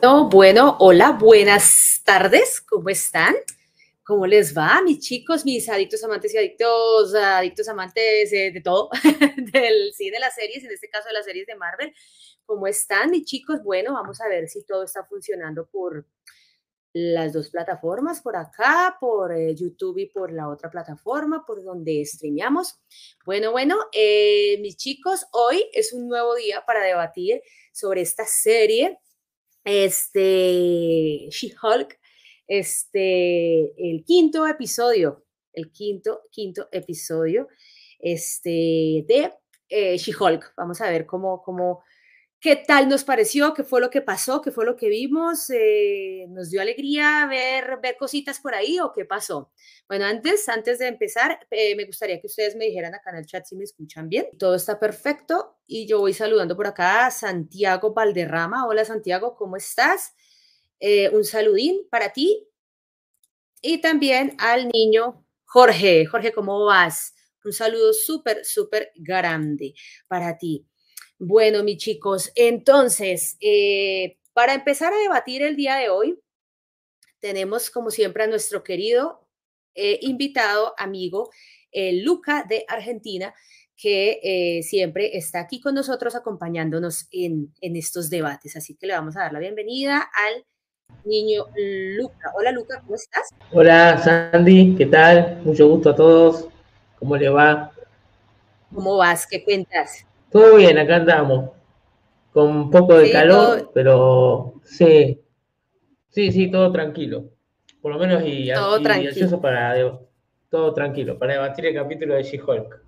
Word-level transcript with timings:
No, 0.00 0.28
bueno, 0.28 0.76
hola, 0.78 1.10
buenas 1.10 2.02
tardes, 2.04 2.60
¿cómo 2.60 2.88
están? 2.88 3.34
¿Cómo 4.04 4.28
les 4.28 4.56
va, 4.56 4.80
mis 4.80 5.00
chicos, 5.00 5.44
mis 5.44 5.68
adictos, 5.68 6.04
amantes 6.04 6.32
y 6.32 6.38
adictos, 6.38 7.16
adictos, 7.16 7.68
amantes 7.68 8.32
eh, 8.32 8.52
de 8.52 8.60
todo, 8.60 8.90
del 9.36 9.92
cine, 9.94 10.12
de 10.12 10.20
las 10.20 10.36
series, 10.36 10.62
en 10.62 10.70
este 10.70 10.88
caso 10.88 11.08
de 11.08 11.14
las 11.14 11.24
series 11.24 11.48
de 11.48 11.56
Marvel? 11.56 11.92
¿Cómo 12.46 12.68
están, 12.68 13.10
mis 13.10 13.24
chicos? 13.24 13.60
Bueno, 13.64 13.92
vamos 13.92 14.20
a 14.20 14.28
ver 14.28 14.48
si 14.48 14.64
todo 14.64 14.84
está 14.84 15.04
funcionando 15.04 15.66
por 15.66 16.06
las 16.92 17.32
dos 17.32 17.50
plataformas, 17.50 18.20
por 18.20 18.36
acá, 18.36 18.96
por 19.00 19.32
eh, 19.32 19.52
YouTube 19.56 19.98
y 19.98 20.06
por 20.06 20.32
la 20.32 20.48
otra 20.48 20.70
plataforma, 20.70 21.44
por 21.44 21.64
donde 21.64 22.04
streameamos. 22.06 22.78
Bueno, 23.26 23.50
bueno, 23.50 23.76
eh, 23.92 24.58
mis 24.60 24.76
chicos, 24.76 25.26
hoy 25.32 25.68
es 25.72 25.92
un 25.92 26.06
nuevo 26.06 26.36
día 26.36 26.64
para 26.64 26.84
debatir 26.84 27.42
sobre 27.72 28.02
esta 28.02 28.24
serie, 28.26 29.00
este, 29.68 31.28
She-Hulk, 31.30 31.98
este, 32.46 33.72
el 33.76 34.02
quinto 34.04 34.46
episodio, 34.46 35.26
el 35.52 35.70
quinto, 35.70 36.22
quinto 36.30 36.68
episodio, 36.72 37.48
este, 37.98 39.04
de 39.06 39.30
eh, 39.68 39.98
She-Hulk. 39.98 40.54
Vamos 40.56 40.80
a 40.80 40.88
ver 40.90 41.04
cómo, 41.04 41.42
cómo, 41.42 41.82
qué 42.40 42.54
tal 42.56 42.88
nos 42.88 43.04
pareció, 43.04 43.52
qué 43.52 43.64
fue 43.64 43.80
lo 43.80 43.90
que 43.90 44.00
pasó, 44.00 44.40
qué 44.40 44.52
fue 44.52 44.64
lo 44.64 44.76
que 44.76 44.88
vimos, 44.88 45.50
eh, 45.50 46.26
nos 46.28 46.50
dio 46.50 46.60
alegría 46.60 47.26
ver, 47.28 47.80
ver 47.82 47.96
cositas 47.98 48.38
por 48.40 48.54
ahí 48.54 48.78
o 48.78 48.92
qué 48.92 49.04
pasó. 49.04 49.50
Bueno, 49.88 50.04
antes, 50.04 50.48
antes 50.48 50.78
de 50.78 50.86
empezar, 50.86 51.40
eh, 51.50 51.74
me 51.74 51.84
gustaría 51.84 52.20
que 52.20 52.28
ustedes 52.28 52.54
me 52.54 52.66
dijeran 52.66 52.94
acá 52.94 53.10
en 53.10 53.16
el 53.16 53.26
chat 53.26 53.44
si 53.44 53.56
me 53.56 53.64
escuchan 53.64 54.08
bien. 54.08 54.28
Todo 54.38 54.54
está 54.54 54.78
perfecto 54.78 55.58
y 55.66 55.86
yo 55.86 55.98
voy 56.00 56.14
saludando 56.14 56.56
por 56.56 56.66
acá 56.68 57.06
a 57.06 57.10
Santiago 57.10 57.92
Valderrama. 57.92 58.66
Hola 58.66 58.84
Santiago, 58.84 59.34
¿cómo 59.36 59.56
estás? 59.56 60.14
Eh, 60.80 61.08
un 61.10 61.24
saludín 61.24 61.88
para 61.90 62.12
ti 62.12 62.48
y 63.62 63.80
también 63.80 64.36
al 64.38 64.68
niño 64.68 65.24
Jorge. 65.44 66.06
Jorge, 66.06 66.32
¿cómo 66.32 66.64
vas? 66.64 67.14
Un 67.44 67.52
saludo 67.52 67.92
súper, 67.92 68.44
súper 68.44 68.92
grande 68.94 69.74
para 70.06 70.38
ti. 70.38 70.67
Bueno, 71.18 71.64
mis 71.64 71.78
chicos, 71.78 72.30
entonces, 72.36 73.36
eh, 73.40 74.18
para 74.32 74.54
empezar 74.54 74.92
a 74.92 74.98
debatir 74.98 75.42
el 75.42 75.56
día 75.56 75.74
de 75.76 75.88
hoy, 75.88 76.18
tenemos 77.18 77.70
como 77.70 77.90
siempre 77.90 78.22
a 78.22 78.28
nuestro 78.28 78.62
querido 78.62 79.26
eh, 79.74 79.98
invitado, 80.02 80.74
amigo, 80.78 81.30
Luca 81.72 82.44
de 82.48 82.64
Argentina, 82.66 83.34
que 83.76 84.62
siempre 84.64 85.16
está 85.16 85.40
aquí 85.40 85.60
con 85.60 85.74
nosotros 85.74 86.14
acompañándonos 86.16 87.06
en, 87.12 87.52
en 87.60 87.76
estos 87.76 88.10
debates. 88.10 88.56
Así 88.56 88.74
que 88.74 88.86
le 88.86 88.94
vamos 88.94 89.16
a 89.16 89.20
dar 89.20 89.32
la 89.32 89.38
bienvenida 89.38 90.08
al 90.12 90.44
niño 91.04 91.44
Luca. 91.54 92.32
Hola 92.34 92.52
Luca, 92.52 92.80
¿cómo 92.80 92.94
estás? 92.94 93.28
Hola 93.52 93.98
Sandy, 93.98 94.74
¿qué 94.76 94.86
tal? 94.86 95.40
Mucho 95.44 95.68
gusto 95.68 95.90
a 95.90 95.96
todos. 95.96 96.48
¿Cómo 96.98 97.16
le 97.16 97.28
va? 97.28 97.72
¿Cómo 98.74 98.96
vas? 98.96 99.26
¿Qué 99.26 99.44
cuentas? 99.44 100.07
Todo 100.30 100.56
bien, 100.56 100.78
acá 100.78 100.96
andamos. 100.96 101.50
Con 102.32 102.48
un 102.48 102.70
poco 102.70 102.94
de 102.98 103.10
calor, 103.10 103.70
pero 103.74 104.54
sí. 104.62 105.20
Sí, 106.10 106.32
sí, 106.32 106.50
todo 106.50 106.72
tranquilo. 106.72 107.24
Por 107.80 107.92
lo 107.92 107.98
menos 107.98 108.22
y, 108.24 108.52
todo 108.52 108.80
y 108.80 108.82
para 109.40 109.74
todo 110.50 110.72
tranquilo, 110.72 111.18
para 111.18 111.34
debatir 111.34 111.66
el 111.66 111.74
capítulo 111.74 112.14
de 112.14 112.22
She-Hulk. 112.22 112.82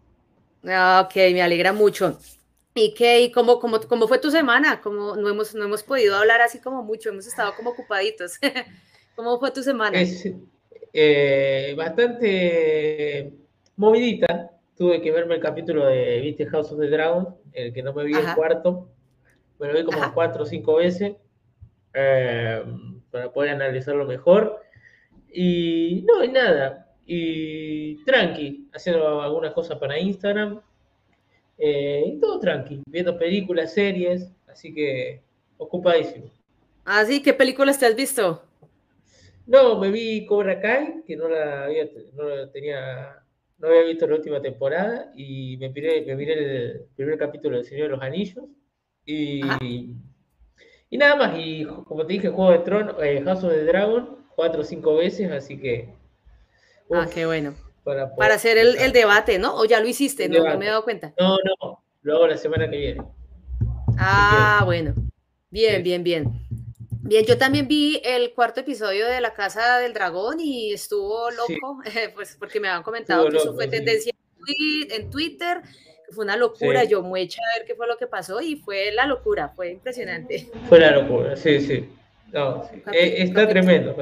Ah, 0.66 1.06
ok, 1.06 1.14
me 1.32 1.42
alegra 1.42 1.72
mucho. 1.72 2.18
¿Y 2.74 2.94
qué? 2.94 3.22
¿Y 3.22 3.32
cómo, 3.32 3.58
cómo, 3.58 3.80
cómo 3.80 4.08
fue 4.08 4.18
tu 4.18 4.30
semana? 4.30 4.80
Como 4.80 5.16
no 5.16 5.28
hemos, 5.28 5.54
no 5.54 5.64
hemos 5.64 5.82
podido 5.82 6.16
hablar 6.16 6.40
así 6.40 6.60
como 6.60 6.82
mucho, 6.82 7.10
hemos 7.10 7.26
estado 7.26 7.54
como 7.54 7.70
ocupaditos. 7.70 8.38
¿Cómo 9.16 9.38
fue 9.38 9.50
tu 9.50 9.62
semana? 9.62 10.00
Es 10.00 10.26
eh, 10.92 11.74
bastante 11.76 13.32
movidita. 13.76 14.50
Tuve 14.80 15.02
que 15.02 15.12
verme 15.12 15.34
el 15.34 15.42
capítulo 15.42 15.84
de 15.84 16.20
¿Viste 16.22 16.46
House 16.46 16.72
of 16.72 16.80
the 16.80 16.88
Dragon? 16.88 17.36
El 17.52 17.74
que 17.74 17.82
no 17.82 17.92
me 17.92 18.02
vi 18.02 18.14
el 18.14 18.34
cuarto. 18.34 18.88
Me 19.58 19.68
lo 19.68 19.74
vi 19.74 19.84
como 19.84 20.14
cuatro 20.14 20.44
o 20.44 20.46
cinco 20.46 20.76
veces 20.76 21.16
eh, 21.92 22.64
para 23.10 23.30
poder 23.30 23.50
analizarlo 23.50 24.06
mejor. 24.06 24.62
Y 25.30 26.02
no, 26.08 26.24
y 26.24 26.28
nada. 26.28 26.94
Y 27.04 28.02
tranqui, 28.04 28.70
haciendo 28.72 29.20
algunas 29.20 29.52
cosas 29.52 29.78
para 29.78 29.98
Instagram 29.98 30.62
eh, 31.58 32.16
todo 32.18 32.40
tranqui, 32.40 32.80
viendo 32.86 33.18
películas, 33.18 33.74
series, 33.74 34.32
así 34.48 34.72
que 34.72 35.20
ocupadísimo. 35.58 36.30
¿Ah, 36.86 37.04
sí? 37.04 37.22
¿Qué 37.22 37.34
películas 37.34 37.78
te 37.78 37.84
has 37.84 37.94
visto? 37.94 38.42
No, 39.46 39.78
me 39.78 39.90
vi 39.90 40.24
Cobra 40.24 40.58
Kai, 40.58 41.02
que 41.06 41.16
no 41.16 41.28
la 41.28 41.64
había, 41.64 41.84
no 42.14 42.48
tenía, 42.48 43.22
no 43.60 43.68
había 43.68 43.82
visto 43.82 44.06
la 44.06 44.16
última 44.16 44.40
temporada, 44.40 45.12
y 45.14 45.56
me 45.58 45.68
miré, 45.68 46.04
me 46.06 46.16
miré 46.16 46.32
el 46.32 46.86
primer 46.96 47.18
capítulo 47.18 47.56
del 47.56 47.66
Señor 47.66 47.84
de 47.84 47.96
los 47.96 48.02
Anillos, 48.02 48.44
y, 49.06 49.40
y 50.90 50.98
nada 50.98 51.16
más, 51.16 51.38
y 51.38 51.64
como 51.64 52.06
te 52.06 52.14
dije, 52.14 52.28
Juego 52.28 52.52
de 52.52 52.58
Tronos, 52.60 52.96
eh, 53.02 53.22
House 53.24 53.44
of 53.44 53.52
the 53.52 53.64
Dragon, 53.64 54.18
cuatro 54.34 54.62
o 54.62 54.64
cinco 54.64 54.96
veces, 54.96 55.30
así 55.30 55.58
que... 55.58 55.94
ah, 56.90 57.06
qué 57.12 57.26
bueno 57.26 57.54
para, 57.84 58.34
hacer 58.34 58.58
el, 58.58 58.92
debate, 58.92 59.38
¿no? 59.38 59.56
¿O 59.56 59.64
ya 59.64 59.80
lo 59.80 59.88
hiciste? 59.88 60.28
No, 60.28 60.44
me 60.56 60.66
he 60.66 60.68
dado 60.68 60.84
cuenta. 60.84 61.14
No, 61.18 61.36
no, 61.38 61.82
lo 62.02 62.16
hago 62.16 62.26
la 62.26 62.36
semana 62.36 62.68
que 62.70 62.76
viene. 62.76 63.02
Ah, 63.98 64.62
bueno. 64.64 64.94
Bien, 65.50 65.82
bien, 65.82 66.04
bien. 66.04 66.46
Bien, 67.02 67.24
yo 67.24 67.38
también 67.38 67.66
vi 67.66 68.00
el 68.04 68.34
cuarto 68.34 68.60
episodio 68.60 69.06
de 69.06 69.20
La 69.20 69.32
Casa 69.32 69.78
del 69.78 69.92
Dragón 69.92 70.38
y 70.40 70.72
estuvo 70.72 71.30
loco, 71.30 71.80
pues 72.14 72.36
porque 72.38 72.60
me 72.60 72.68
habían 72.68 72.82
comentado 72.82 73.28
que 73.28 73.36
eso 73.36 73.54
fue 73.54 73.68
tendencia 73.68 74.12
en 74.90 75.10
Twitter, 75.10 75.62
que 76.06 76.12
fue 76.12 76.24
una 76.24 76.36
locura, 76.36 76.84
yo 76.84 77.02
muy 77.02 77.22
hecha 77.22 77.40
a 77.40 77.58
ver 77.58 77.66
qué 77.66 77.74
fue 77.74 77.86
lo 77.86 77.96
que 77.96 78.06
pasó 78.06 78.40
y 78.40 78.56
fue 78.56 78.92
la 78.92 79.06
locura, 79.06 79.48
fue 79.48 79.70
impresionante. 79.70 80.50
Fue 80.68 80.78
la 80.78 80.92
locura, 80.92 81.36
sí, 81.36 81.60
sí. 81.60 81.88
No, 82.32 82.64
eh, 82.92 83.22
está 83.22 83.48
tremendo, 83.48 83.96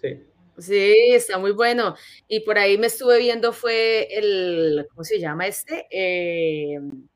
sí. 0.00 0.26
Sí, 0.58 0.94
está 1.12 1.38
muy 1.38 1.52
bueno. 1.52 1.96
Y 2.28 2.40
por 2.40 2.58
ahí 2.58 2.76
me 2.76 2.88
estuve 2.88 3.18
viendo 3.18 3.52
fue 3.52 4.08
el, 4.10 4.86
¿cómo 4.90 5.04
se 5.04 5.18
llama 5.18 5.46
este? 5.46 5.86
Em, 5.90 7.08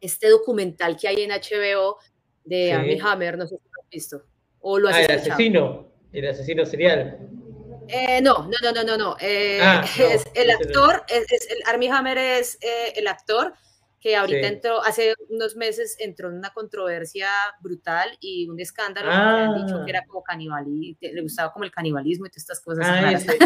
este 0.00 0.28
documental 0.28 0.96
que 0.96 1.08
hay 1.08 1.22
en 1.22 1.30
HBO 1.30 1.96
de 2.44 2.72
Amy 2.72 2.98
Hammer, 3.00 3.38
no 3.38 3.46
sé 3.46 3.56
si 3.56 3.62
lo 3.64 3.82
has 3.82 3.88
visto. 3.88 4.22
O 4.62 4.78
lo 4.78 4.88
has 4.88 4.96
ah, 4.96 5.02
el 5.02 5.10
asesino, 5.10 5.88
el 6.12 6.28
asesino 6.28 6.64
serial. 6.64 7.18
Eh, 7.88 8.20
no, 8.22 8.48
no, 8.48 8.56
no, 8.62 8.72
no, 8.72 8.84
no, 8.84 8.96
no. 8.96 9.16
Eh, 9.20 9.58
ah, 9.60 9.84
es 9.98 10.24
el 10.34 10.50
actor, 10.50 11.02
es, 11.08 11.50
el, 11.50 11.58
Armie 11.66 11.90
Hammer 11.90 12.16
es 12.16 12.56
eh, 12.62 12.92
el 12.96 13.06
actor 13.06 13.52
que 14.00 14.16
ahorita 14.16 14.48
entró, 14.48 14.82
hace 14.82 15.14
unos 15.28 15.54
meses 15.54 15.96
entró 16.00 16.28
en 16.28 16.36
una 16.38 16.50
controversia 16.52 17.28
brutal 17.60 18.08
y 18.20 18.48
un 18.48 18.58
escándalo 18.58 19.08
que 19.08 19.16
han 19.16 19.64
dicho 19.64 19.84
que 19.84 19.90
era 19.90 20.00
ah. 20.00 20.06
como 20.08 20.24
canibal 20.24 20.64
y 20.66 20.96
le 21.00 21.22
gustaba 21.22 21.52
como 21.52 21.64
el 21.64 21.70
canibalismo 21.70 22.26
y 22.26 22.30
todas 22.30 22.42
estas 22.42 22.60
cosas. 22.60 22.84
Ah, 22.88 23.12
ese, 23.12 23.38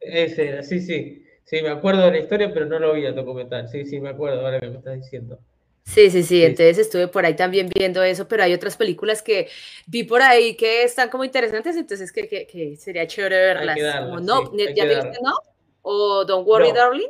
ese, 0.00 0.62
sí, 0.62 0.80
sí. 0.80 1.26
Sí, 1.44 1.60
me 1.62 1.70
acuerdo 1.70 2.04
de 2.04 2.12
la 2.12 2.18
historia, 2.18 2.52
pero 2.54 2.66
no 2.66 2.78
lo 2.78 2.94
vi 2.94 3.04
a 3.06 3.12
documental. 3.12 3.68
Sí, 3.68 3.84
sí, 3.84 4.00
me 4.00 4.10
acuerdo 4.10 4.40
ahora 4.40 4.60
que 4.60 4.68
me 4.68 4.78
estás 4.78 4.94
diciendo. 4.94 5.40
Sí, 5.84 6.10
sí, 6.10 6.22
sí, 6.22 6.42
entonces 6.44 6.78
estuve 6.78 7.08
por 7.08 7.26
ahí 7.26 7.34
también 7.34 7.68
viendo 7.68 8.02
eso, 8.02 8.28
pero 8.28 8.44
hay 8.44 8.54
otras 8.54 8.76
películas 8.76 9.20
que 9.22 9.48
vi 9.86 10.04
por 10.04 10.22
ahí 10.22 10.56
que 10.56 10.84
están 10.84 11.10
como 11.10 11.24
interesantes, 11.24 11.76
entonces 11.76 12.12
que, 12.12 12.28
que, 12.28 12.46
que 12.46 12.76
sería 12.76 13.06
chévere 13.06 13.36
verlas. 13.36 13.78
como 14.04 14.20
no, 14.20 14.56
¿ya 14.56 14.84
viste 14.84 15.18
no? 15.22 15.34
O 15.82 16.24
Don't 16.24 16.46
Worry 16.46 16.72
Darling. 16.72 17.08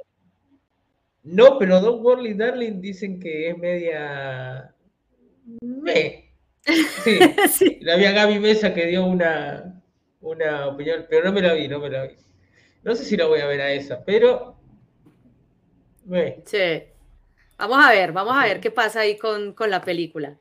No, 1.22 1.58
pero 1.58 1.80
Don 1.80 2.04
Worley 2.04 2.34
Darling 2.34 2.80
dicen 2.80 3.20
que 3.20 3.50
es 3.50 3.58
media. 3.58 4.74
Me. 5.60 6.28
Sí, 7.02 7.18
sí. 7.50 7.78
La 7.80 7.96
vi 7.96 8.04
a 8.04 8.12
Gaby 8.12 8.38
Mesa 8.38 8.72
que 8.72 8.86
dio 8.86 9.04
una, 9.04 9.82
una 10.20 10.68
opinión, 10.68 11.06
pero 11.10 11.24
no 11.24 11.32
me 11.32 11.40
la 11.42 11.54
vi, 11.54 11.66
no 11.66 11.80
me 11.80 11.90
la 11.90 12.06
vi. 12.06 12.14
No 12.84 12.94
sé 12.94 13.04
si 13.04 13.16
la 13.16 13.26
voy 13.26 13.40
a 13.40 13.46
ver 13.46 13.60
a 13.60 13.72
esa, 13.72 14.04
pero. 14.04 14.56
Me. 16.04 16.40
Sí. 16.46 16.84
Vamos 17.62 17.78
a 17.86 17.92
ver, 17.92 18.10
vamos 18.10 18.34
a 18.36 18.42
ver 18.42 18.58
qué 18.58 18.72
pasa 18.72 19.02
ahí 19.02 19.16
con, 19.16 19.52
con 19.52 19.70
la 19.70 19.82
película. 19.82 20.36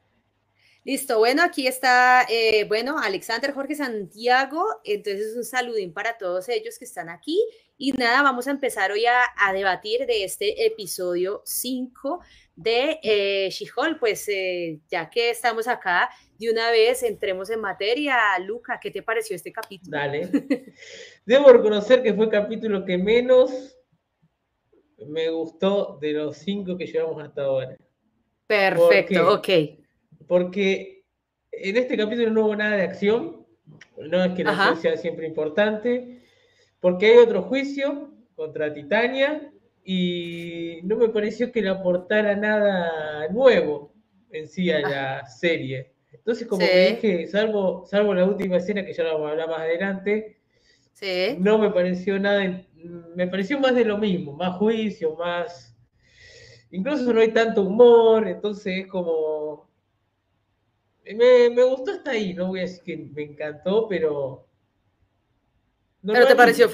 Listo, 0.83 1.19
bueno, 1.19 1.43
aquí 1.43 1.67
está, 1.67 2.25
eh, 2.27 2.63
bueno, 2.63 2.97
Alexander 2.97 3.53
Jorge 3.53 3.75
Santiago, 3.75 4.65
entonces 4.83 5.35
un 5.37 5.43
saludín 5.43 5.93
para 5.93 6.17
todos 6.17 6.49
ellos 6.49 6.79
que 6.79 6.85
están 6.85 7.09
aquí 7.09 7.39
y 7.77 7.91
nada, 7.91 8.23
vamos 8.23 8.47
a 8.47 8.51
empezar 8.51 8.91
hoy 8.91 9.05
a, 9.05 9.53
debatir 9.53 10.07
de 10.07 10.23
este 10.23 10.65
episodio 10.65 11.43
5 11.45 12.21
de 12.55 12.99
eh, 13.03 13.49
She-Hulk, 13.51 13.99
pues 13.99 14.27
eh, 14.27 14.79
ya 14.89 15.07
que 15.07 15.29
estamos 15.29 15.67
acá, 15.67 16.09
de 16.39 16.49
una 16.49 16.71
vez 16.71 17.03
entremos 17.03 17.51
en 17.51 17.61
materia. 17.61 18.17
Luca, 18.39 18.79
¿qué 18.81 18.89
te 18.89 19.03
pareció 19.03 19.35
este 19.35 19.51
capítulo? 19.51 19.95
Dale. 19.95 20.27
Debo 21.27 21.53
reconocer 21.53 22.01
que 22.01 22.15
fue 22.15 22.25
el 22.25 22.31
capítulo 22.31 22.83
que 22.83 22.97
menos 22.97 23.77
me 25.07 25.29
gustó 25.29 25.97
de 26.01 26.13
los 26.13 26.37
cinco 26.37 26.77
que 26.77 26.85
llevamos 26.85 27.23
hasta 27.23 27.43
ahora. 27.43 27.77
Perfecto, 28.47 29.33
ok. 29.33 29.49
Porque 30.27 31.03
en 31.51 31.77
este 31.77 31.97
capítulo 31.97 32.31
no 32.31 32.45
hubo 32.45 32.55
nada 32.55 32.75
de 32.77 32.83
acción, 32.83 33.45
no 33.97 34.23
es 34.23 34.33
que 34.33 34.43
la 34.43 34.51
acción 34.51 34.77
sea 34.81 34.97
siempre 34.97 35.27
importante, 35.27 36.21
porque 36.79 37.07
hay 37.07 37.17
otro 37.17 37.43
juicio 37.43 38.11
contra 38.35 38.73
Titania 38.73 39.51
y 39.83 40.79
no 40.83 40.95
me 40.97 41.09
pareció 41.09 41.51
que 41.51 41.61
le 41.61 41.69
aportara 41.69 42.35
nada 42.35 43.27
nuevo 43.29 43.93
en 44.31 44.47
sí 44.47 44.71
a 44.71 44.79
la 44.79 45.25
serie. 45.25 45.93
Entonces, 46.11 46.47
como 46.47 46.65
dije, 46.65 47.27
salvo, 47.27 47.85
salvo 47.85 48.13
la 48.13 48.25
última 48.25 48.57
escena 48.57 48.85
que 48.85 48.93
ya 48.93 49.03
la 49.03 49.13
vamos 49.13 49.27
a 49.27 49.31
hablar 49.31 49.49
más 49.49 49.59
adelante, 49.59 50.37
no 51.39 51.57
me 51.57 51.71
pareció 51.71 52.19
nada, 52.19 52.63
me 53.15 53.27
pareció 53.27 53.59
más 53.59 53.75
de 53.75 53.85
lo 53.85 53.97
mismo, 53.97 54.33
más 54.33 54.57
juicio, 54.57 55.15
más... 55.15 55.75
Incluso 56.71 57.11
no 57.13 57.19
hay 57.19 57.33
tanto 57.33 57.63
humor, 57.63 58.27
entonces 58.27 58.85
es 58.85 58.87
como... 58.87 59.69
Me, 61.03 61.49
me 61.49 61.63
gustó 61.63 61.91
hasta 61.91 62.11
ahí, 62.11 62.33
no 62.33 62.47
voy 62.47 62.59
a 62.59 62.63
decir 62.63 62.83
que 62.83 62.97
me 62.97 63.23
encantó, 63.23 63.87
pero... 63.87 64.47
pero 66.01 66.27
te 66.27 66.35
pareció, 66.35 66.69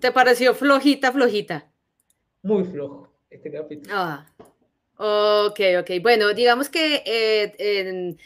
te 0.00 0.12
pareció 0.12 0.54
flojita, 0.54 1.12
flojita. 1.12 1.70
Muy 2.42 2.64
flojo 2.64 3.12
este 3.30 3.50
capítulo. 3.50 3.94
Ah, 3.94 4.26
ok, 4.96 5.60
ok. 5.80 5.90
Bueno, 6.02 6.32
digamos 6.34 6.68
que 6.68 7.02
eh, 7.04 8.16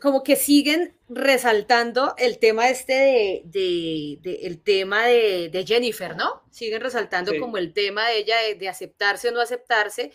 como 0.00 0.22
que 0.22 0.36
siguen 0.36 0.96
resaltando 1.08 2.14
el 2.18 2.38
tema 2.38 2.70
este 2.70 3.42
de, 3.44 4.20
el 4.42 4.62
tema 4.62 5.06
de, 5.06 5.64
Jennifer, 5.66 6.16
¿no? 6.16 6.44
Siguen 6.50 6.80
resaltando 6.80 7.32
como 7.38 7.58
el 7.58 7.72
tema 7.72 8.08
de 8.08 8.18
ella 8.18 8.36
de, 8.58 8.68
aceptarse 8.68 9.28
o 9.28 9.32
no 9.32 9.40
aceptarse 9.40 10.12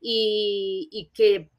y, 0.00 1.10
que 1.14 1.50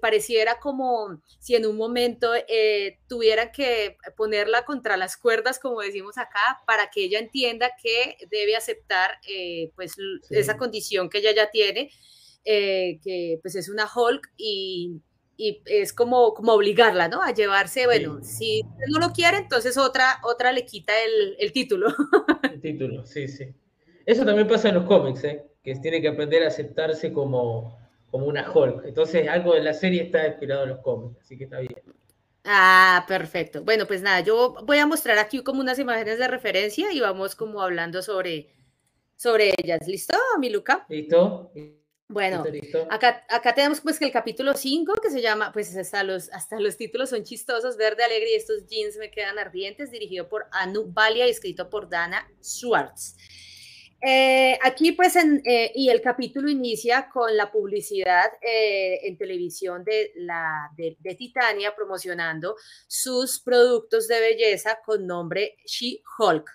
pareciera 0.00 0.58
como 0.58 1.20
si 1.38 1.54
en 1.54 1.66
un 1.66 1.76
momento 1.76 2.32
eh, 2.48 2.98
tuvieran 3.06 3.52
que 3.52 3.98
ponerla 4.16 4.64
contra 4.64 4.96
las 4.96 5.18
cuerdas, 5.18 5.58
como 5.58 5.80
decimos 5.82 6.16
acá, 6.16 6.62
para 6.66 6.88
que 6.88 7.04
ella 7.04 7.18
entienda 7.18 7.72
que 7.82 8.16
debe 8.30 8.56
aceptar 8.56 9.18
eh, 9.28 9.70
pues 9.76 9.96
esa 10.30 10.56
condición 10.56 11.10
que 11.10 11.18
ella 11.18 11.32
ya 11.34 11.50
tiene, 11.50 11.90
eh, 12.46 12.98
que 13.02 13.38
pues 13.42 13.56
es 13.56 13.68
una 13.68 13.90
Hulk 13.94 14.32
y 14.38 15.02
y 15.36 15.62
es 15.66 15.92
como, 15.92 16.34
como 16.34 16.52
obligarla, 16.52 17.08
¿no? 17.08 17.22
A 17.22 17.32
llevarse, 17.32 17.86
bueno, 17.86 18.20
si 18.22 18.62
no 18.88 18.98
lo 18.98 19.12
quiere, 19.12 19.38
entonces 19.38 19.76
otra, 19.76 20.20
otra 20.22 20.52
le 20.52 20.64
quita 20.64 20.92
el, 21.04 21.36
el 21.38 21.52
título. 21.52 21.88
El 22.42 22.60
título, 22.60 23.04
sí, 23.04 23.26
sí. 23.26 23.52
Eso 24.06 24.24
también 24.24 24.46
pasa 24.46 24.68
en 24.68 24.76
los 24.76 24.84
cómics, 24.84 25.24
¿eh? 25.24 25.44
Que 25.62 25.74
tiene 25.76 26.00
que 26.00 26.08
aprender 26.08 26.44
a 26.44 26.48
aceptarse 26.48 27.12
como, 27.12 27.78
como 28.10 28.26
una 28.26 28.50
Hulk. 28.50 28.84
Entonces, 28.84 29.28
algo 29.28 29.54
de 29.54 29.62
la 29.62 29.74
serie 29.74 30.04
está 30.04 30.26
inspirado 30.26 30.64
en 30.64 30.70
los 30.70 30.78
cómics, 30.80 31.20
así 31.20 31.36
que 31.36 31.44
está 31.44 31.58
bien. 31.58 31.74
Ah, 32.44 33.04
perfecto. 33.08 33.64
Bueno, 33.64 33.86
pues 33.86 34.02
nada, 34.02 34.20
yo 34.20 34.54
voy 34.64 34.78
a 34.78 34.86
mostrar 34.86 35.18
aquí 35.18 35.42
como 35.42 35.60
unas 35.60 35.78
imágenes 35.78 36.18
de 36.18 36.28
referencia 36.28 36.92
y 36.92 37.00
vamos 37.00 37.34
como 37.34 37.62
hablando 37.62 38.02
sobre, 38.02 38.50
sobre 39.16 39.54
ellas. 39.56 39.80
¿Listo, 39.86 40.16
mi 40.38 40.50
Luca? 40.50 40.84
Listo. 40.88 41.50
Bueno, 42.08 42.44
acá, 42.90 43.24
acá 43.30 43.54
tenemos 43.54 43.80
pues 43.80 43.98
que 43.98 44.04
el 44.04 44.12
capítulo 44.12 44.52
5 44.54 44.92
que 45.02 45.10
se 45.10 45.22
llama, 45.22 45.52
pues 45.52 45.74
hasta 45.74 46.04
los, 46.04 46.30
hasta 46.32 46.60
los 46.60 46.76
títulos 46.76 47.10
son 47.10 47.24
chistosos, 47.24 47.78
Verde 47.78 48.04
Alegre 48.04 48.32
y 48.32 48.34
estos 48.34 48.66
jeans 48.66 48.96
me 48.98 49.10
quedan 49.10 49.38
ardientes, 49.38 49.90
dirigido 49.90 50.28
por 50.28 50.46
Anu 50.52 50.84
Balia 50.92 51.26
y 51.26 51.30
escrito 51.30 51.70
por 51.70 51.88
Dana 51.88 52.30
Schwartz. 52.42 53.16
Eh, 54.06 54.58
aquí 54.62 54.92
pues 54.92 55.16
en, 55.16 55.40
eh, 55.46 55.72
y 55.74 55.88
el 55.88 56.02
capítulo 56.02 56.50
inicia 56.50 57.08
con 57.10 57.34
la 57.34 57.50
publicidad 57.50 58.32
eh, 58.42 59.00
en 59.02 59.16
televisión 59.16 59.82
de, 59.82 60.12
la, 60.16 60.70
de, 60.76 60.98
de, 61.00 61.14
Titania 61.14 61.74
promocionando 61.74 62.54
sus 62.86 63.40
productos 63.40 64.06
de 64.06 64.20
belleza 64.20 64.78
con 64.84 65.06
nombre 65.06 65.56
She-Hulk 65.64 66.50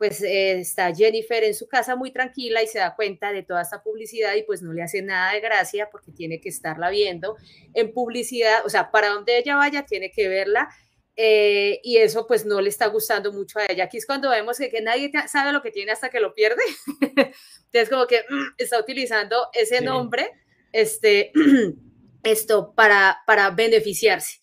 pues 0.00 0.22
eh, 0.22 0.58
está 0.58 0.94
Jennifer 0.94 1.44
en 1.44 1.54
su 1.54 1.68
casa 1.68 1.94
muy 1.94 2.10
tranquila 2.10 2.62
y 2.62 2.66
se 2.66 2.78
da 2.78 2.96
cuenta 2.96 3.34
de 3.34 3.42
toda 3.42 3.60
esta 3.60 3.82
publicidad 3.82 4.34
y 4.34 4.44
pues 4.44 4.62
no 4.62 4.72
le 4.72 4.82
hace 4.82 5.02
nada 5.02 5.34
de 5.34 5.40
gracia 5.40 5.90
porque 5.90 6.10
tiene 6.10 6.40
que 6.40 6.48
estarla 6.48 6.88
viendo 6.88 7.36
en 7.74 7.92
publicidad, 7.92 8.64
o 8.64 8.70
sea, 8.70 8.90
para 8.90 9.10
donde 9.10 9.36
ella 9.36 9.56
vaya 9.56 9.84
tiene 9.84 10.10
que 10.10 10.26
verla 10.28 10.70
eh, 11.16 11.80
y 11.82 11.98
eso 11.98 12.26
pues 12.26 12.46
no 12.46 12.62
le 12.62 12.70
está 12.70 12.86
gustando 12.86 13.30
mucho 13.30 13.58
a 13.58 13.66
ella. 13.68 13.84
Aquí 13.84 13.98
es 13.98 14.06
cuando 14.06 14.30
vemos 14.30 14.56
que, 14.56 14.70
que 14.70 14.80
nadie 14.80 15.12
sabe 15.28 15.52
lo 15.52 15.60
que 15.60 15.70
tiene 15.70 15.92
hasta 15.92 16.08
que 16.08 16.20
lo 16.20 16.32
pierde. 16.32 16.62
Entonces 17.66 17.90
como 17.90 18.06
que 18.06 18.24
mm, 18.26 18.54
está 18.56 18.80
utilizando 18.80 19.48
ese 19.52 19.82
nombre 19.82 20.30
este, 20.72 21.30
esto 22.22 22.72
para, 22.74 23.18
para 23.26 23.50
beneficiarse. 23.50 24.39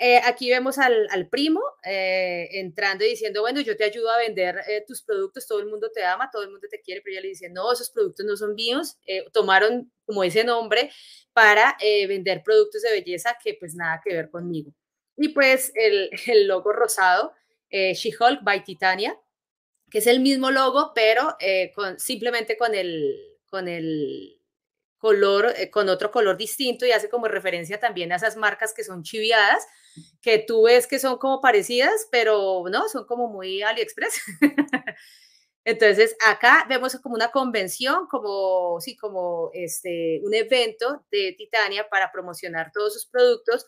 Eh, 0.00 0.20
aquí 0.24 0.48
vemos 0.48 0.78
al, 0.78 1.28
primo 1.28 1.60
eh, 1.82 2.48
entrando 2.52 3.04
y 3.04 3.08
diciendo, 3.08 3.40
bueno, 3.40 3.60
yo 3.60 3.76
te 3.76 3.82
ayudo 3.82 4.08
a 4.10 4.18
vender 4.18 4.60
eh, 4.68 4.84
tus 4.86 5.02
productos, 5.02 5.48
todo 5.48 5.58
el 5.58 5.66
mundo 5.66 5.90
te 5.92 6.04
ama, 6.04 6.30
todo 6.30 6.44
el 6.44 6.50
mundo 6.50 6.68
te 6.70 6.80
quiere, 6.80 7.00
pero 7.02 7.14
ella 7.14 7.22
le 7.22 7.28
dice, 7.30 7.50
no, 7.50 7.72
esos 7.72 7.90
productos 7.90 8.24
no 8.24 8.36
son 8.36 8.54
míos, 8.54 8.96
tomaron 9.32 9.92
como 10.06 10.22
ese 10.22 10.44
nombre 10.44 10.92
para 11.32 11.76
vender 12.08 12.42
productos 12.44 12.82
de 12.82 12.92
belleza 12.92 13.36
que 13.42 13.54
pues 13.54 13.74
nada 13.74 14.00
que 14.04 14.14
ver 14.14 14.30
conmigo. 14.30 14.72
Y 15.16 15.30
pues 15.30 15.72
el, 15.74 16.10
el 16.28 16.46
logo 16.46 16.72
rosado, 16.72 17.32
She-Hulk 17.70 18.44
by 18.44 18.62
Titania, 18.62 19.18
que 19.90 19.98
es 19.98 20.06
el 20.06 20.20
mismo 20.20 20.52
logo, 20.52 20.92
pero 20.94 21.36
con, 21.74 21.98
simplemente 21.98 22.56
con 22.56 22.72
el, 22.72 23.16
con 23.50 23.66
el 23.66 24.37
color, 24.98 25.54
con 25.70 25.88
otro 25.88 26.10
color 26.10 26.36
distinto 26.36 26.84
y 26.84 26.92
hace 26.92 27.08
como 27.08 27.28
referencia 27.28 27.80
también 27.80 28.12
a 28.12 28.16
esas 28.16 28.36
marcas 28.36 28.74
que 28.74 28.84
son 28.84 29.02
chiviadas, 29.02 29.66
que 30.20 30.38
tú 30.38 30.64
ves 30.64 30.86
que 30.86 30.98
son 30.98 31.18
como 31.18 31.40
parecidas, 31.40 32.08
pero 32.10 32.64
no, 32.70 32.88
son 32.88 33.06
como 33.06 33.28
muy 33.28 33.62
AliExpress. 33.62 34.20
Entonces, 35.64 36.16
acá 36.26 36.64
vemos 36.68 36.96
como 36.96 37.14
una 37.14 37.30
convención, 37.30 38.06
como, 38.08 38.80
sí, 38.80 38.96
como 38.96 39.50
este, 39.52 40.18
un 40.22 40.32
evento 40.32 41.04
de 41.10 41.34
Titania 41.36 41.86
para 41.90 42.10
promocionar 42.10 42.70
todos 42.72 42.94
sus 42.94 43.06
productos. 43.06 43.66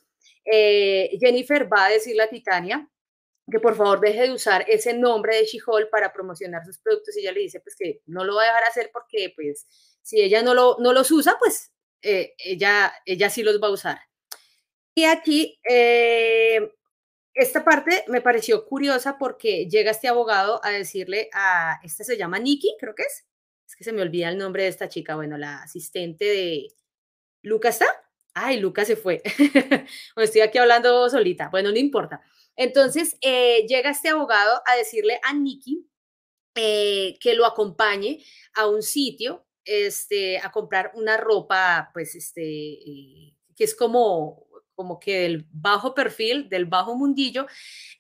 Eh, 0.51 1.11
Jennifer 1.21 1.71
va 1.71 1.87
a 1.87 1.91
decirle 1.91 2.23
a 2.23 2.31
Titania 2.31 2.89
que 3.51 3.61
por 3.61 3.77
favor 3.77 4.01
deje 4.01 4.23
de 4.23 4.33
usar 4.33 4.65
ese 4.69 4.95
nombre 4.95 5.37
de 5.37 5.45
She-Hulk 5.45 5.91
para 5.91 6.13
promocionar 6.13 6.65
sus 6.65 6.79
productos 6.79 7.17
y 7.17 7.21
ella 7.21 7.33
le 7.33 7.41
dice 7.41 7.61
pues 7.61 7.77
que 7.77 8.03
no 8.07 8.25
lo 8.25 8.37
va 8.37 8.43
a 8.43 8.47
dejar 8.47 8.65
hacer 8.65 8.91
porque 8.93 9.33
pues 9.35 9.67
si 10.03 10.21
ella 10.21 10.43
no, 10.43 10.55
lo, 10.55 10.77
no 10.79 10.93
los 10.93 11.11
usa, 11.11 11.37
pues 11.39 11.73
eh, 12.03 12.35
ella, 12.39 12.93
ella 13.05 13.31
sí 13.31 13.43
los 13.43 13.61
va 13.63 13.69
a 13.69 13.73
usar. 13.73 13.99
Y 14.95 15.05
aquí, 15.05 15.61
eh, 15.69 16.73
esta 17.35 17.65
parte 17.65 18.05
me 18.09 18.21
pareció 18.21 18.67
curiosa 18.67 19.17
porque 19.19 19.67
llega 19.67 19.93
este 19.93 20.09
abogado 20.09 20.61
a 20.65 20.71
decirle 20.71 21.31
a, 21.33 21.81
esta 21.83 22.05
se 22.05 22.17
llama 22.17 22.39
Nikki, 22.39 22.77
creo 22.79 22.95
que 22.95 23.03
es, 23.03 23.27
es 23.67 23.77
que 23.77 23.85
se 23.85 23.93
me 23.93 24.03
olvida 24.03 24.29
el 24.29 24.39
nombre 24.39 24.65
de 24.65 24.69
esta 24.69 24.89
chica, 24.89 25.15
bueno, 25.15 25.39
la 25.39 25.63
asistente 25.63 26.25
de 26.25 26.69
Lucas 27.43 27.81
está. 27.81 27.87
Ay, 28.35 28.61
Lucas 28.61 28.87
se 28.87 28.97
fue. 28.97 29.23
estoy 30.17 30.41
aquí 30.41 30.59
hablando 30.59 31.09
solita. 31.09 31.49
Bueno, 31.49 31.71
no 31.71 31.79
importa. 31.79 32.23
Entonces, 32.61 33.17
eh, 33.23 33.67
llega 33.67 33.89
este 33.89 34.11
abogado 34.11 34.61
a 34.67 34.77
decirle 34.77 35.19
a 35.25 35.33
Nikki 35.33 35.89
eh, 36.55 37.17
que 37.19 37.35
lo 37.35 37.47
acompañe 37.47 38.23
a 38.55 38.67
un 38.67 38.83
sitio, 38.83 39.47
este, 39.65 40.39
a 40.39 40.53
comprar 40.53 40.93
una 40.95 41.17
ropa, 41.17 41.91
pues, 41.95 42.15
este, 42.15 42.45
que 43.57 43.65
es 43.65 43.75
como 43.75 44.47
como 44.81 44.99
que 44.99 45.21
del 45.21 45.47
bajo 45.53 45.95
perfil, 45.95 46.49
del 46.49 46.65
bajo 46.65 46.97
mundillo. 46.97 47.47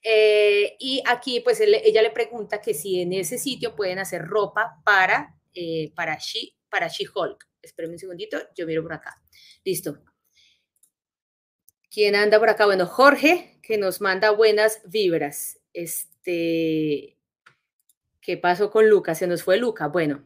Eh, 0.02 0.76
y 0.78 1.02
aquí 1.06 1.40
pues 1.40 1.60
ella 1.60 2.00
le 2.00 2.10
pregunta 2.10 2.62
que 2.62 2.72
si 2.72 3.02
en 3.02 3.12
ese 3.12 3.36
sitio 3.36 3.76
pueden 3.76 3.98
hacer 3.98 4.22
ropa 4.22 4.80
para, 4.82 5.38
eh, 5.52 5.92
para, 5.94 6.16
She, 6.16 6.56
para 6.70 6.88
She-Hulk. 6.88 7.46
Espérenme 7.60 7.96
un 7.96 7.98
segundito, 7.98 8.38
yo 8.56 8.66
miro 8.66 8.82
por 8.82 8.94
acá. 8.94 9.22
Listo. 9.62 9.98
¿Quién 11.90 12.14
anda 12.14 12.38
por 12.38 12.48
acá? 12.48 12.66
Bueno, 12.66 12.86
Jorge, 12.86 13.58
que 13.62 13.76
nos 13.76 14.00
manda 14.00 14.30
buenas 14.30 14.80
vibras. 14.84 15.58
Este, 15.72 17.16
¿qué 18.20 18.36
pasó 18.36 18.70
con 18.70 18.88
Lucas? 18.88 19.18
Se 19.18 19.26
nos 19.26 19.42
fue 19.42 19.56
Luca. 19.56 19.88
Bueno, 19.88 20.24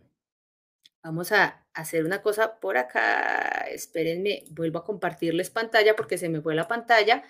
vamos 1.03 1.33
a 1.33 1.67
hacer 1.73 2.05
una 2.05 2.23
cosa 2.23 2.61
por 2.61 2.77
acá. 2.77 3.67
Espérenme, 3.71 4.45
vuelvo 4.51 4.79
a 4.79 4.85
compartirles 4.85 5.51
pantalla 5.51 5.97
porque 5.97 6.19
se 6.19 6.29
me 6.29 6.41
fue 6.41 6.55
la 6.55 6.69
pantalla. 6.69 7.25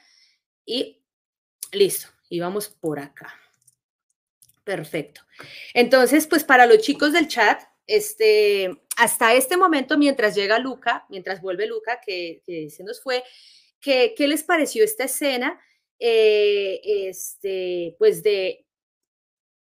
Y 0.67 1.05
listo, 1.73 2.09
y 2.29 2.41
vamos 2.41 2.69
por 2.69 2.99
acá. 2.99 3.35
Perfecto. 4.65 5.21
Entonces, 5.75 6.27
pues 6.27 6.43
para 6.43 6.67
los 6.67 6.79
chicos 6.79 7.13
del 7.13 7.29
chat, 7.29 7.63
este, 7.87 8.83
hasta 8.97 9.35
este 9.35 9.57
momento, 9.57 9.99
mientras 9.99 10.35
llega 10.35 10.59
Luca, 10.59 11.05
mientras 11.11 11.43
vuelve 11.43 11.67
Luca, 11.67 12.01
que, 12.01 12.43
se 12.75 12.83
nos 12.83 13.03
fue, 13.03 13.23
¿qué, 13.85 14.15
¿qué, 14.17 14.27
les 14.27 14.43
pareció 14.43 14.83
esta 14.83 15.05
escena? 15.05 15.61
Eh, 15.99 16.81
este, 17.09 17.95
pues 17.99 18.23
de 18.23 18.67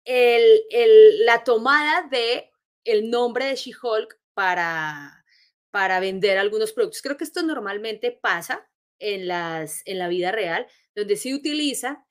el, 0.04 0.62
el, 0.70 1.24
la 1.24 1.42
tomada 1.42 2.06
de 2.08 2.50
el 2.84 3.10
nombre 3.10 3.46
de 3.46 3.56
She-Hulk 3.56 4.18
para, 4.34 5.24
para 5.70 6.00
vender 6.00 6.38
algunos 6.38 6.72
productos. 6.72 7.02
Creo 7.02 7.16
que 7.16 7.24
esto 7.24 7.42
normalmente 7.42 8.12
pasa 8.12 8.68
en, 8.98 9.26
las, 9.26 9.82
en 9.86 9.98
la 9.98 10.08
vida 10.08 10.32
real, 10.32 10.66
donde 10.94 11.16
se 11.16 11.34
utiliza 11.34 12.04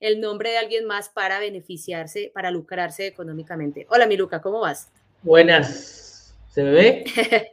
el 0.00 0.20
nombre 0.20 0.50
de 0.50 0.58
alguien 0.58 0.86
más 0.86 1.08
para 1.08 1.40
beneficiarse, 1.40 2.30
para 2.34 2.50
lucrarse 2.50 3.06
económicamente. 3.06 3.86
Hola, 3.90 4.06
mi 4.06 4.16
Luca, 4.16 4.40
¿cómo 4.40 4.60
vas? 4.60 4.90
Buenas. 5.22 6.34
¿Se 6.48 6.62
me 6.62 6.70
ve? 6.70 7.04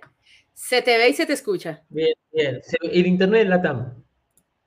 se 0.60 0.82
te 0.82 0.98
ve 0.98 1.08
y 1.08 1.14
se 1.14 1.26
te 1.26 1.32
escucha. 1.32 1.84
Bien, 1.88 2.14
bien. 2.34 2.62
El 2.82 3.08
internet 3.08 3.44
de 3.44 3.50
la 3.50 3.62
TAM. 3.62 4.04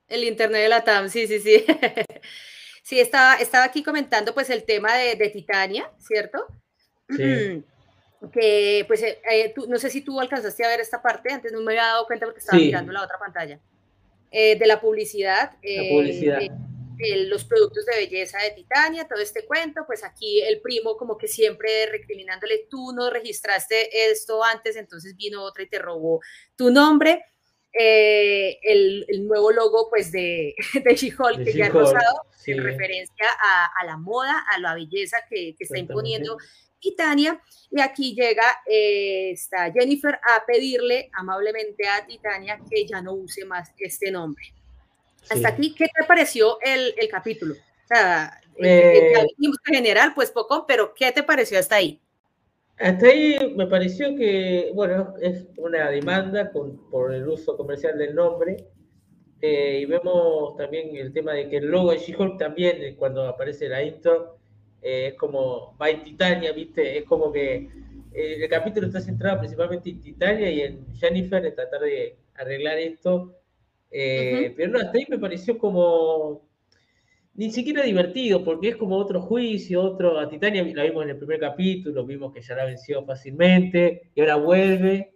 El 0.09 0.25
internet 0.25 0.63
de 0.63 0.69
la 0.71 0.83
TAM, 0.83 1.11
sí, 1.11 1.27
sí, 1.27 1.39
sí. 1.39 1.67
sí, 2.83 2.99
estaba, 2.99 3.37
estaba 3.37 3.65
aquí 3.65 3.83
comentando 3.83 4.33
pues 4.33 4.49
el 4.49 4.65
tema 4.65 4.97
de, 4.97 5.29
Titania, 5.29 5.91
¿cierto? 5.99 6.47
Sí. 7.09 7.63
Que 8.33 8.85
pues 8.87 9.03
eh, 9.03 9.21
eh, 9.29 9.53
no 9.67 9.81
sé 9.81 9.91
si 9.91 10.03
tú 10.03 10.21
alcanzaste 10.21 10.65
a 10.65 10.69
ver 10.69 10.79
esta 10.79 11.03
parte, 11.03 11.33
antes 11.33 11.51
no 11.51 11.61
me 11.61 11.73
había 11.73 11.87
dado 11.87 12.07
cuenta 12.07 12.25
porque 12.25 12.39
estaba 12.39 12.57
mirando 12.57 12.93
la 12.93 13.03
otra 13.03 13.19
pantalla. 13.19 13.59
Eh, 14.31 14.57
de 14.57 14.67
la 14.69 14.81
publicidad. 14.81 15.57
La 15.61 15.83
publicidad 15.91 16.41
los 17.27 17.45
productos 17.45 17.85
de 17.87 17.97
belleza 17.97 18.39
de 18.39 18.51
Titania, 18.51 19.07
todo 19.09 19.21
este 19.21 19.45
cuento, 19.45 19.85
pues 19.87 20.05
aquí 20.05 20.41
el 20.43 20.61
primo 20.61 20.97
como 20.97 21.17
que 21.17 21.29
siempre 21.29 21.87
recriminándole, 21.87 22.67
tú 22.71 22.93
no 22.93 23.11
registraste 23.11 24.11
esto 24.11 24.43
antes, 24.45 24.77
entonces 24.77 25.17
vino 25.17 25.43
otra 25.43 25.65
y 25.65 25.69
te 25.69 25.79
robó 25.79 26.21
tu 26.57 26.71
nombre. 26.71 27.25
Eh, 27.75 28.59
el, 28.63 29.27
nuevo 29.27 29.51
logo 29.51 29.89
pues 29.89 30.13
de, 30.13 30.55
de 30.85 30.95
She-Hulk 30.95 31.43
que 31.43 31.55
ya 31.55 31.67
es 31.67 31.73
rosado, 31.73 32.23
en 32.47 32.63
referencia 32.63 33.27
a, 33.81 33.85
la 33.87 33.97
moda, 33.97 34.45
a 34.51 34.59
la 34.59 34.75
belleza 34.75 35.17
que, 35.29 35.55
está 35.59 35.79
imponiendo 35.79 36.37
Titania. 36.81 37.41
Y 37.71 37.81
aquí 37.81 38.15
llega 38.15 38.45
eh, 38.67 39.35
Jennifer 39.73 40.15
a 40.15 40.45
pedirle 40.45 41.09
amablemente 41.15 41.89
a 41.89 42.05
Titania 42.07 42.61
que 42.69 42.87
ya 42.87 43.01
no 43.01 43.15
use 43.15 43.45
más 43.47 43.73
este 43.79 44.11
nombre. 44.11 44.45
Hasta 45.31 45.49
aquí, 45.49 45.75
¿qué 45.75 45.87
te 45.87 46.05
pareció 46.07 46.59
el, 46.61 46.95
el 46.97 47.09
capítulo? 47.09 47.55
O 47.55 47.87
sea, 47.87 48.41
eh, 48.57 49.13
en 49.39 49.53
general, 49.65 50.13
pues 50.15 50.31
poco, 50.31 50.67
pero 50.67 50.95
¿qué 50.95 51.13
te 51.13 51.23
pareció 51.23 51.59
hasta 51.59 51.77
ahí? 51.77 52.01
Hasta 52.79 53.07
ahí 53.07 53.55
me 53.57 53.67
pareció 53.67 54.15
que, 54.17 54.71
bueno, 54.75 55.15
es 55.21 55.47
una 55.57 55.91
demanda 55.91 56.51
con, 56.51 56.91
por 56.91 57.15
el 57.15 57.27
uso 57.29 57.57
comercial 57.57 57.99
del 57.99 58.15
nombre. 58.15 58.57
Eh, 59.41 59.81
y 59.83 59.85
vemos 59.87 60.57
también 60.57 60.95
el 60.95 61.13
tema 61.13 61.33
de 61.33 61.49
que 61.49 61.57
el 61.57 61.67
logo 61.67 61.91
de 61.91 61.99
She-Hulk 61.99 62.39
también, 62.39 62.83
eh, 62.83 62.95
cuando 62.97 63.27
aparece 63.27 63.69
la 63.69 63.83
intro, 63.83 64.39
es 64.81 65.15
como 65.15 65.75
By 65.79 66.03
Titania, 66.03 66.53
¿viste? 66.53 66.99
Es 66.99 67.05
como 67.05 67.33
que 67.33 67.69
el 68.13 68.49
capítulo 68.49 68.89
está 68.89 69.01
centrado 69.01 69.39
principalmente 69.39 69.91
en 69.91 70.01
Titania 70.01 70.51
y 70.51 70.61
en 70.61 70.95
Jennifer, 70.95 71.45
en 71.45 71.55
tratar 71.55 71.81
de 71.81 72.17
arreglar 72.35 72.79
esto 72.79 73.42
eh, 73.93 74.55
pero 74.57 74.73
no, 74.73 74.79
hasta 74.79 74.97
ahí 74.97 75.07
me 75.09 75.19
pareció 75.19 75.59
como 75.59 76.43
ni 77.35 77.51
siquiera 77.51 77.83
divertido, 77.83 78.45
porque 78.45 78.71
es 78.71 78.77
como 78.77 78.97
otro 78.97 79.21
juicio, 79.21 79.83
otro. 79.83 80.19
A 80.19 80.29
Titania 80.29 80.65
la 80.75 80.85
vimos 80.85 81.05
en 81.05 81.11
el 81.11 81.17
primer 81.17 81.41
capítulo, 81.41 82.05
vimos 82.05 82.33
que 82.33 82.43
ya 82.43 82.55
la 82.55 82.65
venció 82.65 83.05
fácilmente, 83.05 84.11
y 84.15 84.21
ahora 84.21 84.37
vuelve 84.37 85.15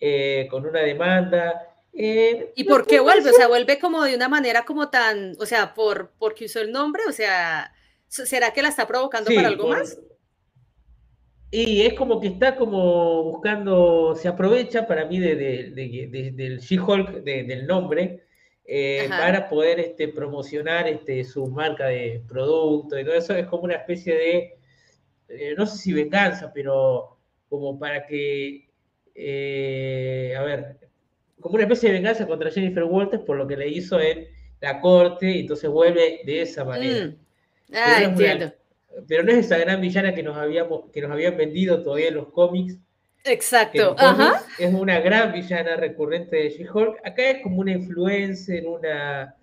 eh, 0.00 0.48
con 0.50 0.66
una 0.66 0.80
demanda. 0.80 1.68
Eh, 1.92 2.52
¿Y 2.56 2.64
por 2.64 2.86
qué 2.86 3.00
vuelve? 3.00 3.30
O 3.30 3.34
sea, 3.34 3.48
vuelve 3.48 3.78
como 3.78 4.02
de 4.02 4.16
una 4.16 4.28
manera 4.28 4.64
como 4.64 4.88
tan, 4.90 5.36
o 5.38 5.46
sea, 5.46 5.74
por 5.74 6.12
porque 6.18 6.46
usó 6.46 6.60
el 6.60 6.72
nombre, 6.72 7.02
o 7.08 7.12
sea, 7.12 7.72
¿será 8.08 8.52
que 8.52 8.62
la 8.62 8.68
está 8.68 8.86
provocando 8.86 9.30
para 9.32 9.48
algo 9.48 9.68
más? 9.68 9.98
Y 11.54 11.82
es 11.82 11.92
como 11.92 12.18
que 12.18 12.28
está 12.28 12.56
como 12.56 13.24
buscando, 13.24 14.14
se 14.16 14.26
aprovecha 14.26 14.86
para 14.86 15.04
mí 15.04 15.20
de, 15.20 15.70
del 16.34 16.58
She-Hulk, 16.60 17.22
del 17.22 17.66
nombre, 17.66 18.24
eh, 18.64 19.06
para 19.10 19.50
poder 19.50 19.78
este, 19.78 20.08
promocionar 20.08 20.88
este, 20.88 21.22
su 21.24 21.46
marca 21.48 21.88
de 21.88 22.24
producto 22.26 22.98
y 22.98 23.04
todo 23.04 23.14
eso. 23.14 23.34
Es 23.34 23.46
como 23.48 23.64
una 23.64 23.74
especie 23.74 24.14
de, 24.14 24.58
eh, 25.28 25.54
no 25.54 25.66
sé 25.66 25.76
si 25.76 25.92
venganza, 25.92 26.50
pero 26.54 27.18
como 27.50 27.78
para 27.78 28.06
que, 28.06 28.70
eh, 29.14 30.34
a 30.34 30.42
ver, 30.44 30.78
como 31.38 31.56
una 31.56 31.64
especie 31.64 31.90
de 31.90 31.96
venganza 31.96 32.26
contra 32.26 32.50
Jennifer 32.50 32.84
Walters 32.84 33.24
por 33.24 33.36
lo 33.36 33.46
que 33.46 33.58
le 33.58 33.68
hizo 33.68 34.00
en 34.00 34.26
la 34.62 34.80
corte, 34.80 35.30
y 35.30 35.40
entonces 35.40 35.68
vuelve 35.68 36.20
de 36.24 36.40
esa 36.40 36.64
manera. 36.64 37.08
Mm. 37.08 37.16
Ah, 37.74 38.02
entiendo 38.04 38.52
pero 39.08 39.22
no 39.22 39.32
es 39.32 39.46
esa 39.46 39.58
gran 39.58 39.80
villana 39.80 40.14
que 40.14 40.22
nos, 40.22 40.36
habíamos, 40.36 40.90
que 40.90 41.00
nos 41.00 41.10
habían 41.10 41.36
vendido 41.36 41.82
todavía 41.82 42.08
en 42.08 42.14
los 42.14 42.28
cómics. 42.28 42.78
Exacto. 43.24 43.96
Es 44.58 44.74
una 44.74 45.00
gran 45.00 45.32
villana 45.32 45.76
recurrente 45.76 46.36
de 46.36 46.50
She-Hulk. 46.50 47.00
Acá 47.04 47.30
es 47.30 47.42
como 47.42 47.60
una 47.60 47.72
influencer, 47.72 48.66
una. 48.66 49.36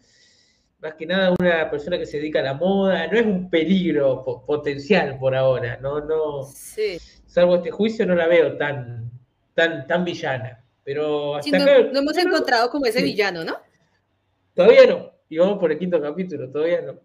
Más 0.81 0.93
que 0.93 1.05
nada 1.05 1.35
una 1.37 1.69
persona 1.69 1.97
que 1.97 2.05
se 2.05 2.17
dedica 2.17 2.39
a 2.39 2.43
la 2.43 2.53
moda. 2.53 3.07
No 3.07 3.19
es 3.19 3.25
un 3.25 3.49
peligro 3.49 4.23
potencial 4.45 5.17
por 5.17 5.35
ahora. 5.35 5.77
No, 5.81 6.01
no. 6.01 6.43
Sí. 6.43 6.97
Salvo 7.25 7.57
este 7.57 7.71
juicio, 7.71 8.05
no 8.05 8.15
la 8.15 8.27
veo 8.27 8.57
tan, 8.57 9.11
tan, 9.53 9.87
tan 9.87 10.03
villana. 10.05 10.63
Pero 10.83 11.35
hasta 11.35 11.57
no, 11.57 11.63
acá, 11.63 11.81
no 11.93 11.99
hemos 11.99 12.17
encontrado 12.17 12.69
como 12.69 12.85
ese 12.85 13.01
villano, 13.01 13.43
¿no? 13.43 13.57
Todavía 14.53 14.87
no. 14.87 15.11
Y 15.29 15.37
vamos 15.37 15.59
por 15.59 15.71
el 15.71 15.77
quinto 15.77 16.01
capítulo, 16.01 16.49
todavía 16.49 16.81
no. 16.81 16.99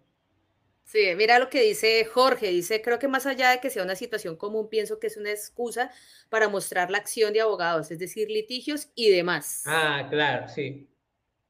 Sí, 0.85 1.15
mira 1.15 1.39
lo 1.39 1.49
que 1.49 1.61
dice 1.61 2.05
Jorge, 2.05 2.49
dice, 2.49 2.79
creo 2.83 2.99
que 2.99 3.07
más 3.07 3.25
allá 3.25 3.49
de 3.49 3.59
que 3.59 3.71
sea 3.71 3.81
una 3.81 3.95
situación 3.95 4.35
común, 4.35 4.69
pienso 4.69 4.99
que 4.99 5.07
es 5.07 5.17
una 5.17 5.31
excusa 5.31 5.91
para 6.29 6.47
mostrar 6.47 6.91
la 6.91 6.99
acción 6.99 7.33
de 7.33 7.41
abogados, 7.41 7.89
es 7.89 7.97
decir, 7.97 8.29
litigios 8.29 8.89
y 8.93 9.09
demás. 9.09 9.63
Ah, 9.65 10.05
claro, 10.07 10.47
sí. 10.47 10.87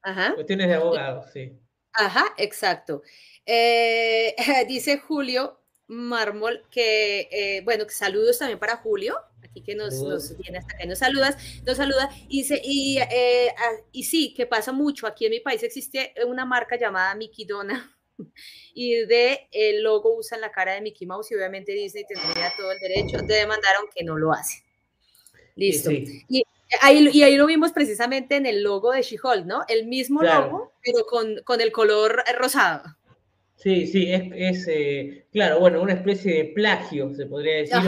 Ajá. 0.00 0.32
Cuestiones 0.34 0.68
de 0.68 0.74
abogados, 0.74 1.30
sí. 1.34 1.52
Ajá, 1.92 2.24
exacto. 2.38 3.02
Eh, 3.44 4.34
dice 4.68 4.98
Julio 4.98 5.60
Mármol 5.86 6.62
que, 6.70 7.28
eh, 7.30 7.60
bueno, 7.62 7.84
saludos 7.90 8.38
también 8.38 8.58
para 8.58 8.78
Julio, 8.78 9.18
aquí 9.44 9.62
que 9.62 9.74
nos, 9.74 10.00
viene 10.38 10.58
hasta 10.58 10.78
que 10.78 10.86
nos 10.86 10.98
saludas, 10.98 11.36
nos 11.66 11.76
saluda, 11.76 12.08
y, 12.26 12.38
dice, 12.38 12.58
y, 12.64 12.98
eh, 13.00 13.54
ah, 13.54 13.82
y 13.92 14.04
sí, 14.04 14.32
que 14.32 14.46
pasa 14.46 14.72
mucho, 14.72 15.06
aquí 15.06 15.26
en 15.26 15.32
mi 15.32 15.40
país 15.40 15.62
existe 15.62 16.14
una 16.26 16.46
marca 16.46 16.76
llamada 16.76 17.14
Mickey 17.14 17.44
Dona 17.44 17.95
y 18.74 18.94
de 19.06 19.48
el 19.52 19.82
logo 19.82 20.16
usan 20.16 20.40
la 20.40 20.52
cara 20.52 20.74
de 20.74 20.80
Mickey 20.80 21.06
Mouse 21.06 21.30
y 21.30 21.34
obviamente 21.34 21.72
Disney 21.72 22.04
tendría 22.06 22.52
todo 22.56 22.72
el 22.72 22.78
derecho 22.78 23.18
de 23.18 23.34
demandar 23.34 23.76
aunque 23.80 24.04
no 24.04 24.16
lo 24.16 24.32
hace. 24.32 24.64
Listo. 25.56 25.90
Y, 25.90 26.44
ahí, 26.82 27.08
y 27.12 27.22
ahí 27.22 27.36
lo 27.36 27.46
vimos 27.46 27.72
precisamente 27.72 28.36
en 28.36 28.46
el 28.46 28.62
logo 28.62 28.92
de 28.92 29.02
She-Hulk, 29.02 29.46
¿no? 29.46 29.62
El 29.68 29.86
mismo 29.86 30.22
logo, 30.22 30.72
pero 30.84 31.06
con, 31.06 31.42
con, 31.44 31.60
el 31.60 31.72
color 31.72 32.22
rosado. 32.38 32.82
Sí, 33.56 33.86
sí, 33.86 34.12
es, 34.12 34.30
es 34.34 34.68
eh, 34.68 35.26
claro, 35.32 35.58
bueno, 35.58 35.80
una 35.80 35.94
especie 35.94 36.34
de 36.34 36.44
plagio, 36.52 37.14
se 37.14 37.24
podría 37.24 37.56
decir, 37.56 37.78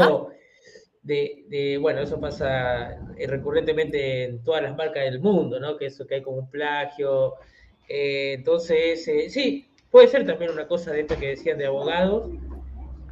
de, 1.02 1.44
de, 1.48 1.78
bueno, 1.78 2.00
eso 2.00 2.18
pasa 2.18 2.98
eh, 3.18 3.26
recurrentemente 3.26 4.24
en 4.24 4.42
todas 4.42 4.62
las 4.62 4.76
marcas 4.76 5.04
del 5.04 5.20
mundo, 5.20 5.60
¿no? 5.60 5.76
Que 5.76 5.86
eso 5.86 6.06
que 6.06 6.16
hay 6.16 6.22
como 6.22 6.38
un 6.38 6.50
plagio. 6.50 7.34
Eh, 7.88 8.34
entonces, 8.38 9.04
sí, 9.30 9.67
Puede 9.90 10.08
ser 10.08 10.26
también 10.26 10.50
una 10.50 10.66
cosa 10.66 10.92
de 10.92 11.00
esto 11.00 11.18
que 11.18 11.28
decían 11.28 11.58
de 11.58 11.66
abogados, 11.66 12.30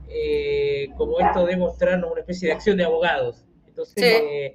eh, 0.09 0.89
como 0.97 1.19
esto 1.21 1.47
de 1.47 1.57
mostrarnos 1.57 2.11
una 2.11 2.21
especie 2.21 2.49
de 2.49 2.55
acción 2.55 2.77
de 2.77 2.85
abogados. 2.85 3.45
Entonces, 3.67 4.55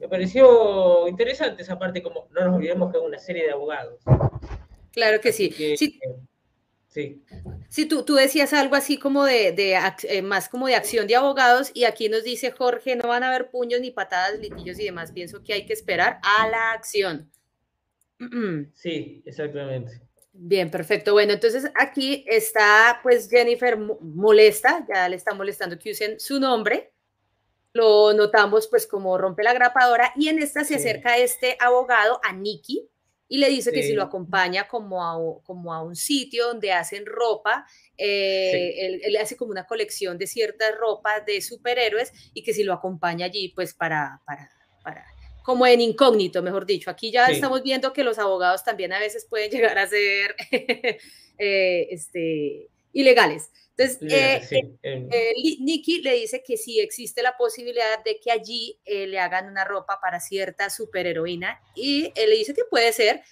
me 0.00 0.08
pareció 0.08 1.08
interesante 1.08 1.62
esa 1.62 1.78
parte, 1.78 2.02
como 2.02 2.28
no 2.32 2.44
nos 2.44 2.56
olvidemos 2.56 2.92
que 2.92 2.98
es 2.98 3.04
una 3.04 3.18
serie 3.18 3.44
de 3.44 3.52
abogados. 3.52 4.00
Claro 4.92 5.20
que 5.20 5.32
sí. 5.32 5.50
sí. 5.76 6.00
Sí. 6.94 7.24
Sí, 7.68 7.86
tú, 7.86 8.04
tú 8.04 8.14
decías 8.14 8.52
algo 8.52 8.76
así 8.76 8.98
como 8.98 9.24
de, 9.24 9.50
de 9.50 9.76
eh, 10.04 10.22
más 10.22 10.48
como 10.48 10.68
de 10.68 10.76
acción 10.76 11.08
de 11.08 11.16
abogados 11.16 11.72
y 11.74 11.86
aquí 11.86 12.08
nos 12.08 12.22
dice 12.22 12.52
Jorge, 12.52 12.94
no 12.94 13.08
van 13.08 13.24
a 13.24 13.30
haber 13.30 13.50
puños 13.50 13.80
ni 13.80 13.90
patadas, 13.90 14.38
litillos 14.38 14.78
y 14.78 14.84
demás. 14.84 15.10
Pienso 15.10 15.42
que 15.42 15.54
hay 15.54 15.66
que 15.66 15.72
esperar 15.72 16.20
a 16.22 16.48
la 16.48 16.70
acción. 16.72 17.30
Sí, 18.74 19.22
exactamente. 19.26 20.00
Bien, 20.36 20.68
perfecto. 20.68 21.12
Bueno, 21.12 21.32
entonces 21.32 21.70
aquí 21.76 22.24
está 22.26 22.98
pues 23.04 23.30
Jennifer 23.30 23.78
molesta, 23.78 24.84
ya 24.92 25.08
le 25.08 25.14
está 25.14 25.32
molestando 25.32 25.78
que 25.78 25.92
usen 25.92 26.18
su 26.18 26.40
nombre. 26.40 26.92
Lo 27.72 28.12
notamos 28.12 28.66
pues 28.66 28.86
como 28.86 29.16
rompe 29.16 29.44
la 29.44 29.52
grapadora 29.52 30.12
y 30.16 30.28
en 30.28 30.40
esta 30.40 30.64
se 30.64 30.74
acerca 30.74 31.18
este 31.18 31.56
abogado 31.60 32.20
a 32.24 32.32
Nikki 32.32 32.88
y 33.28 33.38
le 33.38 33.48
dice 33.48 33.72
que 33.72 33.82
si 33.82 33.92
lo 33.94 34.02
acompaña 34.02 34.68
como 34.68 35.04
a, 35.04 35.42
como 35.44 35.72
a 35.72 35.82
un 35.82 35.96
sitio 35.96 36.48
donde 36.48 36.72
hacen 36.72 37.06
ropa, 37.06 37.66
eh, 37.96 39.00
él, 39.04 39.16
hace 39.16 39.36
como 39.36 39.52
una 39.52 39.66
colección 39.66 40.18
de 40.18 40.26
ciertas 40.26 40.76
ropas 40.78 41.24
de 41.26 41.40
superhéroes 41.40 42.12
y 42.34 42.42
que 42.42 42.52
si 42.52 42.64
lo 42.64 42.72
acompaña 42.72 43.26
allí 43.26 43.48
pues 43.48 43.72
para, 43.72 44.20
para, 44.26 44.50
para 44.82 45.13
como 45.44 45.66
en 45.66 45.82
incógnito, 45.82 46.42
mejor 46.42 46.64
dicho. 46.64 46.90
Aquí 46.90 47.12
ya 47.12 47.26
estamos 47.26 47.62
viendo 47.62 47.92
que 47.92 48.02
los 48.02 48.18
abogados 48.18 48.64
también 48.64 48.94
a 48.94 48.98
veces 48.98 49.26
pueden 49.28 49.50
llegar 49.74 49.78
a 49.78 49.86
ser 49.86 50.34
eh, 51.38 51.86
este, 51.90 52.70
ilegales. 52.94 53.50
Entonces, 53.76 54.10
eh, 54.10 54.78
eh, 54.82 55.32
Nikki 55.60 56.00
le 56.00 56.14
dice 56.14 56.42
que 56.42 56.56
sí 56.56 56.80
existe 56.80 57.22
la 57.22 57.36
posibilidad 57.36 58.02
de 58.02 58.18
que 58.20 58.30
allí 58.30 58.78
le 58.86 59.18
hagan 59.18 59.46
una 59.46 59.64
ropa 59.64 59.98
para 60.00 60.18
cierta 60.18 60.70
superheroína 60.70 61.60
y 61.74 62.10
él 62.14 62.30
le 62.30 62.36
dice 62.36 62.54
que 62.54 62.64
puede 62.70 62.92
ser. 62.92 63.22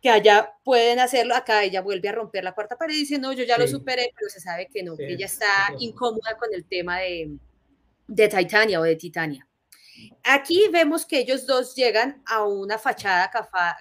que 0.00 0.08
allá 0.08 0.54
pueden 0.64 0.98
hacerlo, 0.98 1.34
acá 1.34 1.62
ella 1.62 1.82
vuelve 1.82 2.08
a 2.08 2.12
romper 2.12 2.44
la 2.44 2.54
cuarta 2.54 2.78
pared 2.78 2.94
y 2.94 3.00
dice, 3.00 3.18
no, 3.18 3.34
yo 3.34 3.44
ya 3.44 3.58
lo 3.58 3.68
superé, 3.68 4.12
pero 4.16 4.30
se 4.30 4.40
sabe 4.40 4.68
que 4.72 4.82
no, 4.82 4.96
que 4.96 5.12
ella 5.12 5.26
está 5.26 5.74
incómoda 5.78 6.38
con 6.38 6.54
el 6.54 6.64
tema 6.64 7.00
de, 7.00 7.36
de 8.06 8.28
Titania 8.28 8.80
o 8.80 8.82
de 8.84 8.96
Titania. 8.96 9.46
Aquí 10.22 10.68
vemos 10.72 11.06
que 11.06 11.18
ellos 11.18 11.46
dos 11.46 11.74
llegan 11.74 12.22
a 12.26 12.44
una 12.44 12.78
fachada 12.78 13.30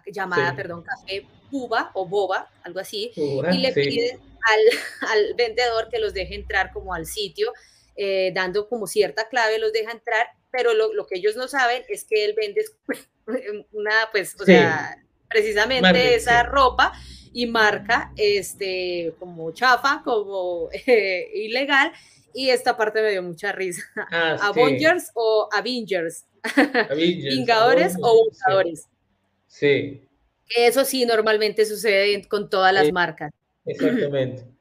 llamada, 0.08 0.56
perdón, 0.56 0.84
Café 0.84 1.26
Buba 1.50 1.92
o 1.94 2.06
Boba, 2.06 2.50
algo 2.64 2.80
así, 2.80 3.12
y 3.16 3.58
le 3.58 3.72
piden 3.72 4.20
al, 4.20 4.60
al, 5.12 5.34
vendedor 5.36 5.90
que 5.90 6.00
los 6.00 6.14
deje 6.14 6.36
entrar 6.36 6.72
como 6.72 6.94
al 6.94 7.06
sitio, 7.06 7.54
eh, 7.96 8.32
dando 8.34 8.68
como 8.68 8.88
cierta 8.88 9.28
clave, 9.30 9.60
los 9.60 9.72
deja 9.72 9.92
entrar, 9.92 10.28
pero 10.52 10.74
lo, 10.74 10.94
lo, 10.94 11.06
que 11.06 11.18
ellos 11.18 11.36
no 11.36 11.48
saben 11.48 11.84
es 11.90 12.04
que 12.04 12.26
él 12.26 12.36
vende 12.36 12.66
una, 13.72 14.10
pues, 14.12 14.36
o 14.40 14.46
sea, 14.46 14.98
precisamente 15.30 16.16
esa 16.16 16.44
ropa 16.44 16.94
y 17.34 17.48
marca 17.48 18.14
este 18.16 19.14
como 19.20 19.52
chafa, 19.52 20.02
como 20.06 20.70
eh, 20.86 21.30
ilegal. 21.34 21.92
Y 22.34 22.50
esta 22.50 22.76
parte 22.76 23.02
me 23.02 23.12
dio 23.12 23.22
mucha 23.22 23.52
risa. 23.52 23.84
Ah, 24.12 24.38
Avengers 24.42 25.12
o 25.14 25.50
Avengers. 25.52 26.26
Avengers 26.90 27.36
Vingadores 27.36 27.96
o 28.02 28.30
Vengadores. 28.32 28.88
Sí. 29.48 30.08
Eso 30.56 30.84
sí, 30.86 31.06
normalmente 31.06 31.66
sucede 31.66 32.28
con 32.28 32.50
todas 32.50 32.74
las 32.74 32.92
marcas. 32.92 33.32
Exactamente. 33.66 34.46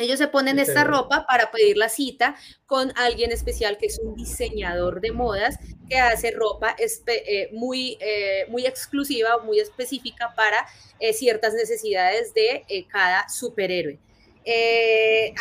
Ellos 0.00 0.18
se 0.18 0.28
ponen 0.28 0.58
esta 0.58 0.82
ropa 0.84 1.26
para 1.26 1.50
pedir 1.50 1.76
la 1.76 1.90
cita 1.90 2.34
con 2.64 2.90
alguien 2.96 3.32
especial 3.32 3.76
que 3.76 3.86
es 3.86 3.98
un 3.98 4.14
diseñador 4.14 5.02
de 5.02 5.12
modas 5.12 5.58
que 5.90 5.98
hace 5.98 6.30
ropa 6.30 6.74
eh, 6.78 7.50
muy, 7.52 7.98
eh, 8.00 8.46
muy 8.48 8.64
exclusiva, 8.64 9.38
muy 9.44 9.60
específica 9.60 10.32
para 10.34 10.66
eh, 11.00 11.12
ciertas 11.12 11.52
necesidades 11.52 12.32
de 12.32 12.86
cada 12.88 13.28
superhéroe. 13.28 13.98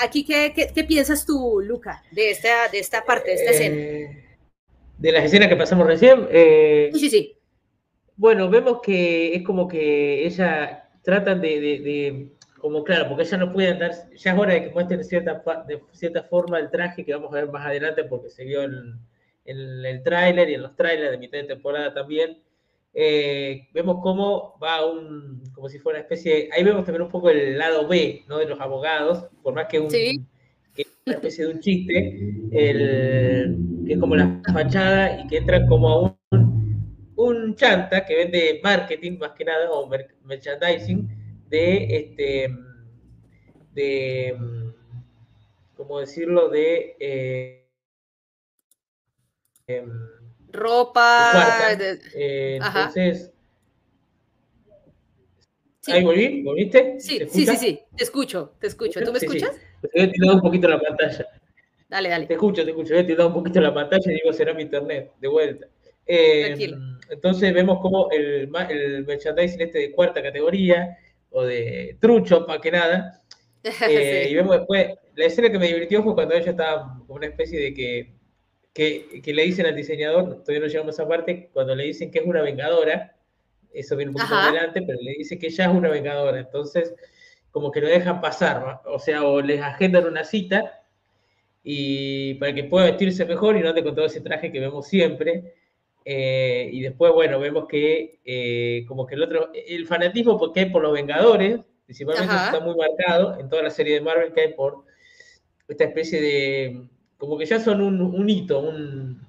Aquí, 0.01 0.25
¿qué, 0.25 0.53
¿qué, 0.73 0.83
piensas 0.83 1.25
tú, 1.25 1.61
Luca, 1.61 2.03
de 2.11 2.31
esta, 2.31 2.67
de 2.69 2.79
esta 2.79 3.03
parte, 3.03 3.29
de 3.31 3.35
esta 3.35 3.51
escena? 3.51 3.75
De 4.97 5.11
las 5.11 5.23
escenas 5.25 5.47
que 5.47 5.55
pasamos 5.55 5.87
recién. 5.87 6.27
sí, 6.93 6.99
sí, 6.99 7.09
sí. 7.09 7.35
Bueno, 8.15 8.49
vemos 8.49 8.81
que 8.81 9.33
es 9.33 9.43
como 9.43 9.67
que 9.67 10.25
ella 10.25 10.89
tratan 11.03 11.39
de 11.41 12.35
como 12.59 12.83
claro, 12.83 13.09
porque 13.09 13.25
ya 13.25 13.37
no 13.37 13.51
puede 13.51 13.69
andar, 13.69 13.91
ya 14.15 14.33
es 14.33 14.37
hora 14.37 14.53
de 14.53 14.63
que 14.65 14.69
muestren 14.69 15.03
cierta, 15.03 15.41
de 15.67 15.81
cierta 15.93 16.23
forma 16.23 16.59
el 16.59 16.69
traje 16.69 17.05
que 17.05 17.13
vamos 17.13 17.31
a 17.31 17.37
ver 17.37 17.49
más 17.49 17.65
adelante 17.65 18.03
porque 18.03 18.29
se 18.29 18.43
vio 18.43 18.63
en, 18.63 18.99
el 19.45 20.03
tráiler 20.03 20.49
y 20.49 20.53
en 20.53 20.61
los 20.61 20.75
trailers 20.75 21.11
de 21.11 21.17
mitad 21.17 21.39
de 21.39 21.45
temporada 21.45 21.93
también. 21.93 22.37
Eh, 22.93 23.69
vemos 23.73 23.97
cómo 24.01 24.57
va 24.61 24.85
un, 24.85 25.43
como 25.53 25.69
si 25.69 25.79
fuera 25.79 25.99
una 25.99 26.03
especie, 26.03 26.49
ahí 26.51 26.63
vemos 26.63 26.83
también 26.85 27.03
un 27.03 27.09
poco 27.09 27.29
el 27.29 27.57
lado 27.57 27.87
B, 27.87 28.25
¿no? 28.27 28.37
De 28.37 28.45
los 28.45 28.59
abogados, 28.59 29.27
por 29.43 29.53
más 29.53 29.67
que, 29.67 29.79
un, 29.79 29.89
que 29.89 30.85
una 31.05 31.15
especie 31.15 31.45
de 31.45 31.53
un 31.53 31.59
chiste, 31.59 32.49
el, 32.51 33.83
que 33.85 33.93
es 33.93 33.99
como 33.99 34.15
la 34.15 34.41
fachada 34.51 35.21
y 35.21 35.27
que 35.27 35.37
entran 35.37 35.67
como 35.67 35.89
a 35.89 35.99
un, 36.01 37.13
un 37.15 37.55
chanta 37.55 38.05
que 38.05 38.15
vende 38.15 38.59
marketing 38.63 39.17
más 39.19 39.31
que 39.31 39.45
nada, 39.45 39.71
o 39.71 39.87
merchandising, 40.23 41.45
de, 41.47 41.95
este, 41.95 42.49
de, 43.73 44.37
¿cómo 45.75 45.99
decirlo? 45.99 46.49
De... 46.49 46.95
Eh, 46.99 47.69
em, 49.67 50.18
Ropa. 50.51 51.71
Eh, 52.13 52.59
entonces... 52.61 53.31
¿Ahí 55.87 56.03
volví? 56.03 56.43
¿Volviste? 56.43 56.99
Sí, 56.99 57.19
sí, 57.29 57.45
sí, 57.45 57.57
sí, 57.57 57.79
te 57.95 58.03
escucho, 58.03 58.53
te 58.59 58.67
escucho. 58.67 59.01
¿Tú 59.01 59.11
me 59.11 59.17
escuchas? 59.17 59.55
Sí. 59.55 59.87
Te 59.91 60.03
he 60.03 60.07
tirado 60.07 60.35
un 60.35 60.41
poquito 60.41 60.67
la 60.67 60.79
pantalla. 60.79 61.25
Dale, 61.87 62.09
dale. 62.09 62.25
Te 62.27 62.33
escucho, 62.33 62.63
te 62.63 62.69
escucho. 62.69 62.93
He 62.93 63.03
tirado 63.03 63.29
un 63.29 63.33
poquito 63.33 63.59
la 63.59 63.73
pantalla 63.73 64.11
y 64.11 64.15
digo, 64.15 64.31
será 64.31 64.53
mi 64.53 64.63
internet, 64.63 65.13
de 65.19 65.27
vuelta. 65.27 65.67
Eh, 66.05 66.71
entonces 67.09 67.53
vemos 67.53 67.79
como 67.81 68.09
el, 68.11 68.49
el 68.69 69.05
merchandising 69.05 69.61
este 69.61 69.79
de 69.79 69.91
cuarta 69.91 70.21
categoría 70.21 70.97
o 71.31 71.43
de 71.43 71.97
trucho, 71.99 72.45
más 72.47 72.59
que 72.59 72.71
nada. 72.71 73.15
Eh, 73.89 74.29
y 74.29 74.35
vemos 74.35 74.55
después, 74.55 74.87
la 75.15 75.25
escena 75.25 75.51
que 75.51 75.59
me 75.59 75.67
divirtió 75.67 76.01
fue 76.01 76.15
cuando 76.15 76.33
ella 76.33 76.51
estaba 76.51 76.97
como 77.05 77.15
una 77.15 77.27
especie 77.27 77.59
de 77.59 77.73
que, 77.73 78.13
que, 78.73 79.21
que, 79.23 79.33
le 79.33 79.43
dicen 79.43 79.65
al 79.65 79.75
diseñador, 79.75 80.43
todavía 80.43 80.59
no 80.61 80.67
llegamos 80.67 80.99
a 80.99 81.01
esa 81.01 81.09
parte, 81.09 81.49
cuando 81.53 81.75
le 81.75 81.85
dicen 81.85 82.11
que 82.11 82.19
es 82.19 82.25
una 82.25 82.41
vengadora, 82.41 83.15
eso 83.73 83.95
viene 83.95 84.11
un 84.11 84.15
poquito 84.15 84.33
más 84.33 84.47
adelante, 84.47 84.81
pero 84.85 84.99
le 85.01 85.11
dice 85.13 85.37
que 85.37 85.47
ella 85.47 85.65
es 85.65 85.71
una 85.71 85.89
vengadora, 85.89 86.39
entonces 86.39 86.93
como 87.51 87.71
que 87.71 87.81
lo 87.81 87.87
dejan 87.87 88.21
pasar, 88.21 88.81
o 88.85 88.99
sea, 88.99 89.23
o 89.23 89.41
les 89.41 89.61
agendan 89.61 90.05
una 90.05 90.23
cita 90.23 90.83
y 91.63 92.35
para 92.35 92.53
que 92.53 92.63
pueda 92.63 92.85
vestirse 92.85 93.25
mejor 93.25 93.57
y 93.57 93.61
no 93.61 93.69
ande 93.69 93.83
con 93.83 93.95
todo 93.95 94.05
ese 94.05 94.21
traje 94.21 94.51
que 94.51 94.59
vemos 94.59 94.87
siempre. 94.87 95.55
Eh, 96.05 96.69
y 96.71 96.81
después, 96.81 97.11
bueno, 97.13 97.39
vemos 97.39 97.67
que 97.67 98.19
eh, 98.25 98.85
como 98.87 99.05
que 99.05 99.15
el 99.15 99.23
otro, 99.23 99.51
el 99.53 99.85
fanatismo 99.85 100.37
porque 100.37 100.61
hay 100.61 100.69
por 100.69 100.81
los 100.81 100.93
Vengadores, 100.93 101.59
principalmente 101.85 102.33
está 102.33 102.59
muy 102.61 102.75
marcado 102.75 103.39
en 103.39 103.49
toda 103.49 103.63
la 103.63 103.69
serie 103.69 103.95
de 103.95 104.01
Marvel 104.01 104.33
que 104.33 104.41
hay 104.41 104.53
por 104.53 104.85
esta 105.67 105.83
especie 105.83 106.21
de, 106.21 106.87
como 107.19 107.37
que 107.37 107.45
ya 107.45 107.59
son 107.59 107.81
un, 107.81 108.29
hito, 108.29 108.61
un, 108.61 109.21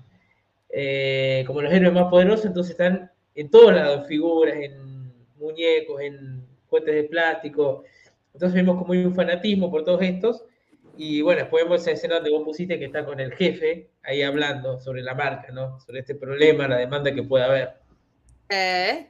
eh, 0.70 1.42
como 1.46 1.60
los 1.60 1.72
héroes 1.72 1.92
más 1.92 2.08
poderosos, 2.08 2.46
entonces 2.46 2.70
están 2.70 3.10
en 3.34 3.50
todos 3.50 3.74
lados, 3.74 4.06
figuras, 4.06 4.56
en 4.56 5.12
muñecos, 5.36 6.00
en 6.00 6.46
fuentes 6.68 6.94
de 6.94 7.04
plástico. 7.04 7.82
Entonces 8.32 8.54
vemos 8.54 8.78
como 8.78 8.92
hay 8.92 9.04
un 9.04 9.14
fanatismo 9.14 9.70
por 9.70 9.84
todos 9.84 10.02
estos. 10.02 10.44
Y 10.96 11.20
bueno, 11.22 11.40
después 11.40 11.64
vemos 11.64 11.80
esa 11.80 11.90
escena 11.90 12.16
donde 12.16 12.30
vos 12.30 12.44
pusiste 12.44 12.78
que 12.78 12.84
está 12.84 13.04
con 13.04 13.18
el 13.18 13.32
jefe 13.32 13.90
ahí 14.04 14.22
hablando 14.22 14.78
sobre 14.78 15.02
la 15.02 15.14
marca, 15.14 15.50
¿no? 15.50 15.80
Sobre 15.80 16.00
este 16.00 16.14
problema, 16.14 16.68
la 16.68 16.76
demanda 16.76 17.12
que 17.12 17.24
puede 17.24 17.44
haber. 17.44 17.74
Eh, 18.50 19.08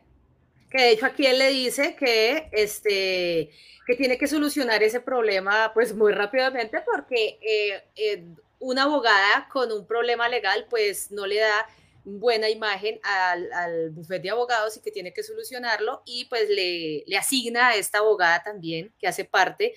que 0.71 0.83
de 0.83 0.91
hecho 0.93 1.07
aquí 1.07 1.27
él 1.27 1.39
le 1.39 1.51
dice 1.51 1.97
que, 1.97 2.49
este, 2.53 3.51
que 3.87 3.97
tiene 3.97 4.17
que 4.17 4.27
solucionar 4.27 4.83
ese 4.83 5.01
problema 5.01 5.73
pues 5.75 5.95
muy 5.95 6.13
rápidamente 6.13 6.79
porque 6.87 7.39
eh, 7.43 7.83
eh, 7.97 8.25
una 8.61 8.85
abogada 8.85 9.49
con 9.53 9.73
un 9.73 9.87
problema 9.87 10.29
legal 10.29 10.67
pues 10.71 11.11
no 11.11 11.27
le 11.27 11.39
da 11.39 11.67
buena 12.05 12.49
imagen 12.49 13.01
al, 13.03 13.53
al 13.53 13.91
bufete 13.91 14.23
de 14.23 14.31
abogados 14.31 14.77
y 14.77 14.81
que 14.81 14.91
tiene 14.91 15.13
que 15.13 15.23
solucionarlo 15.23 16.03
y 16.07 16.27
pues 16.27 16.49
le, 16.49 17.05
le 17.07 17.17
asigna 17.17 17.69
a 17.69 17.77
esta 17.77 17.99
abogada 17.99 18.43
también 18.43 18.95
que 18.99 19.09
hace 19.09 19.25
parte 19.25 19.75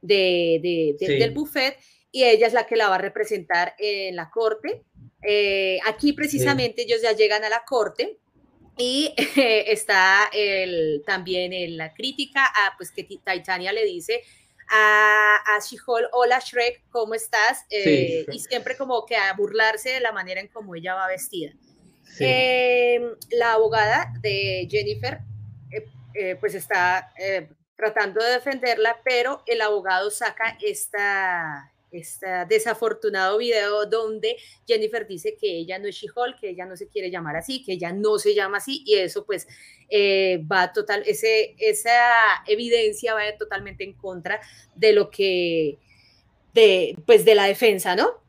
de, 0.00 0.96
del 0.98 1.32
buffet 1.32 1.76
y 2.10 2.24
ella 2.24 2.46
es 2.46 2.52
la 2.52 2.66
que 2.66 2.76
la 2.76 2.88
va 2.88 2.96
a 2.96 2.98
representar 2.98 3.74
en 3.78 4.16
la 4.16 4.30
corte. 4.30 4.82
Eh, 5.22 5.78
aquí 5.86 6.12
precisamente 6.12 6.82
ellos 6.82 7.02
ya 7.02 7.12
llegan 7.12 7.44
a 7.44 7.48
la 7.48 7.64
corte 7.64 8.18
y 8.76 9.12
está 9.36 10.30
el, 10.32 11.02
también 11.04 11.52
en 11.52 11.76
la 11.76 11.92
crítica 11.92 12.44
a, 12.46 12.76
pues 12.76 12.92
que 12.92 13.04
Titania 13.04 13.72
le 13.72 13.84
dice 13.84 14.22
a, 14.70 15.36
a 15.46 15.60
She-Hulk, 15.60 16.08
hola 16.12 16.38
Shrek, 16.40 16.84
¿cómo 16.90 17.14
estás? 17.14 17.64
Eh, 17.70 18.26
y 18.30 18.38
siempre 18.40 18.76
como 18.76 19.04
que 19.06 19.16
a 19.16 19.32
burlarse 19.34 19.90
de 19.90 20.00
la 20.00 20.12
manera 20.12 20.40
en 20.40 20.48
cómo 20.48 20.74
ella 20.74 20.94
va 20.94 21.06
vestida. 21.08 21.52
Em, 22.20 23.14
la 23.30 23.52
abogada 23.52 24.12
de 24.20 24.66
Jennifer 24.70 25.20
eh, 26.14 26.36
pues 26.40 26.54
está 26.54 27.12
tratando 27.76 28.22
de 28.24 28.32
defenderla, 28.32 29.00
pero 29.04 29.42
el 29.46 29.60
abogado 29.60 30.10
saca 30.10 30.56
esta, 30.60 31.72
este 31.90 32.26
desafortunado 32.48 33.38
video 33.38 33.86
donde 33.86 34.36
Jennifer 34.66 35.06
dice 35.06 35.36
que 35.40 35.58
ella 35.58 35.78
no 35.78 35.88
es 35.88 35.96
She-Hulk, 35.96 36.40
que 36.40 36.50
ella 36.50 36.66
no 36.66 36.76
se 36.76 36.88
quiere 36.88 37.10
llamar 37.10 37.36
así, 37.36 37.62
que 37.64 37.72
ella 37.72 37.92
no 37.92 38.18
se 38.18 38.34
llama 38.34 38.58
así, 38.58 38.82
y 38.86 38.94
eso 38.94 39.24
pues 39.24 39.46
eh, 39.88 40.42
va 40.50 40.72
total, 40.72 41.02
ese, 41.06 41.54
esa 41.58 41.90
evidencia 42.46 43.14
va 43.14 43.22
totalmente 43.38 43.84
en 43.84 43.94
contra 43.94 44.40
de 44.74 44.92
lo 44.92 45.10
que, 45.10 45.78
de, 46.54 46.96
pues 47.06 47.24
de 47.24 47.34
la 47.34 47.46
defensa, 47.46 47.96
¿no? 47.96 48.22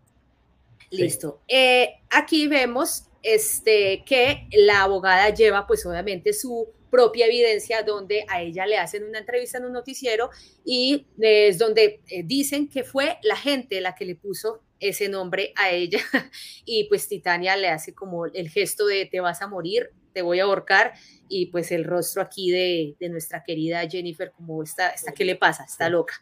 Listo. 0.92 1.42
Eh, 1.48 1.96
aquí 2.10 2.48
vemos 2.48 3.06
este, 3.22 4.04
que 4.06 4.48
la 4.52 4.84
abogada 4.84 5.30
lleva 5.30 5.68
pues 5.68 5.86
obviamente 5.86 6.34
su 6.34 6.68
propia 6.90 7.26
evidencia 7.26 7.84
donde 7.84 8.26
a 8.28 8.42
ella 8.42 8.66
le 8.66 8.78
hacen 8.78 9.04
una 9.04 9.20
entrevista 9.20 9.58
en 9.58 9.66
un 9.66 9.74
noticiero 9.74 10.30
y 10.66 11.08
es 11.20 11.58
donde 11.58 12.02
eh, 12.08 12.24
dicen 12.24 12.70
que 12.70 12.84
fue 12.84 13.18
la 13.24 13.36
gente 13.36 13.82
la 13.82 13.96
que 13.96 14.06
le 14.06 14.16
puso 14.16 14.64
ese 14.80 15.10
nombre 15.10 15.54
a 15.56 15.72
ella 15.72 16.00
y 16.66 16.86
pues 16.86 17.08
Titania 17.08 17.56
le 17.58 17.70
hace 17.70 17.94
como 17.94 18.26
el 18.26 18.50
gesto 18.50 18.86
de 18.86 19.06
te 19.06 19.20
vas 19.20 19.42
a 19.42 19.48
morir, 19.48 19.90
te 20.14 20.22
voy 20.22 20.40
a 20.40 20.44
ahorcar 20.44 20.94
y 21.28 21.48
pues 21.48 21.72
el 21.72 21.84
rostro 21.84 22.22
aquí 22.22 22.52
de, 22.52 22.96
nuestra 23.10 23.44
querida 23.44 23.88
Jennifer 23.88 24.32
como 24.32 24.64
está, 24.64 24.90
está, 24.90 25.12
¿qué 25.14 25.26
le 25.26 25.36
pasa? 25.36 25.64
Está 25.64 25.90
loca. 25.90 26.16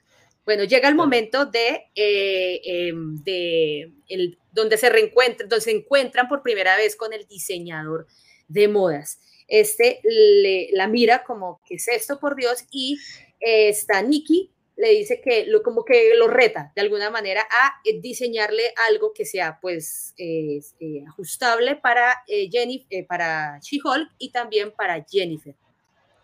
Bueno, 0.46 0.64
llega 0.64 0.88
el 0.88 0.96
momento 0.96 1.46
de, 1.46 1.92
eh, 1.94 2.62
em, 2.64 3.22
de 3.24 3.92
el, 4.08 4.38
donde 4.52 4.78
se 4.78 4.90
reencuentran, 4.90 5.50
donde 5.50 5.64
se 5.64 5.72
encuentran 5.72 6.28
por 6.30 6.42
primera 6.42 6.78
vez 6.78 6.96
con 6.96 7.12
el 7.12 7.28
diseñador 7.28 8.08
de 8.48 8.68
modas. 8.70 9.20
Este 9.48 10.02
le, 10.04 10.70
la 10.74 10.88
mira 10.88 11.24
como, 11.24 11.62
¿qué 11.66 11.76
es 11.76 11.88
esto, 11.88 12.20
por 12.20 12.36
Dios? 12.36 12.66
Y 12.72 13.00
eh, 13.40 13.70
está 13.70 14.02
Nikki, 14.02 14.52
le 14.76 14.90
dice 14.92 15.22
que 15.22 15.46
lo, 15.48 15.64
como 15.64 15.84
que 15.84 16.14
lo 16.16 16.28
reta 16.28 16.72
de 16.76 16.82
alguna 16.82 17.10
manera 17.10 17.42
a 17.42 17.82
eh, 17.84 18.00
diseñarle 18.00 18.74
algo 18.90 19.12
que 19.14 19.26
sea 19.26 19.58
pues 19.62 20.14
eh, 20.18 20.62
ajustable 21.08 21.76
para, 21.78 22.24
Jennifer, 22.28 23.06
para 23.08 23.60
She-Hulk 23.60 24.12
y 24.20 24.32
también 24.32 24.72
para 24.72 25.04
Jennifer. 25.04 25.56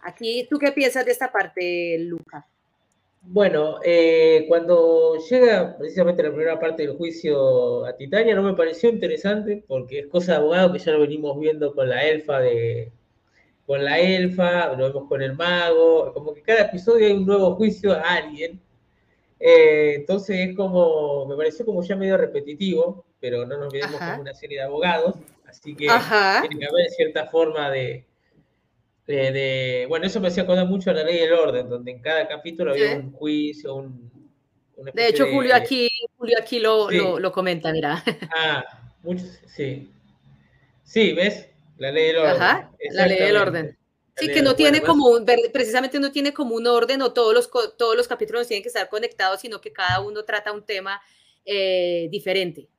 Aquí, 0.02 0.46
¿tú 0.50 0.60
qué 0.60 0.72
piensas 0.72 1.06
de 1.06 1.12
esta 1.12 1.32
parte, 1.32 1.98
Luca? 2.00 2.46
Bueno, 3.26 3.80
cuando 4.50 5.16
llega 5.30 5.78
precisamente 5.78 6.24
la 6.24 6.30
primera 6.30 6.60
parte 6.60 6.86
del 6.86 6.98
juicio 6.98 7.86
a 7.86 7.96
Titania, 7.96 8.36
no 8.36 8.44
me 8.44 8.54
pareció 8.54 8.90
interesante 8.90 9.64
porque 9.66 10.00
es 10.00 10.08
cosa 10.08 10.34
de 10.34 10.38
abogado 10.40 10.74
que 10.74 10.80
ya 10.80 10.92
lo 10.92 11.00
venimos 11.00 11.40
viendo 11.40 11.74
con 11.74 11.88
la 11.88 12.06
elfa 12.06 12.42
de, 12.42 12.92
con 13.66 13.84
la 13.84 14.00
elfa, 14.00 14.76
lo 14.76 14.88
vemos 14.88 15.08
con 15.08 15.22
el 15.22 15.36
mago, 15.36 16.14
como 16.14 16.34
que 16.34 16.42
cada 16.42 16.62
episodio 16.62 17.08
hay 17.08 17.14
un 17.14 17.26
nuevo 17.26 17.56
juicio 17.56 17.94
a 17.94 18.02
alguien. 18.02 18.62
Eh, 19.40 19.96
entonces 19.96 20.50
es 20.50 20.56
como, 20.56 21.26
me 21.26 21.36
pareció 21.36 21.66
como 21.66 21.82
ya 21.84 21.96
medio 21.96 22.18
repetitivo, 22.18 23.06
pero 23.20 23.46
no 23.46 23.58
nos 23.58 23.68
olvidemos 23.68 24.00
como 24.00 24.22
una 24.22 24.34
serie 24.34 24.60
de 24.60 24.64
abogados, 24.64 25.16
así 25.48 25.76
que 25.76 25.88
tiene 25.88 26.60
que 26.60 26.66
haber 26.66 26.90
cierta 26.90 27.26
forma 27.28 27.70
de, 27.70 28.06
de, 29.06 29.86
bueno, 29.90 30.06
eso 30.06 30.20
me 30.22 30.30
hacía 30.30 30.44
acordar 30.44 30.68
mucho 30.68 30.92
a 30.92 30.94
la 30.94 31.04
ley 31.04 31.20
del 31.20 31.34
orden, 31.34 31.70
donde 31.70 31.92
en 31.92 32.02
cada 32.02 32.28
capítulo 32.28 32.72
había 32.72 32.96
un 32.96 33.12
juicio, 33.12 33.76
un... 33.76 34.12
De 34.94 35.08
hecho, 35.08 35.28
Julio 35.32 35.56
aquí, 35.56 35.88
Julio 36.18 36.36
aquí 36.40 36.60
lo, 36.60 36.90
lo, 36.90 37.32
comenta, 37.32 37.72
mira. 37.72 38.04
Ah, 38.36 38.64
mucho, 39.04 39.24
sí. 39.46 39.90
Sí, 40.84 41.14
¿ves? 41.14 41.53
La 41.78 41.92
ley 41.92 42.08
del 42.08 42.18
orden. 42.18 42.42
Ajá, 42.42 42.72
la 42.92 43.08
ley 43.08 43.20
del 43.20 43.38
orden. 43.38 43.78
Sí, 44.16 44.28
que 44.28 44.44
no 44.44 44.56
tiene 44.56 44.82
como 44.82 45.08
un, 45.08 45.26
precisamente 45.52 46.00
no 46.00 46.12
tiene 46.12 46.34
como 46.34 46.56
un 46.56 46.68
orden 46.68 47.02
o 47.02 47.14
todos 47.14 47.34
los, 47.34 47.50
todos 47.78 47.98
los 47.98 48.08
capítulos 48.08 48.48
tienen 48.48 48.62
que 48.62 48.68
estar 48.68 48.88
conectados, 48.88 49.42
sino 49.42 49.60
que 49.60 49.74
cada 49.74 50.02
uno 50.02 50.24
trata 50.24 50.52
un 50.52 50.64
tema 50.64 51.02
eh, 51.46 52.08
diferente. 52.12 52.70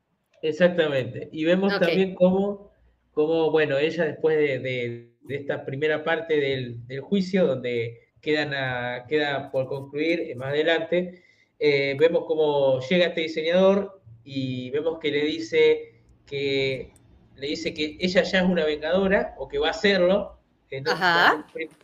Exactamente. 0.42 1.28
Y 1.32 1.44
vemos 1.44 1.78
también 1.80 2.14
cómo, 2.14 2.70
cómo, 3.12 3.50
bueno, 3.50 3.78
ella 3.78 4.04
después 4.04 4.36
de, 4.36 5.10
esta 5.28 5.64
primera 5.64 6.04
parte 6.04 6.38
del, 6.38 7.00
juicio, 7.00 7.46
donde 7.46 7.98
quedan 8.20 8.54
a, 8.54 9.06
queda 9.08 9.50
por 9.50 9.66
concluir 9.66 10.20
eh, 10.20 10.34
más 10.36 10.48
adelante, 10.48 11.24
eh, 11.58 11.96
vemos 11.98 12.24
cómo 12.26 12.80
llega 12.80 13.06
este 13.06 13.22
diseñador 13.22 14.00
y 14.22 14.70
vemos 14.70 14.98
que 14.98 15.10
le 15.10 15.24
dice 15.24 15.94
que 16.26 16.93
le 17.36 17.48
dice 17.48 17.74
que 17.74 17.96
ella 18.00 18.22
ya 18.22 18.40
es 18.40 18.44
una 18.44 18.64
vengadora 18.64 19.34
o 19.38 19.48
que 19.48 19.58
va 19.58 19.70
a 19.70 19.74
serlo. 19.74 20.38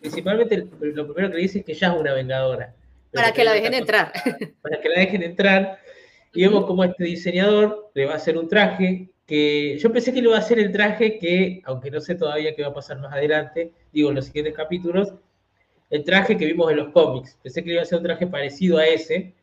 Principalmente 0.00 0.56
lo 0.56 0.78
primero 0.78 1.30
que 1.30 1.36
le 1.36 1.42
dice 1.42 1.60
es 1.60 1.64
que 1.64 1.74
ya 1.74 1.92
es 1.92 2.00
una 2.00 2.12
vengadora. 2.12 2.74
Para 3.12 3.32
que 3.32 3.44
la 3.44 3.52
dejen 3.52 3.74
entrar. 3.74 4.12
Para 4.62 4.80
que 4.80 4.88
la 4.88 5.00
dejen 5.00 5.22
entrar. 5.22 5.78
Y 6.32 6.42
vemos 6.42 6.66
cómo 6.66 6.84
este 6.84 7.04
diseñador 7.04 7.90
le 7.94 8.06
va 8.06 8.12
a 8.12 8.16
hacer 8.16 8.38
un 8.38 8.48
traje 8.48 9.10
que 9.26 9.78
yo 9.78 9.92
pensé 9.92 10.12
que 10.12 10.22
le 10.22 10.28
va 10.28 10.36
a 10.36 10.40
hacer 10.40 10.58
el 10.58 10.72
traje 10.72 11.18
que, 11.18 11.62
aunque 11.64 11.90
no 11.90 12.00
sé 12.00 12.16
todavía 12.16 12.54
qué 12.54 12.62
va 12.62 12.68
a 12.68 12.74
pasar 12.74 12.98
más 12.98 13.12
adelante, 13.12 13.72
digo 13.92 14.08
en 14.08 14.16
los 14.16 14.26
siguientes 14.26 14.54
capítulos, 14.54 15.14
el 15.88 16.04
traje 16.04 16.36
que 16.36 16.46
vimos 16.46 16.70
en 16.70 16.78
los 16.78 16.88
cómics. 16.90 17.38
Pensé 17.42 17.62
que 17.62 17.68
le 17.68 17.74
iba 17.74 17.82
a 17.82 17.84
hacer 17.84 17.98
un 17.98 18.04
traje 18.04 18.26
parecido 18.26 18.78
a 18.78 18.86
ese. 18.86 19.34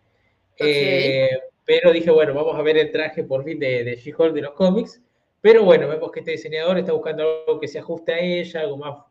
Eh, 0.58 1.30
pero 1.66 1.92
dije, 1.92 2.10
bueno, 2.10 2.34
vamos 2.34 2.58
a 2.58 2.62
ver 2.62 2.78
el 2.78 2.92
traje 2.92 3.24
por 3.24 3.44
fin 3.44 3.60
de, 3.60 3.84
de 3.84 3.96
She-Hulk 3.96 4.34
de 4.34 4.42
los 4.42 4.54
cómics. 4.54 5.02
Pero 5.42 5.64
bueno, 5.64 5.88
vemos 5.88 6.12
que 6.12 6.20
este 6.20 6.32
diseñador 6.32 6.78
está 6.78 6.94
buscando 6.94 7.44
algo 7.48 7.60
que 7.60 7.68
se 7.68 7.80
ajuste 7.80 8.14
a 8.14 8.20
ella, 8.20 8.62
algo 8.62 8.78
más, 8.78 9.06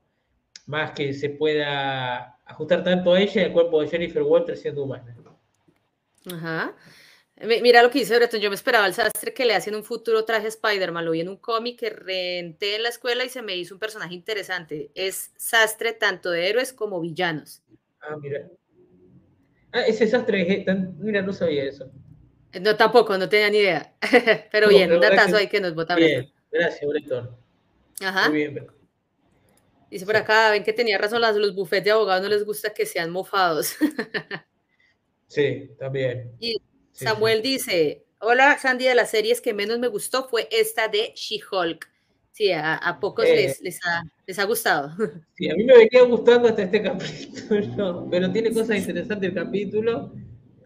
más 0.66 0.90
que 0.92 1.12
se 1.12 1.30
pueda 1.30 2.38
ajustar 2.44 2.82
tanto 2.82 3.12
a 3.12 3.20
ella 3.20 3.42
y 3.42 3.44
al 3.44 3.52
cuerpo 3.52 3.80
de 3.80 3.88
Jennifer 3.88 4.22
Walter 4.22 4.56
siendo 4.56 4.84
humana. 4.84 5.16
Ajá. 6.26 6.74
Mira 7.38 7.82
lo 7.82 7.90
que 7.90 7.98
dice 7.98 8.16
Breton, 8.16 8.40
yo 8.40 8.48
me 8.48 8.54
esperaba 8.54 8.86
al 8.86 8.94
sastre 8.94 9.34
que 9.34 9.44
le 9.44 9.54
hacen 9.54 9.74
un 9.74 9.84
futuro 9.84 10.24
traje 10.24 10.48
Spider-Man, 10.48 11.04
lo 11.04 11.10
vi 11.10 11.20
en 11.20 11.28
un 11.28 11.36
cómic 11.36 11.78
que 11.78 11.90
renté 11.90 12.76
en 12.76 12.82
la 12.82 12.88
escuela 12.88 13.24
y 13.24 13.28
se 13.28 13.42
me 13.42 13.54
hizo 13.56 13.74
un 13.74 13.78
personaje 13.78 14.14
interesante. 14.14 14.90
Es 14.94 15.32
sastre 15.36 15.92
tanto 15.92 16.30
de 16.30 16.48
héroes 16.48 16.72
como 16.72 16.98
villanos. 16.98 17.62
Ah, 18.00 18.16
mira. 18.16 18.48
Ah, 19.70 19.82
ese 19.82 20.06
sastre, 20.06 20.64
mira, 20.98 21.20
no 21.20 21.34
sabía 21.34 21.64
eso. 21.64 21.90
No, 22.60 22.76
tampoco, 22.76 23.16
no 23.18 23.28
tenía 23.28 23.50
ni 23.50 23.58
idea. 23.58 23.94
pero 24.52 24.68
bien, 24.68 24.92
un 24.92 25.00
datazo 25.00 25.36
ahí 25.36 25.48
que 25.48 25.60
nos 25.60 25.74
vota 25.74 25.94
Bien, 25.94 26.30
gracias, 26.50 26.88
Bretón. 26.88 27.36
Ajá. 28.00 28.28
Muy 28.28 28.38
bien, 28.38 28.66
Dice 29.90 30.04
por 30.04 30.16
acá, 30.16 30.50
ven 30.50 30.64
que 30.64 30.72
tenía 30.72 30.98
razón, 30.98 31.20
los 31.20 31.54
bufetes 31.54 31.84
de 31.84 31.90
abogados 31.92 32.22
no 32.22 32.28
les 32.28 32.44
gusta 32.44 32.74
que 32.74 32.86
sean 32.86 33.10
mofados. 33.10 33.76
sí, 35.28 35.70
también. 35.78 36.32
Y 36.40 36.60
Samuel 36.92 37.40
dice, 37.40 38.04
hola 38.18 38.58
Sandy, 38.58 38.86
de 38.86 38.96
las 38.96 39.10
series 39.10 39.40
que 39.40 39.54
menos 39.54 39.78
me 39.78 39.86
gustó 39.86 40.28
fue 40.28 40.48
esta 40.50 40.88
de 40.88 41.12
She-Hulk. 41.14 41.88
Sí, 42.32 42.52
a, 42.52 42.98
pocos 43.00 43.24
eh. 43.24 43.34
les, 43.34 43.62
les, 43.62 43.78
ha, 43.86 44.02
les, 44.26 44.38
ha, 44.38 44.44
gustado. 44.44 44.92
Sí, 45.36 45.48
a 45.48 45.54
mí 45.54 45.64
me 45.64 45.72
venía 45.72 46.02
gustando 46.02 46.48
hasta 46.48 46.64
este 46.64 46.82
capítulo, 46.82 48.08
pero 48.10 48.30
tiene 48.30 48.52
cosas 48.52 48.76
interesantes 48.76 49.28
el 49.30 49.34
capítulo 49.34 50.12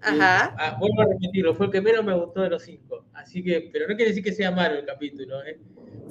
Ajá. 0.02 0.54
Ah, 0.58 0.76
vuelvo 0.78 1.02
a 1.02 1.06
repetirlo, 1.06 1.54
fue 1.54 1.66
el 1.66 1.72
que 1.72 1.80
menos 1.80 2.04
me 2.04 2.14
gustó 2.14 2.40
de 2.42 2.50
los 2.50 2.62
cinco. 2.62 3.06
Así 3.12 3.42
que, 3.42 3.68
pero 3.72 3.86
no 3.86 3.94
quiere 3.94 4.10
decir 4.10 4.24
que 4.24 4.32
sea 4.32 4.50
malo 4.50 4.78
el 4.78 4.86
capítulo, 4.86 5.42
¿eh? 5.44 5.58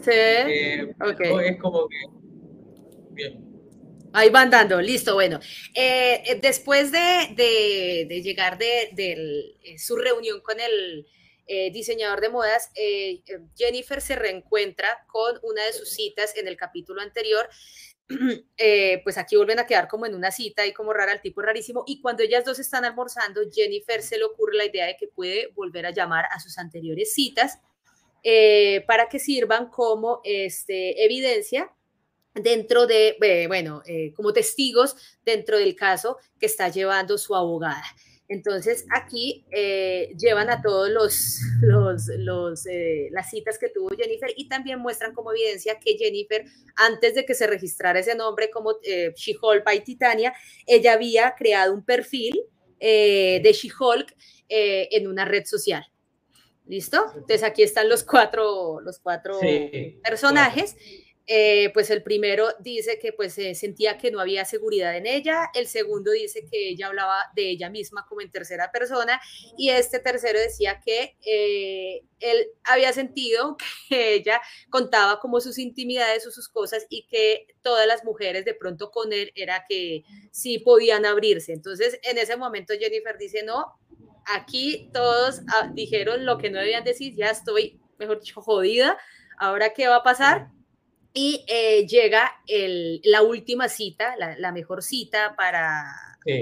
Sí. 0.01 0.11
Eh, 0.11 0.95
es 1.45 1.57
como 1.59 1.87
que. 1.87 1.97
Bien. 3.11 3.45
Ahí 4.13 4.29
van 4.29 4.49
dando, 4.49 4.81
listo, 4.81 5.13
bueno. 5.13 5.39
Eh, 5.73 6.23
eh, 6.25 6.39
después 6.41 6.91
de, 6.91 8.21
llegar 8.23 8.57
de, 8.57 9.55
su 9.77 9.95
reunión 9.97 10.41
con 10.41 10.57
el 10.59 11.05
diseñador 11.71 12.21
de 12.21 12.29
modas, 12.29 12.71
Jennifer 13.55 14.01
se 14.01 14.15
reencuentra 14.15 15.05
con 15.07 15.39
una 15.41 15.65
de 15.65 15.73
sus 15.73 15.89
citas 15.89 16.35
en 16.37 16.47
el 16.47 16.55
capítulo 16.55 17.01
anterior 17.01 17.49
Eh, 18.61 18.99
pues 19.03 19.17
aquí 19.17 19.37
vuelven 19.37 19.59
a 19.59 19.65
quedar 19.65 19.87
como 19.87 20.05
en 20.05 20.13
una 20.13 20.31
cita 20.31 20.65
y 20.65 20.73
como 20.73 20.91
rara, 20.91 21.13
el 21.13 21.21
tipo 21.21 21.41
rarísimo. 21.41 21.83
Y 21.87 22.01
cuando 22.01 22.23
ellas 22.23 22.43
dos 22.43 22.59
están 22.59 22.83
almorzando, 22.83 23.41
Jennifer 23.49 24.01
se 24.01 24.17
le 24.17 24.25
ocurre 24.25 24.57
la 24.57 24.65
idea 24.65 24.87
de 24.87 24.97
que 24.97 25.07
puede 25.07 25.47
volver 25.55 25.85
a 25.85 25.91
llamar 25.91 26.25
a 26.29 26.39
sus 26.39 26.57
anteriores 26.57 27.13
citas 27.13 27.59
eh, 28.23 28.83
para 28.85 29.07
que 29.07 29.19
sirvan 29.19 29.69
como 29.69 30.19
este, 30.25 31.05
evidencia 31.05 31.71
dentro 32.33 32.85
de, 32.85 33.15
eh, 33.21 33.47
bueno, 33.47 33.81
como 34.15 34.33
testigos 34.33 34.97
dentro 35.23 35.57
del 35.57 35.75
caso 35.75 36.17
que 36.37 36.47
está 36.47 36.67
llevando 36.67 37.17
su 37.17 37.35
abogada. 37.35 37.85
Entonces 38.29 38.85
aquí 38.91 39.43
eh, 39.49 40.13
llevan 40.15 40.51
a 40.51 40.61
todos 40.61 40.87
los, 40.89 41.39
los, 41.61 42.67
eh, 42.67 43.09
las 43.11 43.31
citas 43.31 43.57
que 43.57 43.69
tuvo 43.69 43.89
Jennifer 43.89 44.31
y 44.37 44.47
también 44.47 44.79
muestran 44.79 45.15
como 45.15 45.31
evidencia 45.31 45.79
que 45.79 45.97
Jennifer, 45.97 46.45
antes 46.75 47.15
de 47.15 47.25
que 47.25 47.33
se 47.33 47.47
registrara 47.47 47.99
ese 47.99 48.13
nombre 48.13 48.51
como 48.51 48.75
eh, 48.83 49.13
She-Hulk 49.15 49.65
by 49.65 49.83
Titania, 49.83 50.31
ella 50.67 50.93
había 50.93 51.33
creado 51.35 51.73
un 51.73 51.83
perfil 51.83 52.39
de 52.79 53.51
She-Hulk 53.53 54.15
en 54.47 55.07
una 55.07 55.25
red 55.25 55.43
social. 55.45 55.83
¿Listo? 56.65 57.03
Entonces 57.13 57.43
aquí 57.43 57.61
están 57.61 57.89
los 57.89 58.03
cuatro, 58.05 58.79
los 58.79 58.99
cuatro 58.99 59.37
personajes. 60.01 60.77
Eh, 61.31 61.69
pues 61.75 61.91
el 61.91 62.01
primero 62.01 62.47
dice 62.59 62.97
que 62.97 63.13
pues 63.13 63.35
sentía 63.35 63.99
que 63.99 64.09
no 64.09 64.19
había 64.19 64.45
seguridad 64.45 64.97
en 64.97 65.05
ella, 65.05 65.51
el 65.53 65.67
segundo 65.67 66.09
dice 66.09 66.43
que 66.49 66.69
ella 66.69 66.87
hablaba 66.87 67.19
de 67.35 67.51
ella 67.51 67.69
misma 67.69 68.07
como 68.09 68.21
en 68.21 68.31
tercera 68.31 68.71
persona 68.71 69.21
y 69.55 69.69
este 69.69 69.99
tercero 69.99 70.39
decía 70.39 70.81
que 70.83 71.17
eh, 71.23 72.01
él 72.19 72.47
había 72.63 72.93
sentido 72.93 73.57
que 73.89 74.15
ella 74.15 74.41
contaba 74.71 75.19
como 75.19 75.39
sus 75.39 75.59
intimidades 75.59 76.25
o 76.25 76.31
sus 76.31 76.49
cosas 76.49 76.87
y 76.89 77.05
que 77.05 77.45
todas 77.61 77.85
las 77.85 78.03
mujeres 78.03 78.43
de 78.43 78.55
pronto 78.55 78.89
con 78.89 79.13
él 79.13 79.31
era 79.35 79.65
que 79.69 80.05
sí 80.31 80.57
podían 80.57 81.05
abrirse. 81.05 81.53
Entonces 81.53 81.99
en 82.01 82.17
ese 82.17 82.37
momento 82.37 82.73
Jennifer 82.73 83.19
dice, 83.19 83.43
no, 83.43 83.79
aquí 84.25 84.89
todos 84.93 85.41
ah, 85.53 85.69
dijeron 85.75 86.25
lo 86.25 86.39
que 86.39 86.49
no 86.49 86.57
debían 86.57 86.83
decir, 86.83 87.13
ya 87.15 87.29
estoy, 87.29 87.79
mejor 87.99 88.19
dicho, 88.19 88.41
jodida, 88.41 88.97
ahora 89.37 89.75
qué 89.75 89.87
va 89.87 89.97
a 89.97 90.03
pasar 90.03 90.49
y 91.13 91.43
eh, 91.47 91.87
llega 91.87 92.31
el, 92.47 93.01
la 93.03 93.21
última 93.21 93.67
cita, 93.67 94.15
la, 94.17 94.51
mejor 94.51 94.83
cita 94.83 95.35
para, 95.35 95.83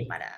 para 0.08 0.36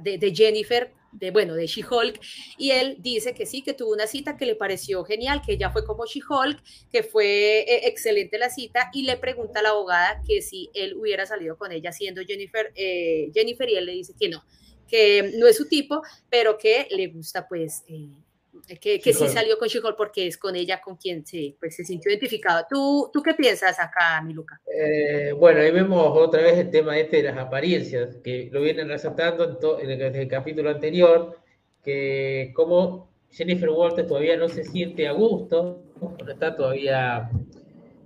de, 0.00 0.34
Jennifer, 0.34 0.92
de, 1.12 1.30
bueno, 1.30 1.54
de 1.54 1.66
She-Hulk, 1.66 2.18
y 2.56 2.70
él 2.70 2.96
dice 3.00 3.34
que 3.34 3.44
sí, 3.44 3.62
que 3.62 3.74
tuvo 3.74 3.92
una 3.92 4.06
cita 4.06 4.36
que 4.36 4.46
le 4.46 4.54
pareció 4.54 5.04
genial, 5.04 5.42
que 5.44 5.52
ella 5.52 5.70
fue 5.70 5.84
como 5.84 6.06
She-Hulk, 6.06 6.62
que 6.90 7.02
fue 7.02 7.60
eh, 7.60 7.88
excelente 7.88 8.38
la 8.38 8.48
cita, 8.48 8.90
y 8.92 9.02
le 9.02 9.16
pregunta 9.18 9.60
a 9.60 9.62
la 9.62 9.70
abogada 9.70 10.22
que 10.26 10.40
si 10.40 10.70
él 10.74 10.94
hubiera 10.96 11.26
salido 11.26 11.56
con 11.58 11.72
ella 11.72 11.92
siendo 11.92 12.22
Jennifer, 12.22 12.72
eh, 12.74 13.30
Jennifer 13.34 13.68
y 13.68 13.74
él 13.74 13.86
le 13.86 13.92
dice 13.92 14.14
que 14.18 14.28
no, 14.28 14.44
que 14.88 15.32
no 15.36 15.46
es 15.46 15.56
su 15.56 15.68
tipo, 15.68 16.02
pero 16.30 16.56
que 16.56 16.88
le 16.90 17.08
gusta 17.08 17.46
pues 17.48 17.84
que, 18.80 19.00
que 19.00 19.12
sí 19.12 19.28
salió 19.28 19.58
con 19.58 19.68
She-Hulk 19.68 19.96
porque 19.96 20.26
es 20.26 20.38
con 20.38 20.56
ella 20.56 20.80
con 20.80 20.96
quien 20.96 21.24
sí, 21.26 21.56
pues, 21.58 21.76
se 21.76 21.84
sintió 21.84 22.10
identificado. 22.10 22.66
¿Tú, 22.68 23.10
¿Tú 23.12 23.22
qué 23.22 23.34
piensas 23.34 23.78
acá, 23.78 24.22
mi 24.22 24.32
Luca? 24.32 24.60
Eh, 24.66 25.32
bueno, 25.32 25.60
ahí 25.60 25.70
vemos 25.70 26.16
otra 26.16 26.42
vez 26.42 26.58
el 26.58 26.70
tema 26.70 26.98
este 26.98 27.18
de 27.18 27.22
las 27.24 27.38
apariencias, 27.38 28.16
que 28.22 28.48
lo 28.52 28.62
vienen 28.62 28.88
resaltando 28.88 29.78
en, 29.80 29.90
en 29.90 30.14
el, 30.14 30.28
capítulo 30.28 30.70
anterior, 30.70 31.38
que 31.82 32.52
como 32.54 33.10
Jennifer 33.30 33.70
Walters 33.70 34.08
todavía 34.08 34.36
no 34.36 34.48
se 34.48 34.64
siente 34.64 35.08
a 35.08 35.12
gusto, 35.12 35.82
no 36.00 36.30
está 36.30 36.54
todavía 36.56 37.30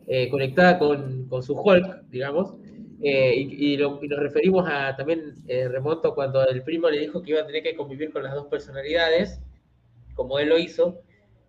eh, 0.07 0.29
conectada 0.29 0.79
con, 0.79 1.27
con, 1.29 1.43
su 1.43 1.55
Hulk, 1.55 2.05
digamos, 2.09 2.55
eh, 3.03 3.35
y, 3.37 3.77
nos 3.77 4.01
referimos 4.01 4.67
a 4.69 4.97
también, 4.97 5.35
eh, 5.47 5.69
remonto 5.69 6.15
cuando 6.15 6.47
el 6.47 6.63
primo 6.63 6.89
le 6.89 7.01
dijo 7.01 7.23
que 7.23 7.33
iba 7.33 7.41
a 7.41 7.47
tener 7.47 7.63
que 7.63 7.77
convivir 7.77 8.11
con 8.11 8.23
las 8.23 8.35
dos 8.35 8.47
personalidades, 8.47 9.41
como 10.17 10.41
él 10.41 10.49
lo 10.49 10.59
hizo, 10.59 11.01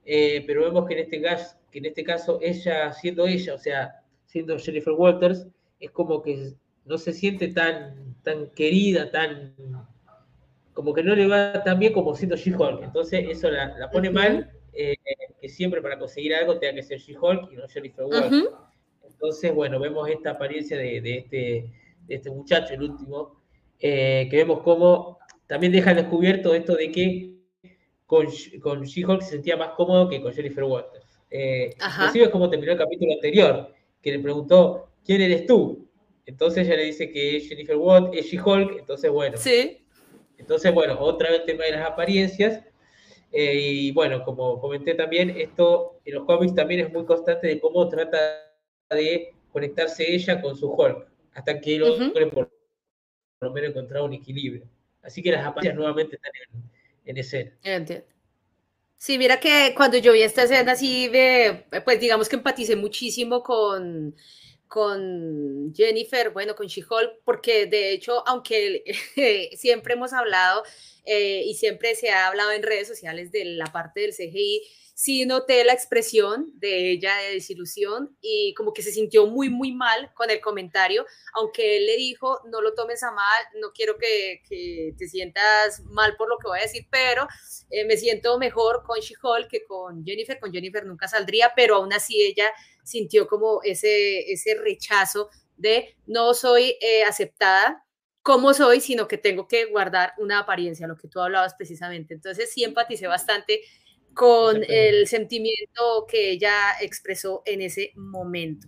eh, 0.05 0.43
pero 0.45 0.61
vemos 0.61 0.85
que 0.85 0.93
en, 0.93 0.99
este 0.99 1.21
caso, 1.21 1.57
que 1.71 1.79
en 1.79 1.85
este 1.85 2.03
caso 2.03 2.39
ella, 2.41 2.93
siendo 2.93 3.25
ella, 3.25 3.55
o 3.55 3.57
sea, 3.57 4.01
siendo 4.25 4.59
Jennifer 4.59 4.93
Walters, 4.93 5.47
es 5.79 5.89
como 5.89 6.21
que 6.21 6.53
no 6.85 6.97
se 6.99 7.11
siente 7.13 7.47
tan, 7.47 8.15
tan 8.23 8.51
querida, 8.51 9.09
tan 9.09 9.55
como 10.73 10.93
que 10.93 11.01
no 11.01 11.15
le 11.15 11.25
va 11.25 11.63
tan 11.63 11.79
bien 11.79 11.91
como 11.91 12.15
siendo 12.15 12.35
She-Hulk. 12.35 12.83
Entonces 12.83 13.25
eso 13.27 13.49
la, 13.49 13.89
pone 13.91 14.11
mal, 14.11 14.51
que 14.71 15.49
siempre 15.49 15.81
para 15.81 15.97
conseguir 15.97 16.35
algo 16.35 16.59
tenga 16.59 16.75
que 16.75 16.83
ser 16.83 16.99
She-Hulk 16.99 17.51
y 17.51 17.55
no 17.55 17.67
Jennifer 17.67 18.05
Walters. 18.05 18.51
Entonces, 19.17 19.53
bueno, 19.55 19.79
vemos 19.79 20.07
esta 20.09 20.31
apariencia 20.31 20.77
de, 20.77 21.17
este, 21.17 21.71
este, 22.07 22.29
muchacho, 22.29 22.75
el 22.75 22.83
último, 22.83 23.41
eh, 23.79 24.27
que 24.29 24.37
vemos 24.37 24.61
cómo 24.61 25.17
también 25.47 25.71
deja 25.71 25.95
descubierto 25.95 26.53
esto 26.53 26.75
de 26.75 26.91
que 26.91 27.36
con, 28.07 28.25
con 28.61 28.81
She-Hulk 28.83 29.21
se 29.21 29.31
sentía 29.31 29.55
más 29.55 29.69
cómodo 29.71 30.09
que 30.09 30.21
con 30.21 30.33
Jennifer 30.33 30.63
Walters. 30.63 31.19
Eh, 31.29 31.75
inclusive 31.75 32.25
es 32.25 32.31
como 32.31 32.49
terminó 32.49 32.71
el 32.71 32.77
capítulo 32.77 33.13
anterior, 33.13 33.73
que 34.01 34.11
le 34.11 34.19
preguntó, 34.19 34.89
¿quién 35.05 35.21
eres 35.21 35.45
tú? 35.45 35.87
Entonces 36.25 36.65
ella 36.65 36.77
le 36.77 36.85
dice 36.85 37.11
que 37.11 37.37
es 37.37 37.47
Jennifer 37.47 37.75
Walters, 37.75 38.25
es 38.25 38.31
She-Hulk, 38.31 38.79
entonces 38.79 39.11
bueno. 39.11 39.37
Sí. 39.37 39.83
Entonces, 40.37 40.73
bueno, 40.73 40.97
otra 40.99 41.29
vez 41.29 41.41
el 41.41 41.45
tema 41.45 41.65
de 41.65 41.71
las 41.71 41.87
apariencias. 41.87 42.63
Eh, 43.31 43.59
y 43.59 43.91
bueno, 43.91 44.23
como 44.23 44.59
comenté 44.59 44.93
también, 44.93 45.29
esto 45.31 45.99
en 46.05 46.15
los 46.15 46.25
cómics 46.25 46.55
también 46.55 46.81
es 46.81 46.93
muy 46.93 47.05
constante 47.05 47.47
de 47.47 47.59
cómo 47.59 47.87
trata 47.89 48.17
de 48.89 49.33
conectarse 49.51 50.13
ella 50.13 50.41
con 50.41 50.55
su 50.55 50.71
Hulk, 50.71 51.07
hasta 51.33 51.59
que 51.59 51.77
lo 51.77 51.97
por, 52.31 52.49
lo 53.41 53.51
menos 53.51 53.71
encontrar 53.71 54.03
un 54.03 54.13
equilibrio. 54.13 54.65
Así 55.01 55.21
que 55.21 55.31
las 55.31 55.45
apariencias 55.45 55.75
nuevamente 55.75 56.15
están 56.15 56.31
en, 56.53 56.76
escena. 57.15 57.51
Entiendo. 57.63 58.05
Sí, 58.97 59.17
mira 59.19 59.39
que 59.39 59.73
cuando 59.75 59.97
yo 59.97 60.11
vi 60.11 60.23
esta 60.23 60.43
escena, 60.43 60.75
sí, 60.75 61.09
pues 61.85 61.99
digamos 61.99 62.27
que 62.27 62.35
empaticé 62.35 62.75
muchísimo 62.75 63.43
con, 63.43 64.15
con 64.67 65.71
Jennifer, 65.75 66.31
bueno, 66.31 66.55
con 66.55 66.65
She-Hulk, 66.67 67.21
porque 67.23 67.67
de 67.67 67.91
hecho, 67.91 68.27
aunque 68.27 68.83
siempre 69.55 69.93
hemos 69.93 70.13
hablado 70.13 70.63
eh, 71.05 71.43
y 71.45 71.53
siempre 71.53 71.95
se 71.95 72.09
ha 72.09 72.27
hablado 72.27 72.51
en 72.51 72.63
redes 72.63 72.87
sociales 72.87 73.31
de 73.31 73.45
la 73.45 73.67
parte 73.67 74.01
del 74.01 74.13
CGI, 74.13 74.63
sí 74.97 75.27
noté 75.27 75.63
la 75.63 75.73
expresión 75.73 76.51
de 76.55 76.89
ella 76.93 77.15
de 77.17 77.35
desilusión 77.35 78.17
y 78.19 78.55
como 78.55 78.73
que 78.73 78.81
se 78.81 78.91
sintió 78.91 79.27
muy, 79.27 79.47
muy 79.47 79.71
mal 79.71 80.11
con 80.15 80.31
el 80.31 80.41
comentario, 80.41 81.05
aunque 81.35 81.77
él 81.77 81.85
le 81.85 81.97
dijo, 81.97 82.39
no 82.49 82.61
lo 82.61 82.73
tomes 82.73 83.03
a 83.03 83.11
mal, 83.11 83.43
no 83.61 83.71
quiero 83.73 83.95
que, 83.99 84.41
te 84.97 85.07
sientas 85.07 85.81
mal 85.81 86.15
por 86.17 86.27
lo 86.27 86.39
que 86.39 86.47
voy 86.47 86.57
a 86.57 86.63
decir, 86.63 86.87
pero 86.89 87.27
eh, 87.69 87.85
me 87.85 87.95
siento 87.95 88.39
mejor 88.39 88.81
con 88.87 88.99
She-Hulk 88.99 89.47
que 89.47 89.65
con 89.65 90.03
Jennifer, 90.03 90.39
con 90.39 90.51
Jennifer 90.51 90.83
nunca 90.83 91.07
saldría, 91.07 91.53
pero 91.55 91.75
aún 91.75 91.93
así 91.93 92.19
ella 92.19 92.51
sintió 92.83 93.27
como 93.27 93.59
ese, 93.61 94.31
ese 94.31 94.55
rechazo 94.55 95.29
de 95.57 95.95
no 96.07 96.33
soy 96.33 96.75
eh, 96.81 97.03
aceptada 97.03 97.85
como 98.23 98.55
soy, 98.55 98.81
sino 98.81 99.07
que 99.07 99.19
tengo 99.19 99.47
que 99.47 99.65
guardar 99.65 100.13
una 100.17 100.39
apariencia, 100.39 100.87
lo 100.87 100.97
que 100.97 101.07
tú 101.07 101.21
hablabas 101.21 101.53
precisamente. 101.53 102.15
Entonces 102.15 102.51
sí 102.51 102.63
empaticé 102.63 103.05
bastante 103.05 103.61
con 104.17 104.63
el 104.67 105.07
sentimiento 105.07 106.07
que 106.09 106.31
ella 106.31 106.51
expresó 106.81 107.43
en 107.45 107.61
ese 107.61 107.91
momento. 107.95 108.67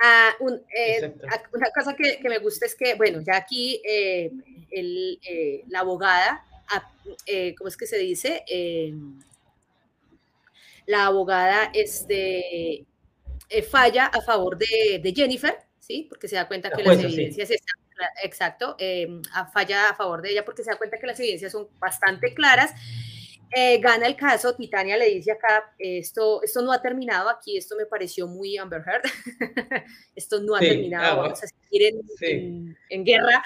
Ah, 0.00 0.32
eh, 0.40 1.14
una 1.52 1.70
cosa 1.70 1.94
que, 1.94 2.18
me 2.28 2.38
gusta 2.38 2.66
es 2.66 2.74
que, 2.74 2.94
bueno, 2.96 3.20
ya 3.20 3.36
aquí 3.36 3.80
eh, 3.88 4.32
eh, 4.72 5.62
la 5.68 5.80
abogada, 5.80 6.44
ah, 6.68 6.92
¿cómo 7.56 7.68
es 7.68 7.76
que 7.76 7.86
se 7.86 7.98
dice? 7.98 8.44
la 10.86 11.06
abogada 11.06 11.70
este, 11.74 12.86
falla 13.70 14.06
a 14.06 14.20
favor 14.22 14.58
de, 14.58 15.12
Jennifer, 15.14 15.58
¿sí? 15.78 16.06
Porque 16.08 16.26
se 16.26 16.34
da 16.34 16.48
cuenta 16.48 16.70
que 16.70 16.82
las 16.82 16.98
evidencias 16.98 17.50
están 17.50 17.76
exacto, 18.22 18.76
falla 19.52 19.90
a 19.90 19.94
favor 19.94 20.22
de 20.22 20.30
ella 20.30 20.44
porque 20.44 20.64
se 20.64 20.70
da 20.70 20.78
cuenta 20.78 20.98
que 20.98 21.06
las 21.06 21.20
evidencias 21.20 21.52
son 21.52 21.68
bastante 21.78 22.32
claras 22.34 22.74
eh, 23.50 23.78
gana 23.78 24.06
el 24.06 24.16
caso, 24.16 24.54
Titania 24.54 24.96
le 24.96 25.06
dice 25.06 25.32
acá, 25.32 25.72
esto, 25.78 26.42
esto 26.42 26.62
no 26.62 26.72
ha 26.72 26.82
terminado 26.82 27.28
aquí, 27.28 27.56
esto 27.56 27.76
me 27.76 27.86
pareció 27.86 28.26
muy 28.26 28.56
Amber 28.58 28.82
Heard, 28.86 29.02
esto 30.14 30.40
no 30.40 30.54
ha 30.54 30.60
terminado, 30.60 31.04
ah, 31.04 31.14
vamos 31.14 31.42
a 31.42 31.46
seguir 31.46 31.94
en, 32.90 33.04
guerra. 33.04 33.42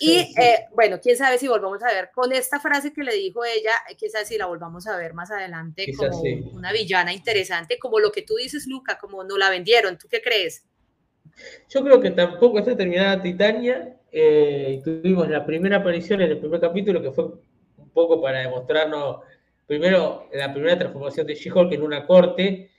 y 0.00 0.32
eh, 0.38 0.66
bueno, 0.74 0.98
quién 1.00 1.16
sabe 1.16 1.38
si 1.38 1.48
volvamos 1.48 1.82
a 1.82 1.92
ver 1.92 2.10
con 2.14 2.32
esta 2.32 2.60
frase 2.60 2.92
que 2.92 3.02
le 3.02 3.14
dijo 3.14 3.44
ella, 3.44 3.72
quién 3.98 4.10
sabe 4.10 4.24
si 4.24 4.38
la 4.38 4.46
volvamos 4.46 4.86
a 4.86 4.96
ver 4.96 5.12
más 5.12 5.30
adelante 5.30 5.86
como 5.96 6.22
una 6.52 6.72
villana 6.72 7.12
interesante, 7.12 7.78
como 7.78 8.00
lo 8.00 8.10
que 8.10 8.22
tú 8.22 8.36
dices, 8.36 8.66
Luca, 8.66 8.98
como 8.98 9.22
no 9.24 9.36
la 9.36 9.50
vendieron, 9.50 9.98
¿tú 9.98 10.08
qué 10.08 10.22
crees? 10.22 10.64
Yo 11.68 11.82
creo 11.82 12.00
que 12.00 12.10
tampoco 12.10 12.58
está 12.58 12.76
terminada 12.76 13.22
Titania. 13.22 13.96
Eh, 14.10 14.80
tuvimos 14.84 15.28
la 15.28 15.44
primera 15.44 15.78
aparición 15.78 16.20
en 16.20 16.30
el 16.32 16.38
primer 16.38 16.60
capítulo 16.60 17.00
que 17.00 17.12
fue 17.12 17.24
un 17.24 17.90
poco 17.90 18.20
para 18.20 18.40
demostrarnos 18.40 19.20
primero 19.66 20.28
la 20.32 20.52
primera 20.52 20.78
transformación 20.78 21.26
de 21.26 21.34
She-Hulk 21.34 21.72
en 21.72 21.82
una 21.82 22.06
corte, 22.06 22.70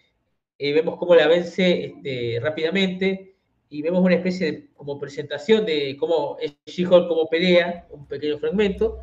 eh, 0.57 0.73
vemos 0.73 0.97
cómo 0.97 1.15
la 1.15 1.27
vence 1.27 1.85
este, 1.85 2.39
rápidamente 2.41 3.35
y 3.69 3.81
vemos 3.81 4.03
una 4.03 4.15
especie 4.15 4.51
de 4.51 4.67
como 4.75 4.99
presentación 4.99 5.65
de 5.65 5.97
cómo 5.99 6.37
es 6.39 6.55
She-Hulk 6.65 7.07
como 7.07 7.27
pelea, 7.27 7.87
un 7.89 8.07
pequeño 8.07 8.37
fragmento, 8.37 9.01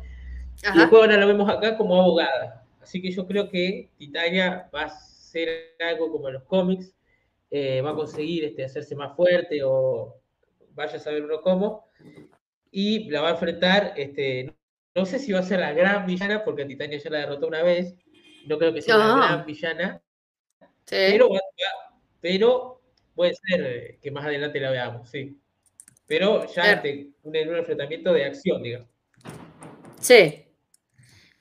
y 0.73 0.77
después 0.77 1.01
ahora 1.01 1.17
lo 1.17 1.27
vemos 1.27 1.49
acá 1.49 1.77
como 1.77 1.99
abogada. 1.99 2.65
Así 2.81 3.01
que 3.01 3.11
yo 3.11 3.27
creo 3.27 3.49
que 3.49 3.89
Titania 3.97 4.69
va 4.73 4.83
a 4.83 4.89
ser 4.89 5.75
algo 5.79 6.11
como 6.11 6.27
en 6.29 6.35
los 6.35 6.43
cómics, 6.43 6.95
eh, 7.49 7.81
va 7.81 7.91
a 7.91 7.95
conseguir 7.95 8.45
este, 8.45 8.63
hacerse 8.63 8.95
más 8.95 9.15
fuerte 9.15 9.61
o 9.63 10.15
vaya 10.73 10.95
a 10.95 10.99
saber 10.99 11.23
uno 11.23 11.41
cómo, 11.41 11.85
y 12.71 13.09
la 13.09 13.21
va 13.21 13.29
a 13.29 13.31
enfrentar 13.31 13.93
este, 13.97 14.55
no 14.93 15.05
sé 15.05 15.19
si 15.19 15.31
va 15.31 15.39
a 15.39 15.43
ser 15.43 15.59
la 15.59 15.73
gran 15.73 16.05
villana, 16.05 16.43
porque 16.43 16.65
Titania 16.65 16.97
ya 16.97 17.09
la 17.09 17.19
derrotó 17.19 17.47
una 17.47 17.63
vez. 17.63 17.95
No 18.45 18.57
creo 18.57 18.73
que 18.73 18.81
sea 18.81 18.97
la 18.97 19.15
gran 19.15 19.45
villana. 19.45 20.01
Pero, 20.85 21.29
pero 22.19 22.81
puede 23.15 23.33
ser 23.35 23.61
eh, 23.65 23.99
que 24.01 24.11
más 24.11 24.25
adelante 24.25 24.59
la 24.59 24.71
veamos, 24.71 25.09
sí. 25.09 25.37
Pero 26.07 26.45
ya 26.51 26.81
en 26.83 27.13
un, 27.23 27.35
enfrentamiento 27.35 28.11
de 28.11 28.25
acción, 28.25 28.61
digamos. 28.61 28.89
Sí. 29.99 30.45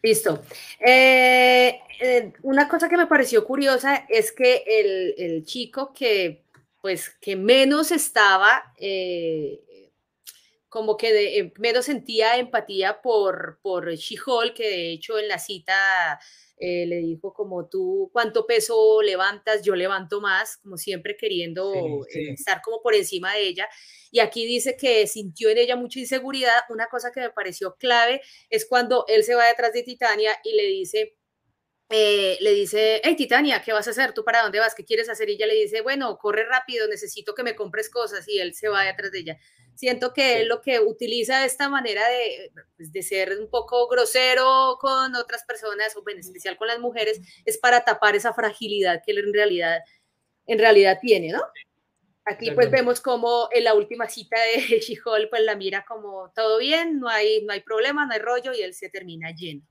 Listo. 0.03 0.43
Eh, 0.79 1.81
eh, 2.01 2.33
una 2.43 2.69
cosa 2.69 2.89
que 2.89 2.97
me 2.97 3.07
pareció 3.07 3.45
curiosa 3.45 4.07
es 4.09 4.31
que 4.31 4.63
el, 5.19 5.45
chico 5.45 5.93
que, 5.93 6.45
pues, 6.81 7.11
que 7.21 7.35
menos 7.35 7.91
estaba 7.91 8.73
como 10.71 10.97
que 10.97 11.13
de, 11.13 11.39
eh, 11.39 11.53
menos 11.59 11.85
sentía 11.85 12.39
empatía 12.39 13.03
por, 13.03 13.59
por 13.61 13.93
She-Hulk, 13.93 14.55
que 14.55 14.69
de 14.71 14.93
hecho 14.93 15.19
en 15.19 15.29
la 15.29 15.39
cita 15.39 16.19
eh, 16.57 16.87
le 16.87 16.99
dijo 16.99 17.33
como 17.33 17.69
tú, 17.69 18.09
¿cuánto 18.13 18.47
peso 18.47 19.03
levantas? 19.03 19.63
Yo 19.63 19.75
levanto 19.75 20.21
más, 20.21 20.59
como 20.59 20.77
siempre 20.77 21.17
queriendo 21.17 21.75
eh, 21.75 22.33
estar 22.33 22.63
como 22.63 22.81
por 22.83 22.95
encima 22.95 23.35
de 23.35 23.49
ella. 23.49 23.69
Y 24.13 24.21
aquí 24.21 24.47
dice 24.47 24.77
que 24.77 25.07
sintió 25.09 25.51
en 25.51 25.59
ella 25.59 25.75
mucha 25.75 25.99
inseguridad. 25.99 26.63
Una 26.69 26.87
cosa 26.87 27.11
que 27.13 27.21
me 27.21 27.31
pareció 27.31 27.75
clave 27.75 28.21
es 28.49 28.65
cuando 28.65 29.05
él 29.09 29.25
se 29.25 29.35
va 29.35 29.47
detrás 29.47 29.73
de 29.73 29.83
Titania 29.83 30.33
y 30.45 30.55
le 30.55 30.67
dice, 30.67 31.17
le 31.91 32.53
dice, 32.53 33.01
hey 33.03 33.17
Titania, 33.17 33.63
¿qué 33.65 33.73
vas 33.73 33.89
a 33.89 33.91
hacer? 33.91 34.13
¿Tú 34.13 34.25
para 34.25 34.43
dónde 34.43 34.61
vas? 34.61 34.75
¿Qué 34.75 34.85
quieres 34.85 35.09
hacer? 35.09 35.29
Y 35.29 35.33
ella 35.33 35.47
le 35.47 35.55
dice, 35.55 35.81
bueno, 35.81 36.17
corre 36.19 36.45
rápido, 36.45 36.87
necesito 36.87 37.35
que 37.35 37.43
me 37.43 37.57
compres 37.57 37.91
cosas. 37.91 38.29
Y 38.29 38.39
él 38.39 38.55
se 38.55 38.69
va 38.69 38.85
detrás 38.85 39.11
de 39.11 39.19
ella. 39.19 39.39
Siento 39.75 40.13
que 40.13 40.43
él 40.43 40.49
lo 40.49 40.61
que 40.61 40.79
utiliza 40.79 41.45
esta 41.45 41.69
manera 41.69 42.07
de, 42.09 42.53
pues, 42.77 42.93
de, 42.93 43.03
ser 43.03 43.39
un 43.39 43.49
poco 43.49 43.89
grosero 43.89 44.77
con 44.81 45.15
otras 45.17 45.45
personas, 45.45 45.97
o 45.97 46.03
en 46.09 46.19
especial 46.19 46.57
con 46.57 46.69
las 46.69 46.79
mujeres, 46.79 47.21
es 47.45 47.59
para 47.59 47.85
tapar 47.85 48.15
esa 48.15 48.35
fragilidad 48.35 49.03
que 49.05 49.13
él 49.13 49.19
en 49.19 49.33
realidad, 49.33 49.81
en 50.47 50.59
realidad 50.59 50.99
tiene, 51.01 51.33
¿no? 51.33 51.43
Aquí 52.27 52.51
pues 52.53 52.71
vemos 52.71 53.01
como 53.01 53.49
en 53.51 53.65
la 53.65 53.75
última 53.75 54.09
cita 54.09 54.37
de 54.41 54.61
She-Hulk 54.81 55.31
pues 55.31 55.43
la 55.43 55.57
mira 55.57 55.85
como 55.89 56.31
todo 56.35 56.59
bien, 56.59 57.01
no 57.01 57.09
hay, 57.09 57.43
no 57.45 57.53
hay 57.53 57.61
problema, 57.61 58.07
no 58.07 58.13
hay 58.13 58.21
rollo 58.21 58.53
y 58.53 58.61
él 58.61 58.75
se 58.75 58.91
termina 58.91 59.35
lleno. 59.35 59.63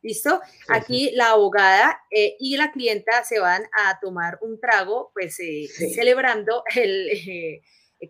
¿Listo? 0.00 0.40
Aquí 0.68 1.10
la 1.14 1.30
abogada 1.30 2.00
eh, 2.10 2.36
y 2.38 2.56
la 2.56 2.70
clienta 2.70 3.24
se 3.24 3.40
van 3.40 3.64
a 3.76 3.98
tomar 4.00 4.38
un 4.42 4.60
trago, 4.60 5.10
pues 5.12 5.40
eh, 5.40 5.66
celebrando 5.94 6.62
el, 6.74 7.08
eh, 7.10 7.62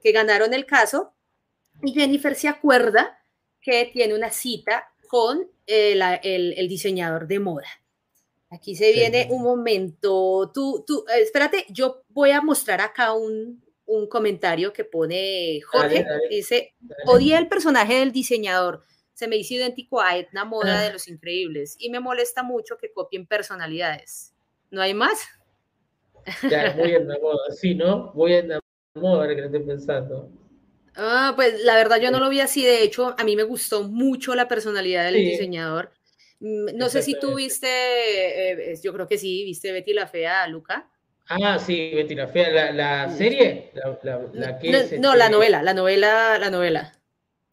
que 0.02 0.12
ganaron 0.12 0.52
el 0.52 0.66
caso. 0.66 1.14
Y 1.82 1.92
Jennifer 1.92 2.34
se 2.34 2.48
acuerda 2.48 3.18
que 3.60 3.88
tiene 3.92 4.14
una 4.14 4.30
cita 4.30 4.86
con 5.08 5.50
el, 5.66 6.68
diseñador 6.68 7.26
de 7.26 7.38
moda. 7.38 7.68
Aquí 8.50 8.74
se 8.74 8.92
viene 8.92 9.28
un 9.30 9.42
momento. 9.42 10.50
Tú, 10.52 10.84
tú, 10.86 11.04
espérate, 11.18 11.66
yo 11.70 12.02
voy 12.08 12.30
a 12.32 12.40
mostrar 12.42 12.80
acá 12.80 13.12
un, 13.12 13.62
comentario 14.10 14.74
que 14.74 14.84
pone 14.84 15.60
Jorge. 15.62 16.04
Dice: 16.28 16.74
Odié 17.06 17.38
el 17.38 17.48
personaje 17.48 17.94
del 17.94 18.12
diseñador 18.12 18.84
se 19.18 19.26
me 19.26 19.36
hizo 19.36 19.54
idéntico 19.54 20.00
a 20.00 20.16
Edna 20.16 20.44
Moda 20.44 20.80
de 20.80 20.86
ah. 20.86 20.92
Los 20.92 21.08
Increíbles 21.08 21.74
y 21.80 21.90
me 21.90 21.98
molesta 21.98 22.44
mucho 22.44 22.78
que 22.78 22.92
copien 22.92 23.26
personalidades. 23.26 24.32
¿No 24.70 24.80
hay 24.80 24.94
más? 24.94 25.18
Ya, 26.48 26.72
muy 26.76 26.92
Edna 26.92 27.16
Moda, 27.20 27.50
sí, 27.50 27.74
¿no? 27.74 28.12
Muy 28.14 28.34
Edna 28.34 28.60
Moda, 28.94 29.22
ahora 29.22 29.34
que 29.34 29.40
lo 29.40 29.46
estoy 29.48 29.64
pensando. 29.64 30.30
Ah, 30.94 31.32
pues 31.34 31.64
la 31.64 31.74
verdad 31.74 32.00
yo 32.00 32.12
no 32.12 32.20
lo 32.20 32.28
vi 32.28 32.38
así, 32.38 32.64
de 32.64 32.84
hecho 32.84 33.16
a 33.18 33.24
mí 33.24 33.34
me 33.34 33.42
gustó 33.42 33.88
mucho 33.88 34.36
la 34.36 34.46
personalidad 34.46 35.06
del 35.06 35.16
diseñador. 35.16 35.90
Mm, 36.38 36.76
no 36.76 36.88
sé 36.88 37.02
si 37.02 37.18
tú 37.18 37.34
viste, 37.34 37.66
eh, 38.72 38.78
yo 38.80 38.92
creo 38.92 39.08
que 39.08 39.18
sí, 39.18 39.42
viste 39.42 39.72
Betty 39.72 39.94
la 39.94 40.06
Fea, 40.06 40.46
Luca. 40.46 40.88
Ah, 41.28 41.58
sí, 41.58 41.90
Betty 41.92 42.14
la 42.14 42.28
Fea, 42.28 42.72
la, 42.72 43.10
serie, 43.10 43.72
la, 43.74 44.58
que 44.60 44.70
no, 45.00 45.16
la 45.16 45.24
este 45.24 45.32
novela, 45.32 45.60
la 45.60 45.74
novela, 45.74 46.38
la 46.38 46.50
novela. 46.50 46.97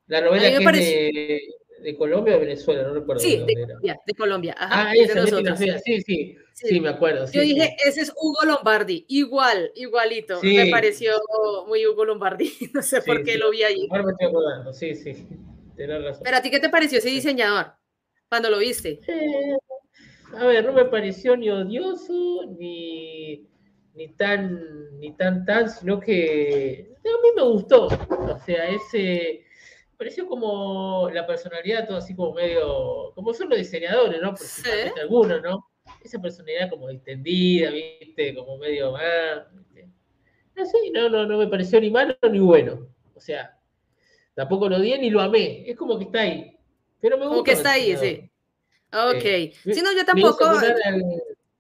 La 0.08 0.22
novela 0.22 0.50
que 0.50 0.58
es 0.58 1.84
de, 1.84 1.98
Colombia 1.98 2.38
o 2.38 2.40
Venezuela, 2.40 2.84
no 2.84 2.94
recuerdo. 2.94 3.22
Sí, 3.22 3.44
de, 3.46 3.54
Colombia, 3.54 4.02
de 4.06 4.14
Colombia. 4.14 4.56
Ajá, 4.58 4.90
ah, 4.90 4.94
esa, 4.96 5.22
nosotros. 5.22 5.60
Sí, 5.60 5.70
sí, 5.84 6.02
sí, 6.02 6.38
sí, 6.54 6.80
me 6.80 6.90
acuerdo. 6.90 7.30
Yo 7.32 7.42
dije, 7.42 7.76
ese 7.86 8.02
es 8.02 8.14
Hugo 8.16 8.44
Lombardi, 8.46 9.06
igual, 9.08 9.72
igualito. 9.76 10.40
Me 10.42 10.68
pareció 10.68 11.14
muy 11.68 11.86
Hugo 11.86 12.06
Lombardi, 12.06 12.52
no 12.74 12.82
sé 12.82 13.02
por 13.02 13.24
qué 13.24 13.38
lo 13.38 13.52
vi 13.52 13.64
allí. 13.64 13.88
Ahora 13.92 14.04
me 14.04 14.12
estoy 14.12 14.28
acordando, 14.28 14.74
sí, 14.74 14.96
sí, 14.96 15.28
razón. 15.78 16.24
Pero 16.24 16.38
a 16.38 16.42
ti, 16.42 16.50
¿qué 16.50 16.60
te 16.60 16.70
pareció 16.70 17.00
ese 17.00 17.10
diseñador 17.10 17.74
cuando 18.30 18.50
lo 18.50 18.60
viste? 18.60 19.00
Eh, 19.08 19.58
a 20.36 20.46
ver, 20.46 20.66
no 20.66 20.74
me 20.74 20.86
pareció 20.86 21.38
ni 21.38 21.50
odioso, 21.50 22.46
ni, 22.58 23.48
ni 23.94 24.08
tan, 24.16 25.00
ni 25.00 25.16
tan, 25.16 25.46
tan, 25.46 25.70
sino 25.70 26.00
que 26.00 26.96
a 26.98 27.22
mí 27.22 27.30
me 27.36 27.44
gustó. 27.44 27.88
O 27.88 28.40
sea, 28.46 28.70
ese 28.70 29.45
pareció 29.98 30.28
como 30.28 31.10
la 31.14 31.26
personalidad, 31.26 31.88
todo 31.88 31.98
así 31.98 32.16
como 32.16 32.34
medio, 32.34 33.12
como 33.16 33.34
son 33.34 33.50
los 33.50 33.58
diseñadores, 33.58 34.22
¿no? 34.22 34.34
Principalmente 34.34 35.02
algunos, 35.02 35.42
¿no? 35.42 35.68
Esa 36.04 36.22
personalidad 36.22 36.70
como 36.70 36.88
distendida, 36.90 37.72
¿viste? 37.72 38.36
Como 38.36 38.58
medio 38.58 38.92
más, 38.92 39.04
ah, 39.04 39.48
No 40.56 40.66
sé, 40.66 40.78
no, 40.94 41.10
no, 41.10 41.26
no 41.26 41.38
me 41.38 41.48
pareció 41.48 41.80
ni 41.80 41.90
malo 41.90 42.16
ni 42.32 42.40
bueno. 42.40 42.88
O 43.14 43.20
sea, 43.20 43.58
tampoco 44.34 44.70
lo 44.70 44.78
odié 44.78 44.98
ni 45.00 45.10
lo 45.10 45.22
amé. 45.22 45.70
Es 45.70 45.78
como 45.78 45.98
que 45.98 46.06
está 46.06 46.22
ahí. 46.22 46.58
Pero 47.00 47.18
me 47.18 47.26
gusta. 47.26 47.34
Como 47.34 47.44
que 47.44 47.52
está 47.52 47.72
ahí, 47.74 47.96
sí. 47.98 48.30
Ok. 48.92 49.26
Eh, 49.26 49.54
si 49.64 49.82
no, 49.82 49.94
yo 49.94 50.06
tampoco. 50.06 50.46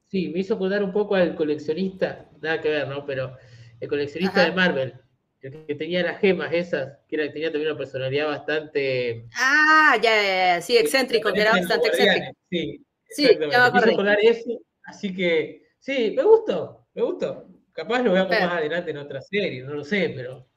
sí, 0.07 0.29
me 0.29 0.39
hizo 0.39 0.55
acordar 0.55 0.83
un 0.83 0.91
poco 0.91 1.15
al 1.15 1.35
coleccionista, 1.35 2.29
nada 2.41 2.61
que 2.61 2.69
ver, 2.69 2.87
¿no? 2.87 3.05
Pero 3.05 3.35
el 3.79 3.87
coleccionista 3.87 4.43
de 4.43 4.51
Marvel 4.51 5.04
que 5.51 5.75
tenía 5.75 6.03
las 6.03 6.19
gemas 6.19 6.53
esas, 6.53 6.97
que 7.07 7.15
era, 7.15 7.31
tenía 7.31 7.51
también 7.51 7.71
una 7.71 7.77
personalidad 7.77 8.27
bastante... 8.27 9.25
Ah, 9.35 9.97
ya, 10.01 10.61
sí, 10.61 10.77
excéntrico, 10.77 11.31
que 11.33 11.41
era 11.41 11.51
bastante 11.51 11.87
excéntrico. 11.87 12.37
Sí, 12.49 12.85
sí 13.09 13.29
ya 13.39 13.71
me 13.71 13.91
acordar 13.91 14.17
eso, 14.21 14.59
así 14.83 15.13
que 15.13 15.67
sí, 15.79 16.13
me 16.15 16.23
gustó, 16.23 16.87
me 16.93 17.01
gustó. 17.01 17.47
Capaz 17.71 18.01
lo 18.01 18.13
veamos 18.13 18.31
más 18.31 18.53
adelante 18.53 18.91
en 18.91 18.97
otra 18.97 19.21
serie, 19.21 19.63
no 19.63 19.73
lo 19.73 19.83
sé, 19.83 20.13
pero... 20.15 20.47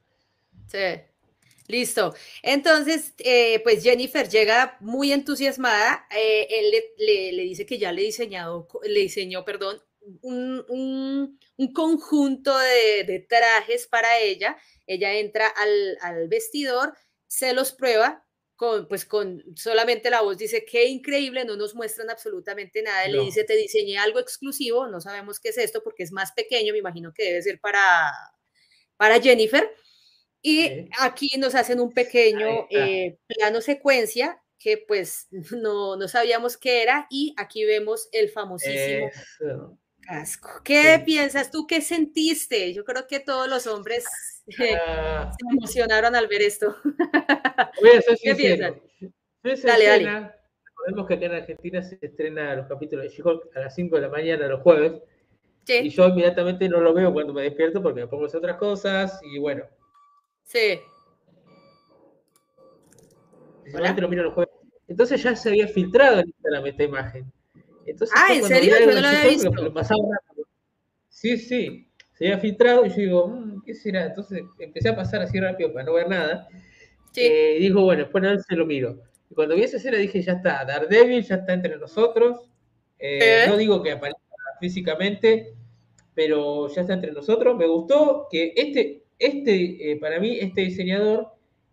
Sí. 0.66 1.02
Listo. 1.68 2.14
Entonces, 2.42 3.12
eh, 3.18 3.60
pues 3.62 3.82
Jennifer 3.82 4.26
llega 4.26 4.78
muy 4.80 5.12
entusiasmada. 5.12 6.06
Eh, 6.10 6.46
él 6.50 7.36
le, 7.36 7.42
dice 7.42 7.66
que 7.66 7.76
ya 7.78 7.92
le 7.92 8.02
diseñado, 8.02 8.66
le 8.82 9.00
diseñó, 9.00 9.44
perdón, 9.44 9.78
un, 10.22 10.64
un, 11.56 11.72
conjunto 11.72 12.56
de, 12.56 13.04
de, 13.04 13.26
trajes 13.28 13.86
para 13.86 14.18
ella. 14.18 14.56
Ella 14.86 15.14
entra 15.14 15.48
al, 15.48 16.28
vestidor, 16.28 16.94
se 17.26 17.52
los 17.52 17.72
prueba, 17.72 18.24
con, 18.56 18.88
pues 18.88 19.04
con 19.04 19.44
solamente 19.56 20.10
la 20.10 20.22
voz 20.22 20.38
dice, 20.38 20.64
qué 20.64 20.86
increíble, 20.86 21.44
no 21.44 21.56
nos 21.56 21.74
muestran 21.74 22.10
absolutamente 22.10 22.82
nada, 22.82 23.06
le 23.06 23.20
dice, 23.20 23.44
te 23.44 23.54
diseñé 23.54 23.98
algo 23.98 24.18
exclusivo, 24.18 24.88
no 24.88 25.00
sabemos 25.00 25.38
qué 25.38 25.50
es 25.50 25.58
esto 25.58 25.82
porque 25.82 26.02
es 26.02 26.12
más 26.12 26.32
pequeño, 26.32 26.72
me 26.72 26.78
imagino 26.80 27.12
que 27.14 27.24
debe 27.24 27.42
ser 27.42 27.60
para, 27.60 28.12
para 28.96 29.20
Jennifer. 29.20 29.70
Y 30.40 30.88
aquí 31.00 31.30
nos 31.36 31.54
hacen 31.54 31.80
un 31.80 31.92
pequeño 31.92 32.68
eh, 32.70 33.18
plano 33.26 33.60
secuencia 33.60 34.40
que 34.58 34.76
pues 34.76 35.28
no, 35.52 35.96
no, 35.96 36.08
sabíamos 36.08 36.56
qué 36.56 36.82
era 36.82 37.06
y 37.10 37.34
aquí 37.36 37.64
vemos 37.64 38.08
el 38.12 38.28
famosísimo 38.28 39.10
casco. 40.08 40.48
¿Qué 40.64 41.02
piensas 41.04 41.50
tú? 41.50 41.66
¿Qué 41.66 41.80
sentiste? 41.80 42.72
Yo 42.72 42.84
creo 42.84 43.06
que 43.06 43.20
todos 43.20 43.48
los 43.48 43.66
hombres 43.66 44.04
Ah. 44.86 45.30
se 45.30 45.56
emocionaron 45.56 46.14
al 46.16 46.26
ver 46.26 46.40
esto. 46.42 46.74
Voy 46.82 47.90
a 47.90 48.00
ser 48.00 48.18
¿Qué 48.22 48.34
piensas? 48.34 48.74
Dale, 49.62 49.86
dale. 49.86 50.32
Recordemos 50.64 51.06
que 51.06 51.14
acá 51.14 51.26
en 51.26 51.32
Argentina 51.32 51.82
se 51.82 51.98
estrena 52.00 52.54
los 52.54 52.66
capítulos 52.66 53.04
de 53.04 53.10
She-Hulk 53.10 53.56
a 53.56 53.60
las 53.60 53.74
5 53.74 53.96
de 53.96 54.02
la 54.02 54.08
mañana 54.08 54.46
los 54.48 54.62
jueves. 54.62 55.02
Y 55.66 55.90
yo 55.90 56.08
inmediatamente 56.08 56.66
no 56.66 56.80
lo 56.80 56.94
veo 56.94 57.12
cuando 57.12 57.34
me 57.34 57.42
despierto 57.42 57.82
porque 57.82 58.00
me 58.00 58.06
pongo 58.06 58.24
a 58.24 58.26
hacer 58.26 58.38
otras 58.38 58.56
cosas 58.56 59.20
y 59.22 59.38
bueno. 59.38 59.64
Sí. 60.44 60.80
Lo 63.66 64.08
miro 64.08 64.22
los 64.22 64.32
jueves. 64.34 64.54
Entonces 64.86 65.22
ya 65.22 65.36
se 65.36 65.50
había 65.50 65.68
filtrado 65.68 66.20
en 66.20 66.28
Instagram 66.28 66.66
esta 66.66 66.84
imagen. 66.84 67.32
Entonces, 67.90 68.16
ah, 68.18 68.34
¿en 68.34 68.44
serio? 68.44 68.74
Yo 68.78 68.86
no 68.86 69.00
lo 69.00 69.08
había 69.08 69.26
visto. 69.28 69.50
Sí, 71.08 71.36
sí 71.36 71.88
se 72.18 72.26
había 72.26 72.38
filtrado 72.38 72.84
y 72.84 72.88
yo 72.88 72.96
digo, 72.96 73.28
mm, 73.28 73.62
¿qué 73.64 73.74
será? 73.74 74.06
Entonces 74.06 74.42
empecé 74.58 74.88
a 74.88 74.96
pasar 74.96 75.22
así 75.22 75.38
rápido 75.38 75.72
para 75.72 75.84
no 75.84 75.92
ver 75.92 76.08
nada. 76.08 76.48
Eh, 77.14 77.56
y 77.58 77.62
dijo, 77.62 77.82
bueno, 77.82 78.02
después 78.02 78.22
no 78.24 78.36
se 78.40 78.56
lo 78.56 78.66
miro. 78.66 79.00
Y 79.30 79.34
cuando 79.34 79.54
vi 79.54 79.62
esa 79.62 79.76
escena 79.76 79.98
dije, 79.98 80.20
ya 80.20 80.32
está, 80.32 80.64
Daredevil 80.64 81.22
ya 81.22 81.36
está 81.36 81.52
entre 81.52 81.76
nosotros. 81.78 82.50
Eh, 82.98 83.44
no 83.46 83.56
digo 83.56 83.82
que 83.82 83.92
aparezca 83.92 84.20
físicamente, 84.58 85.54
pero 86.12 86.68
ya 86.74 86.80
está 86.80 86.94
entre 86.94 87.12
nosotros. 87.12 87.56
Me 87.56 87.68
gustó 87.68 88.26
que 88.28 88.52
este, 88.56 89.04
este 89.18 89.92
eh, 89.92 89.96
para 89.96 90.18
mí, 90.18 90.38
este 90.40 90.62
diseñador 90.62 91.28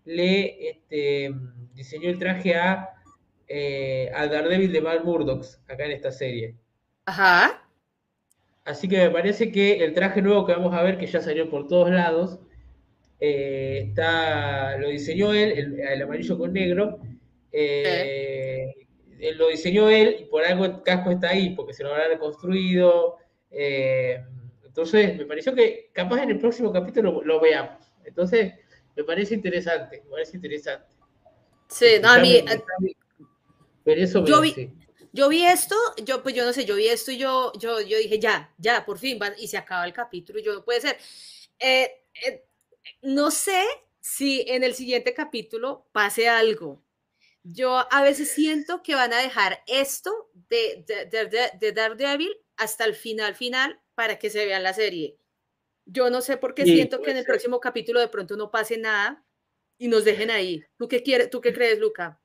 le 0.06 0.70
este, 0.70 1.34
diseñó 1.74 2.10
el 2.10 2.20
traje 2.20 2.54
a, 2.54 2.90
a 3.50 4.28
Daredevil 4.28 4.72
de 4.72 4.82
Mal 4.82 5.04
Murdoch 5.04 5.46
acá 5.68 5.86
en 5.86 5.92
esta 5.92 6.12
serie. 6.12 6.56
Ajá. 7.06 7.62
Así 8.66 8.88
que 8.88 8.98
me 8.98 9.12
parece 9.12 9.52
que 9.52 9.84
el 9.84 9.94
traje 9.94 10.22
nuevo 10.24 10.46
que 10.46 10.54
vamos 10.54 10.74
a 10.74 10.82
ver, 10.82 10.98
que 10.98 11.06
ya 11.06 11.22
salió 11.22 11.50
por 11.50 11.68
todos 11.68 11.92
lados, 11.92 12.40
eh, 13.20 13.86
está, 13.90 14.78
lo 14.78 14.90
diseñó 14.90 15.34
él, 15.34 15.80
el, 15.80 16.02
amarillo 16.02 16.38
con 16.38 16.54
negro. 16.54 17.00
Eh, 17.52 18.74
lo 19.36 19.50
diseñó 19.50 19.90
él 19.90 20.18
y 20.20 20.26
por 20.26 20.44
algo 20.44 20.66
el 20.66 20.82
casco 20.82 21.12
está 21.12 21.30
ahí, 21.30 21.52
porque 21.56 21.74
se 21.74 21.84
lo 21.84 21.92
habrá 21.92 22.08
reconstruido. 22.08 23.18
Eh, 23.52 24.20
entonces, 24.66 25.16
me 25.16 25.26
pareció 25.26 25.54
que 25.54 25.92
capaz 25.94 26.24
en 26.24 26.32
el 26.32 26.40
próximo 26.40 26.74
capítulo 26.74 27.22
lo, 27.24 27.40
veamos. 27.40 27.92
Entonces, 28.04 28.54
me 28.96 29.04
parece 29.04 29.36
interesante, 29.36 30.02
me 30.06 30.10
parece 30.10 30.38
interesante. 30.38 30.88
Sí, 31.70 31.86
no, 32.02 32.10
a 32.10 32.20
mí... 32.20 32.44
Pero 33.86 34.02
eso 34.02 34.26
yo 34.26 34.42
vi, 34.42 34.72
yo 35.14 35.30
vi 35.30 35.46
esto, 35.46 35.76
yo 36.04 36.22
pues 36.24 36.36
yo 36.36 36.44
no 36.44 36.52
sé, 36.52 36.66
yo 36.66 36.76
vi 36.76 36.88
esto 36.88 37.12
y 37.12 37.18
yo, 37.18 37.54
yo, 37.58 37.80
yo 37.80 37.98
dije, 37.98 38.20
ya, 38.20 38.54
ya, 38.58 38.84
por 38.84 38.98
fin, 38.98 39.18
y 39.38 39.48
se 39.48 39.58
acaba 39.58 39.86
el 39.86 39.94
capítulo, 39.94 40.40
y 40.40 40.44
yo, 40.44 40.66
puede 40.66 40.82
ser. 40.82 40.98
Eh, 41.60 41.90
eh, 42.26 42.46
no 43.04 43.32
sé 43.32 43.64
si 44.02 44.44
en 44.48 44.64
el 44.64 44.74
siguiente 44.74 45.14
capítulo 45.14 45.88
pase 45.92 46.28
algo. 46.28 46.84
Yo 47.44 47.86
a 47.92 48.02
veces 48.02 48.32
siento 48.32 48.82
que 48.82 48.96
van 48.96 49.14
a 49.14 49.20
dejar 49.20 49.64
esto 49.68 50.32
de, 50.50 50.84
de, 50.88 51.52
de, 51.60 51.72
Daredevil 51.72 52.36
hasta 52.58 52.86
el 52.86 52.96
final, 52.96 53.36
final, 53.36 53.80
para 53.94 54.18
que 54.18 54.32
se 54.32 54.46
vea 54.46 54.60
la 54.60 54.74
serie. 54.74 55.20
Yo 55.86 56.10
no 56.10 56.22
sé 56.22 56.38
por 56.38 56.56
qué 56.56 56.66
siento 56.66 57.02
que 57.02 57.12
en 57.12 57.18
el 57.18 57.26
próximo 57.26 57.60
capítulo 57.60 58.00
de 58.00 58.08
pronto 58.08 58.36
no 58.36 58.50
pase 58.50 58.80
nada 58.80 59.24
y 59.78 59.88
nos 59.88 60.04
dejen 60.06 60.32
ahí. 60.32 60.66
¿Tú 60.76 60.88
qué, 60.88 61.04
quieres, 61.04 61.30
¿tú 61.30 61.40
qué 61.40 61.54
crees, 61.54 61.78
Luca? 61.78 62.20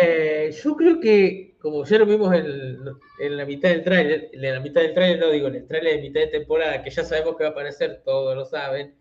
Eh, 0.00 0.54
yo 0.62 0.76
creo 0.76 1.00
que, 1.00 1.56
como 1.60 1.84
ya 1.84 1.98
lo 1.98 2.06
vimos 2.06 2.34
en, 2.34 3.36
la 3.36 3.44
mitad 3.44 3.68
del 3.68 3.84
tráiler, 3.84 4.30
en 4.32 4.54
la 4.54 4.60
mitad 4.60 4.80
del 4.80 4.94
tráiler, 4.94 5.20
no 5.20 5.30
digo, 5.30 5.48
en 5.48 5.56
el 5.56 5.66
tráiler 5.66 5.96
de 5.96 6.02
mitad 6.02 6.20
de 6.20 6.26
temporada, 6.28 6.82
que 6.82 6.90
ya 6.90 7.04
sabemos 7.04 7.36
que 7.36 7.44
va 7.44 7.50
a 7.50 7.52
aparecer, 7.52 8.02
todos 8.04 8.34
lo 8.34 8.44
saben. 8.44 8.94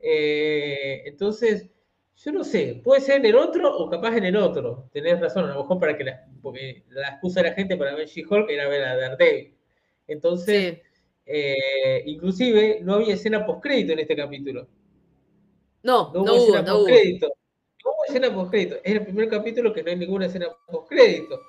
Eh, 0.00 1.02
entonces, 1.06 1.70
Yo 2.16 2.32
no 2.32 2.42
sé, 2.44 2.80
puede 2.82 3.00
ser 3.00 3.16
en 3.18 3.26
el 3.26 3.36
otro 3.36 3.76
o 3.76 3.88
capaz 3.88 4.16
en 4.16 4.24
el 4.24 4.36
otro. 4.36 4.88
Tenés 4.92 5.20
razón, 5.20 5.44
a 5.44 5.54
lo 5.54 5.62
mejor 5.62 5.78
para 5.78 5.96
que 5.96 6.04
la, 6.04 6.26
porque 6.42 6.84
la 6.90 7.10
excusa 7.10 7.42
de 7.42 7.50
la 7.50 7.54
gente 7.54 7.76
para 7.76 7.94
ver 7.94 8.08
She-Hulk 8.08 8.50
era 8.50 8.68
ver 8.68 8.82
a 8.84 8.96
Daredevil. 8.96 9.54
Entonces, 10.08 10.78
eh, 11.26 12.02
inclusive 12.06 12.80
no 12.82 12.94
había 12.94 13.14
escena 13.14 13.46
post-crédito 13.46 13.92
en 13.92 14.00
este 14.00 14.16
capítulo. 14.16 14.66
No, 15.84 16.12
no, 16.12 16.22
hubo, 16.22 16.36
escena 16.36 16.62
no 16.62 16.74
post-crédito. 16.78 17.37
No 17.98 18.04
escena 18.06 18.34
post-crédito. 18.34 18.76
Es 18.84 18.92
el 18.94 19.04
primer 19.04 19.28
capítulo 19.28 19.72
que 19.72 19.82
no 19.82 19.90
hay 19.90 19.96
ninguna 19.96 20.26
escena 20.26 20.46
post-crédito. 20.66 21.40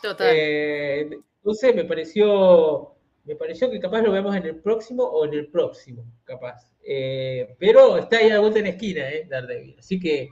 Total. 0.00 0.28
Eh, 0.30 1.10
entonces 1.36 1.74
me 1.74 1.84
pareció, 1.84 2.94
me 3.24 3.36
pareció 3.36 3.70
que 3.70 3.78
capaz 3.78 4.00
lo 4.02 4.12
vemos 4.12 4.34
en 4.34 4.46
el 4.46 4.56
próximo 4.56 5.04
o 5.04 5.24
en 5.24 5.34
el 5.34 5.48
próximo, 5.48 6.04
capaz. 6.24 6.72
Eh, 6.84 7.54
pero 7.58 7.98
está 7.98 8.18
ahí 8.18 8.30
a 8.30 8.34
la 8.34 8.40
vuelta 8.40 8.58
en 8.58 8.64
la 8.64 8.70
esquina, 8.70 9.08
¿eh? 9.08 9.26
Daredevil. 9.28 9.76
Así 9.78 10.00
que. 10.00 10.30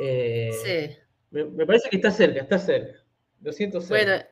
Eh, 0.00 0.50
sí. 0.64 0.96
Me, 1.30 1.66
parece 1.66 1.88
que 1.90 1.96
está 1.96 2.10
cerca, 2.10 2.40
está 2.40 2.58
cerca. 2.58 3.04
Lo 3.42 3.52
siento 3.52 3.80
cerca. 3.80 4.04
Bueno, 4.04 4.24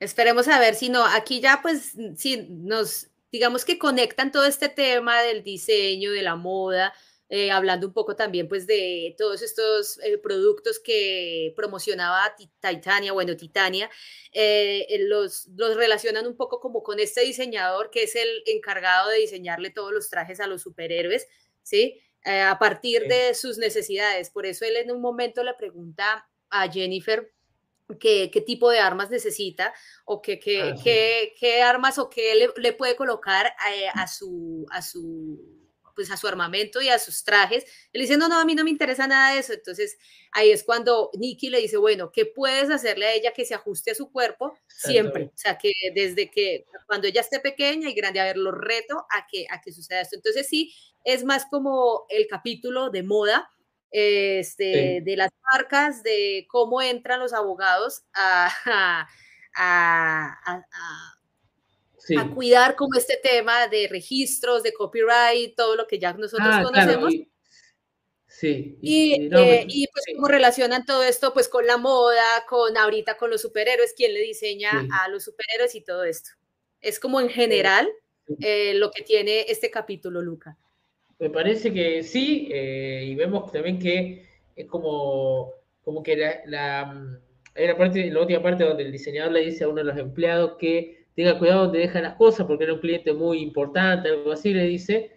esperemos 0.00 0.48
a 0.48 0.58
ver 0.58 0.74
si 0.74 0.88
no. 0.88 1.04
Aquí 1.04 1.40
ya, 1.40 1.60
pues, 1.62 1.96
si 2.16 2.48
nos. 2.48 3.08
Digamos 3.32 3.64
que 3.64 3.78
conectan 3.78 4.32
todo 4.32 4.46
este 4.46 4.68
tema 4.68 5.20
del 5.22 5.42
diseño, 5.42 6.12
de 6.12 6.22
la 6.22 6.36
moda, 6.36 6.94
eh, 7.28 7.50
hablando 7.50 7.88
un 7.88 7.92
poco 7.92 8.14
también 8.14 8.46
pues 8.46 8.68
de 8.68 9.16
todos 9.18 9.42
estos 9.42 9.98
eh, 10.04 10.16
productos 10.18 10.78
que 10.78 11.52
promocionaba 11.56 12.36
Titania, 12.36 13.12
bueno, 13.12 13.36
Titania, 13.36 13.90
eh, 14.30 14.86
los, 15.00 15.48
los 15.56 15.76
relacionan 15.76 16.26
un 16.28 16.36
poco 16.36 16.60
como 16.60 16.84
con 16.84 17.00
este 17.00 17.22
diseñador 17.22 17.90
que 17.90 18.04
es 18.04 18.14
el 18.14 18.28
encargado 18.46 19.10
de 19.10 19.18
diseñarle 19.18 19.70
todos 19.70 19.92
los 19.92 20.08
trajes 20.08 20.38
a 20.38 20.46
los 20.46 20.62
superhéroes, 20.62 21.26
¿sí? 21.62 22.00
a 22.24 22.58
partir 22.58 23.06
de 23.06 23.34
sus 23.34 23.56
necesidades. 23.56 24.30
Por 24.30 24.46
eso 24.46 24.64
él 24.64 24.76
en 24.76 24.90
un 24.90 25.00
momento 25.00 25.44
le 25.44 25.54
pregunta 25.54 26.28
a 26.50 26.68
Jennifer 26.68 27.32
qué, 28.00 28.32
qué 28.32 28.40
tipo 28.40 28.68
de 28.68 28.80
armas 28.80 29.10
necesita 29.10 29.72
o 30.04 30.20
qué, 30.20 30.40
qué, 30.40 30.62
ah, 30.62 30.74
qué, 30.82 31.34
qué 31.38 31.62
armas 31.62 31.98
o 31.98 32.10
qué 32.10 32.34
le, 32.34 32.48
le 32.56 32.72
puede 32.72 32.96
colocar 32.96 33.46
a, 33.46 34.02
a, 34.02 34.08
su, 34.08 34.66
a 34.70 34.82
su 34.82 35.65
pues 35.96 36.10
a 36.12 36.16
su 36.16 36.28
armamento 36.28 36.80
y 36.80 36.88
a 36.90 36.98
sus 37.00 37.24
trajes. 37.24 37.64
Él 37.92 38.02
dice, 38.02 38.16
no, 38.16 38.28
no, 38.28 38.38
a 38.38 38.44
mí 38.44 38.54
no 38.54 38.62
me 38.62 38.70
interesa 38.70 39.08
nada 39.08 39.32
de 39.32 39.40
eso. 39.40 39.54
Entonces 39.54 39.98
ahí 40.30 40.52
es 40.52 40.62
cuando 40.62 41.10
Nicky 41.14 41.50
le 41.50 41.58
dice, 41.60 41.78
bueno, 41.78 42.12
¿qué 42.12 42.26
puedes 42.26 42.70
hacerle 42.70 43.06
a 43.06 43.14
ella 43.14 43.32
que 43.32 43.44
se 43.46 43.54
ajuste 43.54 43.90
a 43.90 43.94
su 43.96 44.12
cuerpo 44.12 44.56
siempre? 44.68 45.24
O 45.24 45.38
sea, 45.38 45.58
que 45.58 45.72
desde 45.94 46.30
que 46.30 46.66
cuando 46.86 47.08
ella 47.08 47.22
esté 47.22 47.40
pequeña 47.40 47.88
y 47.90 47.94
grande, 47.94 48.20
a 48.20 48.24
ver, 48.24 48.36
lo 48.36 48.52
reto 48.52 49.06
a 49.10 49.26
que, 49.26 49.46
a 49.50 49.60
que 49.60 49.72
suceda 49.72 50.02
esto. 50.02 50.14
Entonces 50.16 50.46
sí, 50.46 50.72
es 51.04 51.24
más 51.24 51.46
como 51.50 52.04
el 52.10 52.26
capítulo 52.28 52.90
de 52.90 53.02
moda. 53.02 53.50
Este, 53.92 55.00
de 55.02 55.16
las 55.16 55.30
marcas, 55.54 56.02
de 56.02 56.46
cómo 56.50 56.82
entran 56.82 57.20
los 57.20 57.32
abogados 57.32 58.02
a, 58.12 58.50
a 59.56 60.36
a 60.36 61.15
cuidar 62.34 62.76
como 62.76 62.96
este 62.96 63.18
tema 63.22 63.68
de 63.68 63.88
registros, 63.88 64.62
de 64.62 64.72
copyright, 64.72 65.54
todo 65.56 65.76
lo 65.76 65.86
que 65.86 65.98
ya 65.98 66.12
nosotros 66.12 66.48
ah, 66.50 66.62
conocemos. 66.62 67.14
sí. 68.26 68.78
Y, 68.80 69.28
eh, 69.34 69.66
y, 69.68 69.86
pues 69.88 70.04
cómo 70.14 70.28
relacionan 70.28 70.84
todo 70.84 71.02
esto 71.02 71.32
pues 71.32 71.48
con 71.48 71.66
la 71.66 71.78
moda, 71.78 72.44
con 72.48 72.76
ahorita 72.76 73.16
con 73.16 73.30
los 73.30 73.42
superhéroes, 73.42 73.94
quién 73.96 74.14
le 74.14 74.20
diseña 74.20 74.70
a 75.02 75.08
los 75.08 75.24
superhéroes 75.24 75.74
y 75.74 75.82
todo 75.82 76.04
esto. 76.04 76.30
Es 76.80 77.00
como 77.00 77.20
en 77.20 77.28
general 77.28 77.88
eh, 78.40 78.74
lo 78.74 78.90
que 78.90 79.02
tiene 79.02 79.46
este 79.48 79.70
capítulo, 79.70 80.20
Luca. 80.20 80.56
Me 81.18 81.30
parece 81.30 81.72
que 81.72 82.02
sí, 82.02 82.48
eh, 82.52 83.04
y 83.06 83.14
vemos 83.14 83.50
también 83.50 83.78
que 83.78 84.26
es 84.54 84.66
como, 84.66 85.52
como 85.82 86.02
que 86.02 86.16
la, 86.16 86.42
la, 86.44 87.20
hay 87.54 87.64
una 87.64 87.76
parte, 87.76 88.10
la 88.10 88.20
última 88.20 88.42
parte 88.42 88.64
donde 88.64 88.82
el 88.82 88.92
diseñador 88.92 89.32
le 89.32 89.40
dice 89.40 89.64
a 89.64 89.68
uno 89.68 89.78
de 89.78 89.84
los 89.84 89.98
empleados 89.98 90.56
que 90.58 90.95
tenga 91.16 91.38
cuidado 91.38 91.64
donde 91.64 91.78
deja 91.78 92.00
las 92.02 92.14
cosas 92.14 92.46
porque 92.46 92.64
era 92.64 92.74
un 92.74 92.80
cliente 92.80 93.12
muy 93.14 93.40
importante, 93.40 94.10
algo 94.10 94.30
así 94.32 94.52
le 94.52 94.64
dice. 94.64 95.12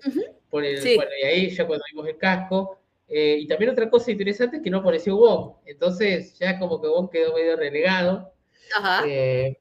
Bueno, 0.49 0.69
y 0.69 1.25
ahí 1.25 1.49
ya 1.49 1.67
cuando 1.67 1.83
vimos 1.91 2.07
el 2.07 2.17
casco. 2.17 2.79
Eh, 3.07 3.39
y 3.41 3.47
también 3.47 3.71
otra 3.71 3.89
cosa 3.89 4.11
interesante 4.11 4.57
es 4.57 4.63
que 4.63 4.69
no 4.69 4.77
apareció 4.77 5.17
Wong. 5.17 5.55
Entonces 5.65 6.39
ya 6.39 6.57
como 6.57 6.81
que 6.81 6.87
Wong 6.87 7.09
quedó 7.11 7.33
medio 7.35 7.57
relegado. 7.57 8.31
Ajá. 8.75 9.03
Eh, 9.05 9.59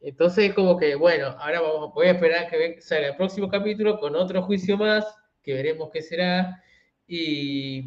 entonces 0.00 0.52
como 0.54 0.76
que, 0.76 0.96
bueno, 0.96 1.28
ahora 1.38 1.60
vamos, 1.60 1.94
voy 1.94 2.08
a 2.08 2.12
esperar 2.12 2.50
que 2.50 2.80
salga 2.80 3.08
el 3.08 3.16
próximo 3.16 3.48
capítulo 3.48 4.00
con 4.00 4.16
otro 4.16 4.42
juicio 4.42 4.76
más, 4.76 5.06
que 5.42 5.54
veremos 5.54 5.90
qué 5.92 6.02
será. 6.02 6.62
Y 7.06 7.84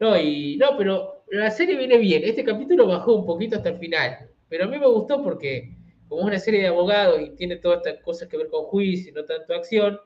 no, 0.00 0.18
y 0.18 0.56
no, 0.56 0.78
pero 0.78 1.24
la 1.30 1.50
serie 1.50 1.76
viene 1.76 1.98
bien. 1.98 2.22
Este 2.24 2.42
capítulo 2.42 2.86
bajó 2.86 3.16
un 3.16 3.26
poquito 3.26 3.56
hasta 3.56 3.68
el 3.68 3.78
final. 3.78 4.30
Pero 4.48 4.64
a 4.64 4.68
mí 4.68 4.78
me 4.78 4.86
gustó 4.86 5.22
porque 5.22 5.76
como 6.08 6.22
es 6.22 6.26
una 6.28 6.38
serie 6.38 6.60
de 6.60 6.68
abogados 6.68 7.20
y 7.20 7.30
tiene 7.30 7.56
todas 7.56 7.86
estas 7.86 8.02
cosas 8.02 8.28
que 8.28 8.36
ver 8.36 8.48
con 8.48 8.64
juicio 8.64 9.10
y 9.10 9.12
no 9.12 9.24
tanto 9.24 9.54
acción, 9.54 10.00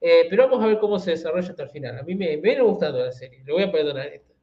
eh, 0.00 0.26
pero 0.30 0.44
vamos 0.44 0.62
a 0.62 0.68
ver 0.68 0.78
cómo 0.78 0.98
se 0.98 1.12
desarrolla 1.12 1.50
hasta 1.50 1.64
el 1.64 1.70
final. 1.70 1.98
A 1.98 2.02
mí 2.02 2.14
me, 2.14 2.36
viene 2.36 2.62
gustando 2.62 3.04
la 3.04 3.12
serie, 3.12 3.42
le 3.44 3.52
voy 3.52 3.62
a 3.62 3.72
perdonar 3.72 4.06
esto. 4.06 4.34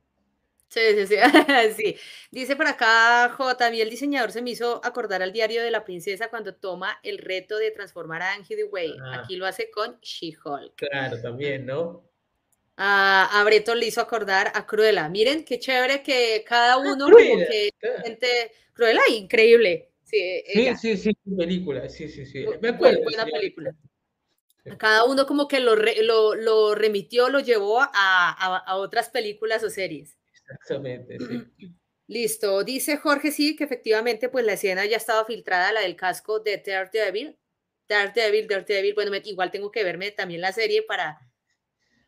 Sí, 0.67 0.81
sí, 0.95 1.07
sí. 1.07 1.15
sí. 1.75 1.97
Dice 2.31 2.55
por 2.55 2.67
acá 2.67 3.29
J, 3.29 3.65
a 3.65 3.71
mí 3.71 3.79
el 3.79 3.89
diseñador 3.89 4.31
se 4.31 4.41
me 4.41 4.49
hizo 4.49 4.81
acordar 4.83 5.21
al 5.21 5.31
diario 5.31 5.63
de 5.63 5.71
la 5.71 5.85
princesa 5.85 6.29
cuando 6.29 6.55
toma 6.55 6.99
el 7.03 7.19
reto 7.19 7.57
de 7.57 7.71
transformar 7.71 8.21
a 8.21 8.33
Angie 8.33 8.63
Way. 8.65 8.97
Ah. 9.01 9.21
Aquí 9.21 9.37
lo 9.37 9.45
hace 9.45 9.71
con 9.71 9.97
She-Hulk. 10.01 10.75
Claro, 10.75 11.21
también, 11.21 11.65
¿no? 11.65 12.03
A, 12.77 13.39
a, 13.39 13.43
Breton 13.45 13.79
le 13.79 13.85
hizo 13.85 14.01
acordar 14.01 14.51
a 14.53 14.65
Cruella. 14.65 15.07
Miren 15.07 15.45
qué 15.45 15.59
chévere 15.59 16.03
que 16.03 16.43
cada 16.45 16.73
ah, 16.73 16.77
uno 16.77 17.07
Cruella, 17.07 17.47
gente 18.03 18.51
Cruella, 18.73 19.01
increíble. 19.09 19.94
Sí, 20.05 20.43
sí, 20.79 20.97
sí, 20.97 21.17
película, 21.35 21.89
sí, 21.89 22.07
sí, 22.07 22.25
sí. 22.25 22.45
Me 22.61 22.69
acuerdo. 22.69 23.03
Buena 23.03 23.25
película. 23.25 23.75
Cada 24.77 25.03
uno 25.05 25.25
como 25.25 25.47
que 25.47 25.59
lo, 25.59 25.75
lo, 25.75 26.35
lo 26.35 26.75
remitió, 26.75 27.29
lo 27.29 27.39
llevó 27.39 27.81
a, 27.81 27.89
a, 27.93 28.57
a, 28.57 28.75
otras 28.77 29.09
películas 29.09 29.63
o 29.63 29.69
series. 29.69 30.17
Exactamente, 30.31 31.17
sí. 31.19 31.75
Listo, 32.07 32.63
dice 32.63 32.97
Jorge, 32.97 33.31
sí, 33.31 33.55
que 33.55 33.63
efectivamente 33.63 34.29
pues 34.29 34.45
la 34.45 34.53
escena 34.53 34.85
ya 34.85 34.97
estaba 34.97 35.25
filtrada, 35.25 35.71
la 35.71 35.81
del 35.81 35.95
casco 35.95 36.39
de 36.39 36.61
Daredevil. 36.63 37.37
Daredevil, 37.87 38.47
Daredevil, 38.47 38.93
bueno, 38.93 39.11
igual 39.23 39.49
tengo 39.49 39.71
que 39.71 39.83
verme 39.83 40.11
también 40.11 40.41
la 40.41 40.51
serie 40.51 40.83
para, 40.83 41.19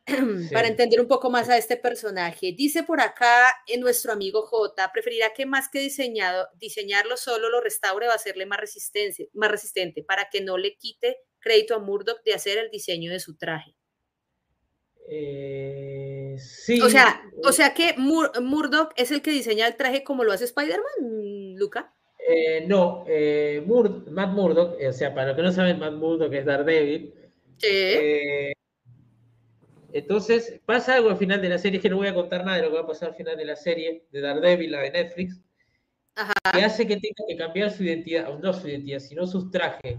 para 0.53 0.67
entender 0.67 1.01
un 1.01 1.07
poco 1.07 1.29
más 1.29 1.49
a 1.49 1.57
este 1.57 1.77
personaje. 1.77 2.53
Dice 2.57 2.83
por 2.83 3.01
acá 3.01 3.53
en 3.67 3.81
nuestro 3.81 4.13
amigo 4.13 4.41
J, 4.43 4.91
preferirá 4.93 5.33
que 5.33 5.45
más 5.45 5.69
que 5.69 5.79
diseñado, 5.79 6.47
diseñarlo 6.55 7.17
solo 7.17 7.49
lo 7.49 7.61
restaure 7.61 8.07
va 8.07 8.13
a 8.13 8.15
hacerle 8.15 8.45
más, 8.45 8.59
más 9.33 9.51
resistente 9.51 10.03
para 10.03 10.29
que 10.31 10.41
no 10.41 10.57
le 10.57 10.77
quite 10.77 11.17
crédito 11.39 11.75
a 11.75 11.79
Murdoch 11.79 12.21
de 12.23 12.33
hacer 12.33 12.57
el 12.57 12.69
diseño 12.71 13.11
de 13.11 13.19
su 13.19 13.37
traje. 13.37 13.75
Eh, 15.09 16.35
sí. 16.37 16.81
O 16.81 16.89
sea, 16.89 17.21
o 17.43 17.51
sea 17.51 17.73
que 17.73 17.95
Murdoch 17.97 18.91
es 18.95 19.11
el 19.11 19.21
que 19.21 19.31
diseña 19.31 19.67
el 19.67 19.77
traje 19.77 20.03
como 20.03 20.23
lo 20.23 20.31
hace 20.31 20.45
Spider-Man, 20.45 21.55
Luca. 21.55 21.93
Eh, 22.27 22.65
no, 22.67 23.05
eh, 23.07 23.63
Matt 24.09 24.33
Murdock, 24.33 24.77
o 24.81 24.93
sea, 24.93 25.13
para 25.13 25.27
los 25.27 25.35
que 25.37 25.43
no 25.43 25.51
saben, 25.51 25.79
Matt 25.79 25.93
Murdock 25.93 26.33
es 26.33 26.45
Daredevil. 26.45 27.13
Sí. 27.57 28.53
Entonces, 29.93 30.59
pasa 30.65 30.95
algo 30.95 31.09
al 31.09 31.17
final 31.17 31.41
de 31.41 31.49
la 31.49 31.57
serie, 31.57 31.79
que 31.79 31.89
no 31.89 31.97
voy 31.97 32.07
a 32.07 32.13
contar 32.13 32.43
nada 32.43 32.57
de 32.57 32.63
lo 32.63 32.69
que 32.69 32.75
va 32.75 32.81
a 32.81 32.87
pasar 32.87 33.09
al 33.09 33.15
final 33.15 33.37
de 33.37 33.45
la 33.45 33.55
serie 33.55 34.05
de 34.11 34.21
Daredevil, 34.21 34.71
la 34.71 34.81
de 34.81 34.91
Netflix, 34.91 35.41
que 36.53 36.63
hace 36.63 36.87
que 36.87 36.97
tenga 36.97 37.23
que 37.27 37.37
cambiar 37.37 37.71
su 37.71 37.83
identidad, 37.83 38.37
no 38.39 38.53
su 38.53 38.67
identidad, 38.67 38.99
sino 38.99 39.25
sus 39.25 39.49
trajes, 39.51 39.97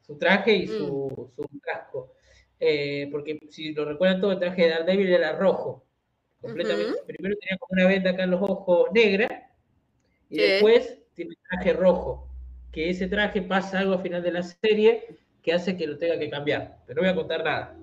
su 0.00 0.18
traje 0.18 0.54
y 0.54 0.66
su, 0.66 1.32
mm. 1.36 1.58
casco. 1.58 2.12
Eh, 2.60 3.08
porque 3.10 3.38
si 3.50 3.72
lo 3.72 3.84
recuerdan 3.84 4.20
todo, 4.20 4.32
el 4.32 4.38
traje 4.38 4.62
de 4.62 4.68
Daredevil 4.70 5.12
era 5.12 5.32
rojo, 5.32 5.84
completamente. 6.40 7.00
Primero 7.06 7.36
tenía 7.40 7.58
como 7.58 7.70
una 7.72 7.86
venda 7.88 8.10
acá 8.10 8.24
en 8.24 8.30
los 8.30 8.42
ojos 8.42 8.88
negra, 8.92 9.50
y 10.30 10.38
después 10.38 10.98
tiene 11.14 11.32
el 11.32 11.38
traje 11.48 11.72
rojo, 11.72 12.28
que 12.72 12.90
ese 12.90 13.08
traje 13.08 13.42
pasa 13.42 13.80
algo 13.80 13.94
al 13.94 14.02
final 14.02 14.22
de 14.22 14.32
la 14.32 14.42
serie 14.42 15.16
que 15.42 15.52
hace 15.52 15.76
que 15.76 15.86
lo 15.86 15.98
tenga 15.98 16.18
que 16.18 16.30
cambiar. 16.30 16.78
Pero 16.86 16.96
no 16.96 17.02
voy 17.02 17.12
a 17.12 17.14
contar 17.14 17.44
nada. 17.44 17.76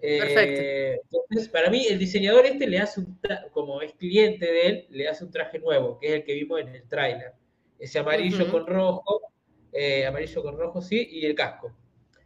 Perfecto. 0.00 0.60
Eh, 0.60 1.00
entonces, 1.10 1.48
para 1.48 1.70
mí, 1.70 1.86
el 1.86 1.98
diseñador 1.98 2.46
este 2.46 2.66
le 2.66 2.78
hace 2.78 3.00
un, 3.00 3.18
como 3.50 3.82
es 3.82 3.92
cliente 3.94 4.46
de 4.46 4.66
él, 4.66 4.86
le 4.90 5.08
hace 5.08 5.24
un 5.24 5.30
traje 5.30 5.58
nuevo, 5.58 5.98
que 5.98 6.08
es 6.08 6.12
el 6.14 6.24
que 6.24 6.34
vimos 6.34 6.60
en 6.60 6.68
el 6.68 6.88
trailer. 6.88 7.32
Ese 7.78 7.98
amarillo 7.98 8.50
con 8.50 8.66
rojo, 8.66 9.32
eh, 9.72 10.06
amarillo 10.06 10.42
con 10.42 10.56
rojo, 10.56 10.80
sí, 10.80 11.08
y 11.10 11.26
el 11.26 11.34
casco. 11.34 11.72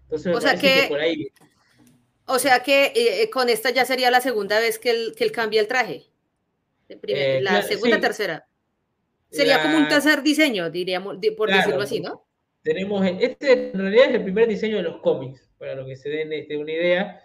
Entonces, 0.03 0.37
o 0.37 0.41
sea 0.41 0.57
que, 0.57 0.87
por 0.89 1.01
ahí. 1.01 1.29
O 2.27 2.39
sea 2.39 2.63
que 2.63 2.93
eh, 2.95 3.31
con 3.31 3.49
esta 3.49 3.71
ya 3.71 3.85
sería 3.85 4.11
la 4.11 4.21
segunda 4.21 4.61
vez 4.61 4.79
que 4.79 4.91
él, 4.91 5.15
que 5.17 5.25
él 5.25 5.33
cambia 5.33 5.61
el 5.61 5.67
traje. 5.67 6.05
la 6.89 7.63
segunda, 7.63 8.01
tercera. 8.01 8.47
Sería 9.31 9.63
como 9.63 9.79
un 9.79 9.89
tercer 9.89 10.23
diseño, 10.23 10.71
diríamos, 10.71 11.17
por 11.37 11.51
decirlo 11.51 11.81
así, 11.81 12.01
¿no? 12.01 12.27
Tenemos, 12.63 13.05
este 13.19 13.71
en 13.73 13.79
realidad 13.79 14.11
es 14.11 14.15
el 14.15 14.23
primer 14.23 14.47
diseño 14.47 14.77
de 14.77 14.85
los 14.85 15.01
cómics, 15.01 15.51
para 15.59 15.75
lo 15.75 15.85
que 15.85 15.97
se 15.97 16.11
den 16.11 16.33
este, 16.33 16.57
una 16.57 16.71
idea. 16.71 17.21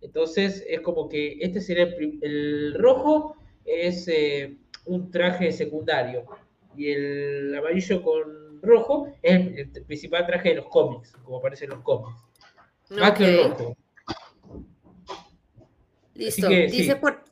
Entonces 0.00 0.64
es 0.68 0.80
como 0.80 1.08
que 1.08 1.38
este 1.40 1.60
sería 1.60 1.88
el, 2.22 2.74
rojo, 2.78 3.36
es 3.64 4.06
eh, 4.08 4.56
un 4.86 5.10
traje 5.10 5.52
secundario 5.52 6.24
y 6.76 6.90
el 6.90 7.54
amarillo 7.56 8.02
con 8.02 8.62
rojo 8.62 9.12
es 9.22 9.34
el, 9.56 9.84
principal 9.84 10.26
traje 10.26 10.50
de 10.50 10.54
los 10.56 10.66
cómics, 10.66 11.12
como 11.24 11.38
aparece 11.38 11.64
en 11.64 11.70
los 11.70 11.82
cómics. 11.82 12.20
Más 12.90 13.12
que 13.12 13.24
el 13.24 13.50
rojo. 13.50 13.76
Listo. 16.14 16.48
dice, 16.48 16.96
por, 16.96 17.22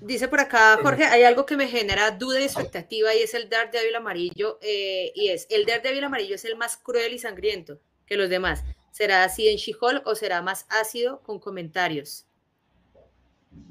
dice 0.00 0.28
por 0.28 0.40
acá, 0.40 0.78
Jorge, 0.80 1.04
hay 1.04 1.24
algo 1.24 1.46
que 1.46 1.56
me 1.56 1.66
genera 1.66 2.12
duda 2.12 2.40
y 2.40 2.44
expectativa 2.44 3.12
y 3.14 3.22
es 3.22 3.34
el 3.34 3.48
Daredevil 3.48 3.96
amarillo. 3.96 4.58
Eh, 4.62 5.12
y 5.14 5.28
es, 5.28 5.48
el 5.50 5.64
Daredevil 5.66 6.04
amarillo 6.04 6.36
es 6.36 6.44
el 6.44 6.56
más 6.56 6.76
cruel 6.76 7.12
y 7.12 7.18
sangriento 7.18 7.80
que 8.06 8.16
los 8.16 8.28
demás. 8.28 8.64
¿Será 8.90 9.24
así 9.24 9.48
en 9.48 9.56
She-Hulk 9.56 10.06
o 10.06 10.14
será 10.14 10.42
más 10.42 10.66
ácido 10.68 11.20
con 11.20 11.38
comentarios? 11.38 12.26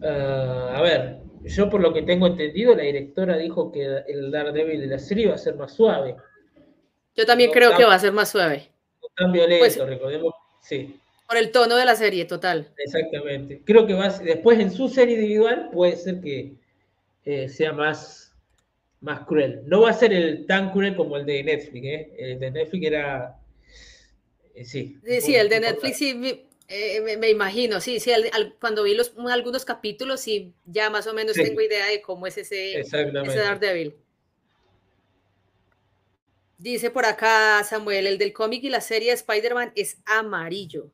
Ah, 0.02 0.74
a 0.76 0.82
ver, 0.82 1.18
yo 1.44 1.70
por 1.70 1.82
lo 1.82 1.94
que 1.94 2.02
tengo 2.02 2.28
entendido, 2.28 2.76
la 2.76 2.84
directora 2.84 3.38
dijo 3.38 3.72
que 3.72 4.04
el 4.08 4.32
Daredevil 4.32 4.82
de 4.82 4.88
la 4.88 5.00
serie 5.00 5.28
va 5.28 5.36
a 5.36 5.38
ser 5.38 5.56
más 5.56 5.74
suave. 5.74 6.16
Yo 7.16 7.26
también 7.26 7.52
creo 7.52 7.76
que 7.76 7.86
va 7.86 7.96
a 7.96 8.00
ser 8.00 8.14
más 8.14 8.30
suave. 8.30 8.70
No 9.02 9.08
tan 9.16 9.32
violento, 9.32 9.60
pues, 9.60 9.78
recordemos, 9.78 10.34
sí. 10.62 11.00
Por 11.28 11.38
el 11.38 11.52
tono 11.52 11.76
de 11.76 11.86
la 11.86 11.96
serie, 11.96 12.26
total. 12.26 12.70
Exactamente. 12.78 13.62
Creo 13.64 13.86
que 13.86 13.94
va 13.94 14.10
después 14.10 14.60
en 14.60 14.72
su 14.72 14.90
serie 14.90 15.16
individual 15.16 15.70
puede 15.72 15.96
ser 15.96 16.22
que 16.22 16.56
eh, 17.26 17.48
sea 17.50 17.72
más, 17.72 18.34
más 19.02 19.22
cruel. 19.26 19.62
No 19.66 19.82
va 19.82 19.92
a 19.92 19.94
ser 19.94 20.14
el 20.14 20.46
tan 20.48 20.72
cruel 20.72 20.96
como 20.96 21.18
el 21.18 21.26
de 21.26 21.44
Netflix, 21.44 21.86
¿eh? 21.86 22.16
El 22.18 22.40
de 22.40 22.52
Netflix 22.52 22.88
era... 22.88 23.39
Eh, 24.60 24.66
sí. 24.66 25.00
Sí, 25.22 25.36
el 25.36 25.48
de 25.48 25.62
Netflix 25.62 25.98
sí 25.98 26.14
me, 26.14 27.30
imagino, 27.30 27.80
sí, 27.80 28.02
sí, 28.02 28.12
cuando 28.60 28.84
vi 28.84 28.94
los, 28.94 29.14
algunos 29.32 29.64
capítulos 29.64 30.20
sí, 30.20 30.54
ya 30.66 30.90
más 30.90 31.08
o 31.08 31.14
menos 31.14 31.34
tengo 31.34 31.62
idea 31.62 31.86
de 31.86 32.02
cómo 32.02 32.28
es 32.28 32.38
ese, 32.38 32.78
ese 32.78 33.06
Daredevil. 33.08 33.96
Dice 36.58 36.92
por 36.92 37.06
acá 37.06 37.64
Samuel, 37.64 38.06
el 38.06 38.18
del 38.18 38.34
cómic 38.34 38.62
y 38.66 38.70
la 38.70 38.82
serie 38.82 39.12
de 39.12 39.16
Spider-Man 39.16 39.72
es 39.78 39.98
amarillo. 40.06 40.92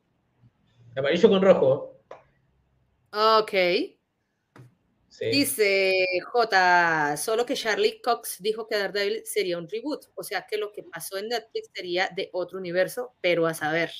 Amarillo 0.95 1.27
con 1.27 1.41
rojo. 1.41 1.97
Ok. 3.11 3.53
Dice 5.19 6.05
J, 6.23 7.17
solo 7.17 7.45
que 7.45 7.53
Charlie 7.53 8.01
Cox 8.01 8.41
dijo 8.41 8.67
que 8.67 8.77
Daredevil 8.77 9.21
sería 9.25 9.57
un 9.57 9.67
reboot, 9.69 10.05
o 10.15 10.23
sea 10.23 10.45
que 10.49 10.57
lo 10.57 10.71
que 10.71 10.83
pasó 10.83 11.17
en 11.17 11.29
Netflix 11.29 11.69
sería 11.73 12.09
de 12.15 12.29
otro 12.33 12.59
universo, 12.59 13.13
pero 13.21 13.47
a 13.47 13.53
saber. 13.53 13.91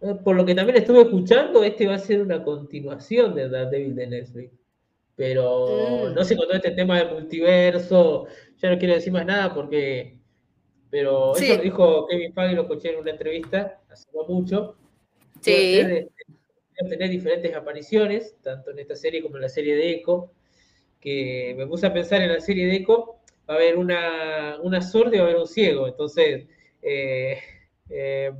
Eh, 0.00 0.14
por 0.22 0.36
lo 0.36 0.44
que 0.44 0.54
también 0.54 0.78
estuve 0.78 1.02
escuchando, 1.02 1.64
este 1.64 1.86
va 1.86 1.94
a 1.94 1.98
ser 1.98 2.20
una 2.20 2.42
continuación 2.42 3.34
de 3.34 3.48
Daredevil 3.48 3.94
de 3.94 4.06
Netflix. 4.06 4.52
Pero 5.16 6.08
mm. 6.10 6.14
no 6.14 6.24
sé 6.24 6.36
con 6.36 6.46
todo 6.46 6.56
este 6.56 6.72
tema 6.72 6.98
del 6.98 7.12
multiverso, 7.12 8.26
ya 8.58 8.70
no 8.70 8.78
quiero 8.78 8.94
decir 8.94 9.12
más 9.12 9.24
nada 9.24 9.54
porque 9.54 10.18
pero 10.94 11.34
eso 11.34 11.56
lo 11.56 11.60
dijo 11.60 12.06
Kevin 12.06 12.32
Feige, 12.32 12.54
lo 12.54 12.62
escuché 12.62 12.92
en 12.92 13.00
una 13.00 13.10
entrevista 13.10 13.80
hace 13.90 14.06
no 14.14 14.24
mucho. 14.28 14.76
Sí. 15.40 15.80
A 16.82 16.88
tener 16.88 17.10
diferentes 17.10 17.54
apariciones, 17.54 18.36
tanto 18.42 18.70
en 18.70 18.78
esta 18.78 18.96
serie 18.96 19.22
como 19.22 19.36
en 19.36 19.42
la 19.42 19.48
serie 19.48 19.76
de 19.76 19.92
Echo, 19.92 20.32
que 21.00 21.54
me 21.56 21.66
puse 21.66 21.86
a 21.86 21.92
pensar 21.92 22.22
en 22.22 22.32
la 22.32 22.40
serie 22.40 22.66
de 22.66 22.76
Echo, 22.76 23.16
va 23.48 23.54
a 23.54 23.56
haber 23.56 23.76
una, 23.76 24.58
una 24.62 24.80
sorda 24.80 25.16
y 25.16 25.18
va 25.18 25.26
a 25.26 25.28
haber 25.28 25.40
un 25.40 25.46
ciego, 25.46 25.86
entonces, 25.86 26.46
eh, 26.82 27.38
em, 27.90 28.34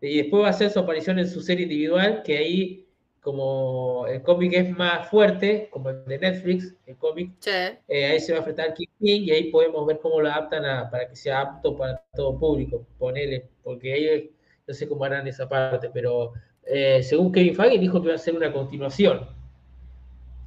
y 0.00 0.16
después 0.18 0.42
va 0.42 0.48
a 0.48 0.50
hacer 0.50 0.70
su 0.70 0.80
aparición 0.80 1.18
en 1.18 1.28
su 1.28 1.40
serie 1.40 1.64
individual, 1.64 2.22
que 2.24 2.36
ahí 2.36 2.82
como 3.20 4.04
el 4.08 4.20
cómic 4.22 4.52
es 4.54 4.70
más 4.76 5.08
fuerte, 5.08 5.68
como 5.70 5.90
el 5.90 6.04
de 6.06 6.18
Netflix, 6.18 6.74
el 6.86 6.96
cómic, 6.96 7.30
eh, 7.46 8.04
ahí 8.06 8.18
se 8.18 8.32
va 8.32 8.38
a 8.38 8.40
enfrentar 8.40 8.70
al 8.70 8.74
King 8.74 8.86
y 8.98 9.30
ahí 9.30 9.44
podemos 9.50 9.86
ver 9.86 10.00
cómo 10.00 10.20
lo 10.20 10.28
adaptan 10.28 10.90
para 10.90 11.08
que 11.08 11.14
sea 11.14 11.40
apto 11.40 11.76
para 11.76 12.04
todo 12.14 12.36
público, 12.38 12.84
ponele, 12.98 13.48
porque 13.62 13.92
ahí 13.92 14.30
no 14.66 14.74
sé 14.74 14.88
cómo 14.88 15.04
harán 15.04 15.28
esa 15.28 15.48
parte, 15.48 15.88
pero 15.94 16.32
eh, 16.66 17.02
según 17.02 17.32
Kevin 17.32 17.54
Feige 17.54 17.78
dijo 17.78 18.00
que 18.00 18.08
iba 18.08 18.14
a 18.14 18.18
ser 18.18 18.34
una 18.34 18.52
continuación. 18.52 19.26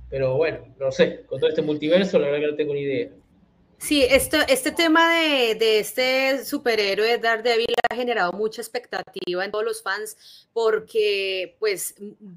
Pero 0.09 0.37
bueno, 0.37 0.59
no 0.79 0.91
sé, 0.91 1.23
con 1.25 1.39
todo 1.39 1.49
este 1.49 1.61
multiverso 1.61 2.19
la 2.19 2.27
verdad 2.27 2.39
que 2.39 2.51
no 2.51 2.55
tengo 2.55 2.73
ni 2.73 2.81
idea. 2.81 3.09
Sí, 3.77 4.03
esto, 4.03 4.37
este 4.47 4.71
tema 4.71 5.13
de, 5.13 5.55
de, 5.55 5.79
este 5.79 6.45
superhéroe 6.45 7.17
Daredevil 7.17 7.67
ha 7.89 7.95
generado 7.95 8.31
mucha 8.31 8.61
expectativa 8.61 9.43
en 9.43 9.51
todos 9.51 9.65
los 9.65 9.83
fans 9.83 10.47
porque 10.53 11.57
pues, 11.59 11.95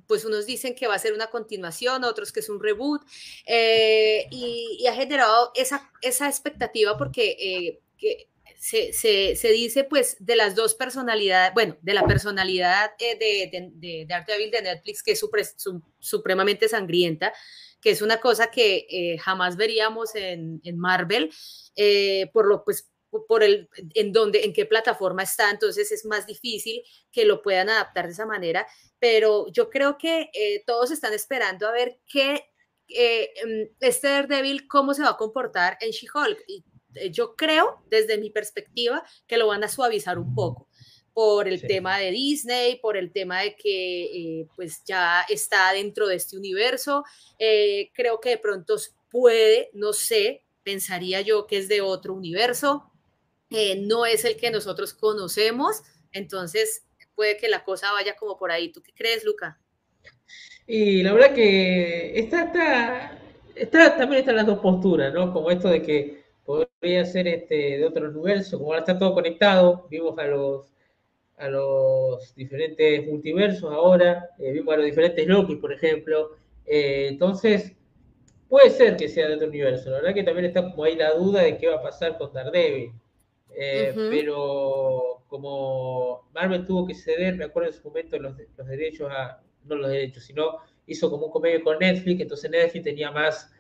pues 0.09 0.25
unos 0.25 0.47
dicen 0.47 0.75
que 0.75 0.89
va 0.89 0.97
a 0.97 0.99
ser 0.99 1.13
una 1.13 1.29
continuación, 1.29 2.03
otros 2.03 2.33
que 2.33 2.41
es 2.41 2.49
un 2.49 2.61
reboot 2.61 3.03
eh, 3.47 4.27
y, 4.31 4.85
ha 4.89 4.95
generado 4.95 5.53
esa, 5.55 5.91
esa 6.03 6.29
expectativa 6.29 6.99
porque 6.99 7.37
eh, 7.39 7.81
que 7.97 8.29
se, 8.59 8.93
se, 8.93 9.49
dice 9.53 9.85
pues 9.85 10.17
de 10.19 10.35
las 10.35 10.57
dos 10.57 10.75
personalidades, 10.75 11.55
bueno, 11.55 11.77
de 11.81 11.95
la 11.95 12.05
personalidad 12.07 12.91
eh, 12.99 13.17
de, 13.17 13.59
de, 13.59 13.71
de, 13.75 14.07
Daredevil 14.07 14.51
de 14.51 14.63
Netflix 14.63 15.03
que 15.03 15.13
es 15.13 15.25
supremamente 16.01 16.69
sangrienta 16.69 17.33
que 17.81 17.91
es 17.91 18.03
una 18.03 18.19
cosa 18.19 18.51
que 18.51 18.87
eh, 18.91 19.19
jamás 19.19 19.57
veríamos 19.57 20.17
en, 20.17 20.61
Marvel, 20.77 21.33
eh, 21.77 22.29
por 22.33 22.47
lo 22.49 22.65
pues 22.65 22.91
por 23.29 23.45
el 23.45 23.71
en 23.95 24.13
dónde, 24.13 24.45
en 24.45 24.53
qué 24.53 24.67
plataforma 24.67 25.23
está, 25.23 25.49
entonces 25.49 25.93
es 25.93 26.05
más 26.05 26.27
difícil 26.27 26.83
que 27.13 27.25
lo 27.25 27.41
puedan 27.41 27.71
adaptar 27.71 28.07
de 28.07 28.13
esa 28.13 28.27
manera, 28.27 28.67
pero 28.99 29.47
yo 29.53 29.71
creo 29.71 29.97
que 29.97 30.31
todos 30.67 30.91
están 30.91 31.15
esperando 31.15 31.69
a 31.69 31.73
ver 31.73 32.01
qué 32.07 32.51
em, 32.89 33.69
este 33.81 34.09
Daredevil 34.09 34.67
cómo 34.67 34.93
se 34.93 35.03
va 35.03 35.11
a 35.11 35.17
comportar 35.17 35.79
en 35.81 35.91
She-Hulk. 35.91 36.45
Yo 37.11 37.37
creo, 37.37 37.83
desde 37.91 38.19
mi 38.19 38.31
perspectiva, 38.31 39.05
que 39.27 39.39
lo 39.39 39.47
van 39.47 39.65
a 39.65 39.69
suavizar 39.69 40.19
un 40.19 40.35
poco 40.35 40.69
por 41.19 41.49
el 41.49 41.61
tema 41.63 41.99
de 41.99 42.13
Disney, 42.13 42.77
por 42.77 42.97
el 42.97 43.11
tema 43.11 43.41
de 43.41 43.57
que 43.57 44.05
eh, 44.05 44.47
pues 44.55 44.85
ya 44.85 45.23
está 45.29 45.73
dentro 45.73 46.07
de 46.07 46.15
este 46.15 46.37
universo. 46.37 47.05
Eh, 47.41 47.91
creo 47.93 48.21
que 48.21 48.29
de 48.29 48.39
pronto 48.39 48.77
puede, 49.11 49.69
no 49.73 49.93
sé, 49.93 50.45
pensaría 50.63 51.21
yo 51.23 51.49
que 51.49 51.59
es 51.59 51.67
de 51.67 51.81
otro 51.81 52.15
universo, 52.15 52.93
eh, 53.51 53.81
no 53.81 54.07
es 54.07 54.25
el 54.25 54.37
que 54.37 54.53
nosotros 54.53 54.95
conocemos, 54.95 55.83
entonces 56.13 56.87
puede 57.17 57.37
que 57.37 57.49
la 57.49 57.65
cosa 57.65 57.91
vaya 57.91 58.15
como 58.15 58.39
por 58.39 58.53
ahí. 58.53 58.71
¿Tú 58.71 58.81
qué 58.81 58.93
crees, 58.95 59.25
Luca? 59.25 59.59
Y 60.69 61.03
la 61.03 61.15
verdad 61.15 61.35
que 61.35 62.17
está, 62.17 62.45
está, 62.45 63.19
está, 63.57 63.97
también 63.97 64.21
están 64.21 64.37
las 64.37 64.47
dos 64.47 64.61
posturas, 64.61 65.13
¿no? 65.13 65.33
Como 65.33 65.51
esto 65.51 65.69
de 65.69 65.83
que 65.83 66.18
podría 66.49 67.05
ser 67.05 67.29
este, 67.29 67.77
de 67.77 67.85
otro 67.85 68.09
universo, 68.09 68.57
como 68.57 68.71
ahora 68.71 68.81
está 68.81 68.99
todo 68.99 69.13
conectado, 69.13 69.87
vimos 69.91 70.19
a 70.19 70.27
los 70.27 70.73
a 71.37 71.49
los 71.49 72.35
diferentes 72.35 73.07
multiversos 73.07 73.71
ahora, 73.71 74.31
eh, 74.39 74.51
vimos 74.51 74.73
a 74.75 74.79
los 74.79 74.87
diferentes 74.87 75.25
Loki, 75.27 75.57
por 75.57 75.73
ejemplo. 75.73 76.37
Eh, 76.65 77.07
entonces, 77.11 77.77
puede 78.49 78.71
ser 78.71 78.97
que 78.97 79.09
sea 79.09 79.29
de 79.29 79.35
otro 79.35 79.47
universo. 79.47 79.91
La 79.91 79.99
verdad 79.99 80.15
que 80.15 80.25
también 80.25 80.47
está 80.47 80.63
como 80.63 80.83
ahí 80.83 80.97
la 80.97 81.13
duda 81.13 81.43
de 81.43 81.59
qué 81.59 81.69
va 81.69 81.77
a 81.77 81.83
pasar 81.83 82.19
con 82.19 82.33
Daredevil. 82.33 82.93
Eh, 83.55 83.93
pero 83.95 85.23
como 85.29 86.29
Marvel 86.33 86.65
tuvo 86.65 86.87
que 86.87 86.95
ceder, 86.95 87.37
me 87.37 87.45
acuerdo 87.45 87.69
en 87.69 87.75
su 87.75 87.87
momento, 87.87 88.19
los, 88.19 88.35
los 88.57 88.67
derechos 88.67 89.09
a, 89.13 89.41
no 89.65 89.77
los 89.77 89.91
derechos, 89.91 90.25
sino 90.25 90.59
hizo 90.87 91.09
como 91.09 91.27
un 91.27 91.33
convenio 91.33 91.63
con 91.63 91.79
Netflix, 91.79 92.23
entonces 92.23 92.51
Netflix 92.51 92.85
tenía 92.85 93.13
más 93.13 93.53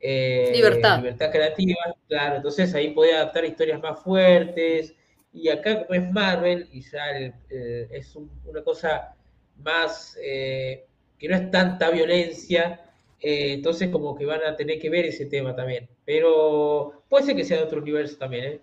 libertad. 0.00 0.98
libertad 0.98 1.30
creativa, 1.30 1.96
claro, 2.08 2.36
entonces 2.36 2.74
ahí 2.74 2.90
podía 2.90 3.16
adaptar 3.16 3.44
historias 3.44 3.80
más 3.80 4.00
fuertes, 4.02 4.94
y 5.32 5.48
acá 5.48 5.86
es 5.90 6.12
Marvel 6.12 6.68
y 6.72 6.80
ya 6.82 7.10
es 7.50 8.16
una 8.16 8.62
cosa 8.62 9.16
más 9.62 10.16
eh, 10.22 10.86
que 11.18 11.28
no 11.28 11.36
es 11.36 11.50
tanta 11.50 11.90
violencia, 11.90 12.80
eh, 13.20 13.54
entonces 13.54 13.88
como 13.88 14.14
que 14.14 14.26
van 14.26 14.42
a 14.44 14.56
tener 14.56 14.78
que 14.78 14.90
ver 14.90 15.06
ese 15.06 15.26
tema 15.26 15.54
también. 15.54 15.88
Pero 16.04 17.04
puede 17.08 17.24
ser 17.24 17.36
que 17.36 17.44
sea 17.44 17.58
de 17.58 17.64
otro 17.64 17.80
universo 17.80 18.16
también. 18.18 18.44
¿eh? 18.44 18.60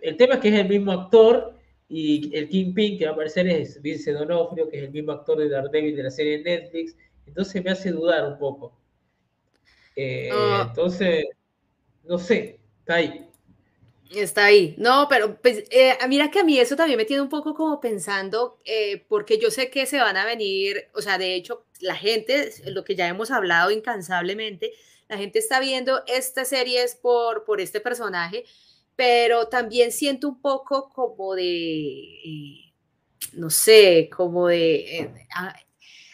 El 0.00 0.16
tema 0.16 0.34
es 0.34 0.40
que 0.40 0.48
es 0.48 0.54
el 0.54 0.68
mismo 0.68 0.92
actor 0.92 1.54
y 1.88 2.34
el 2.36 2.48
Kingpin 2.48 2.98
que 2.98 3.04
va 3.04 3.12
a 3.12 3.14
aparecer 3.14 3.46
es 3.48 3.80
Vince 3.80 4.12
Donofrio, 4.12 4.68
que 4.68 4.78
es 4.78 4.84
el 4.84 4.90
mismo 4.90 5.12
actor 5.12 5.38
de 5.38 5.48
Daredevil 5.48 5.96
de 5.96 6.02
la 6.02 6.10
serie 6.10 6.38
de 6.38 6.44
Netflix. 6.44 6.96
Entonces 7.26 7.62
me 7.62 7.70
hace 7.70 7.90
dudar 7.90 8.26
un 8.26 8.38
poco. 8.38 8.72
Ah. 10.32 10.66
Entonces, 10.68 11.24
no 12.04 12.18
sé, 12.18 12.60
está 12.80 12.94
ahí. 12.96 13.28
Está 14.14 14.46
ahí. 14.46 14.74
No, 14.78 15.06
pero 15.08 15.40
pues, 15.40 15.64
eh, 15.70 15.96
mira 16.08 16.30
que 16.30 16.40
a 16.40 16.44
mí 16.44 16.58
eso 16.58 16.76
también 16.76 16.98
me 16.98 17.04
tiene 17.04 17.22
un 17.22 17.28
poco 17.28 17.54
como 17.54 17.80
pensando, 17.80 18.58
eh, 18.64 19.04
porque 19.08 19.38
yo 19.38 19.50
sé 19.50 19.70
que 19.70 19.86
se 19.86 19.98
van 19.98 20.16
a 20.16 20.26
venir, 20.26 20.88
o 20.94 21.00
sea, 21.00 21.16
de 21.18 21.34
hecho, 21.34 21.66
la 21.80 21.94
gente, 21.96 22.52
lo 22.66 22.84
que 22.84 22.94
ya 22.94 23.08
hemos 23.08 23.30
hablado 23.30 23.70
incansablemente, 23.70 24.72
la 25.08 25.16
gente 25.16 25.38
está 25.38 25.60
viendo 25.60 26.02
estas 26.06 26.48
series 26.48 26.94
por, 26.94 27.44
por 27.44 27.60
este 27.60 27.80
personaje, 27.80 28.44
pero 28.96 29.48
también 29.48 29.92
siento 29.92 30.28
un 30.28 30.40
poco 30.42 30.90
como 30.90 31.34
de, 31.34 31.44
eh, 31.44 32.74
no 33.32 33.48
sé, 33.50 34.10
como 34.14 34.48
de 34.48 35.10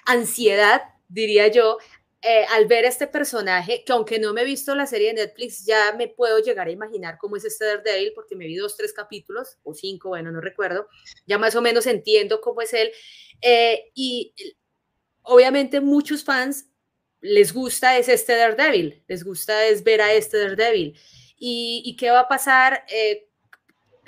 ansiedad, 0.07 0.83
diría 1.09 1.49
yo, 1.49 1.79
eh, 2.21 2.45
al 2.51 2.66
ver 2.66 2.85
este 2.85 3.07
personaje, 3.07 3.85
que 3.85 3.93
aunque 3.93 4.19
no 4.19 4.33
me 4.33 4.43
he 4.43 4.45
visto 4.45 4.75
la 4.75 4.87
serie 4.87 5.09
de 5.09 5.27
Netflix, 5.27 5.64
ya 5.64 5.93
me 5.97 6.09
puedo 6.09 6.41
llegar 6.41 6.66
a 6.66 6.73
imaginar 6.73 7.16
cómo 7.16 7.37
es 7.37 7.45
este 7.45 7.64
Daredevil, 7.64 8.12
porque 8.12 8.35
me 8.35 8.47
vi 8.47 8.57
dos, 8.57 8.77
tres 8.77 8.93
capítulos, 8.93 9.59
o 9.62 9.73
cinco, 9.73 10.09
bueno, 10.09 10.33
no 10.33 10.41
recuerdo, 10.41 10.89
ya 11.27 11.39
más 11.39 11.55
o 11.55 11.62
menos 11.62 11.87
entiendo 11.87 12.41
cómo 12.41 12.61
es 12.61 12.73
él. 12.75 12.91
Eh, 13.41 13.93
y 13.95 14.35
obviamente 15.23 15.81
muchos 15.81 16.25
fans 16.25 16.66
les 17.21 17.53
gusta 17.53 17.97
es 17.99 18.09
este 18.09 18.35
Daredevil, 18.35 19.05
les 19.07 19.23
gusta 19.23 19.66
es 19.66 19.85
ver 19.85 20.03
a 20.03 20.12
este 20.12 20.39
Daredevil. 20.39 20.99
¿Y, 21.37 21.83
y 21.85 21.95
qué 21.97 22.11
va 22.11 22.21
a 22.21 22.29
pasar 22.29 22.85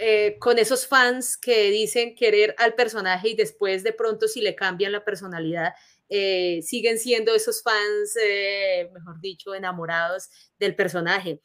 eh, 0.02 0.38
con 0.38 0.58
esos 0.58 0.86
fans 0.86 1.36
que 1.36 1.70
dicen 1.70 2.14
querer 2.14 2.54
al 2.56 2.74
personaje 2.74 3.28
y 3.28 3.34
después 3.34 3.82
de 3.82 3.92
pronto 3.92 4.28
si 4.28 4.40
le 4.40 4.54
cambian 4.54 4.92
la 4.92 5.04
personalidad, 5.04 5.74
eh, 6.12 6.60
siguen 6.62 6.98
siendo 6.98 7.32
esos 7.32 7.62
fans, 7.62 8.16
eh, 8.20 8.90
mejor 8.92 9.20
dicho, 9.20 9.54
enamorados 9.54 10.28
del 10.58 10.74
personaje. 10.74 11.40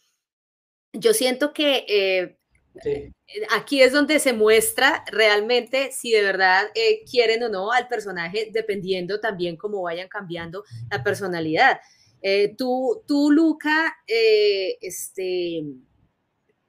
Yo 0.91 1.13
siento 1.13 1.53
que 1.53 1.85
eh, 1.87 3.13
aquí 3.51 3.83
es 3.83 3.91
donde 3.91 4.19
se 4.19 4.33
muestra 4.33 5.05
realmente 5.11 5.91
si 5.91 6.11
de 6.11 6.23
verdad 6.23 6.65
quieren 7.09 7.43
o 7.43 7.49
no 7.49 7.71
al 7.71 7.87
personaje, 7.87 8.49
dependiendo 8.51 9.19
también 9.19 9.55
cómo 9.55 9.83
vayan 9.83 10.07
cambiando 10.07 10.63
la 10.89 11.03
personalidad. 11.03 11.79
tú, 12.57 13.03
tú, 13.07 13.29
Luca, 13.31 13.95
este, 14.07 15.63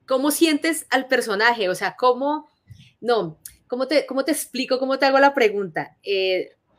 ¿cómo 0.07 0.31
sientes 0.31 0.87
al 0.91 1.09
personaje? 1.09 1.71
O 1.71 1.75
sea, 1.75 1.97
¿cómo, 1.97 2.47
no, 3.01 3.41
¿cómo 3.69 3.89
te, 3.89 4.05
cómo 4.05 4.23
te 4.23 4.33
explico, 4.33 4.79
cómo 4.79 4.99
te 4.99 5.07
hago 5.07 5.19
la 5.19 5.33
pregunta? 5.33 5.97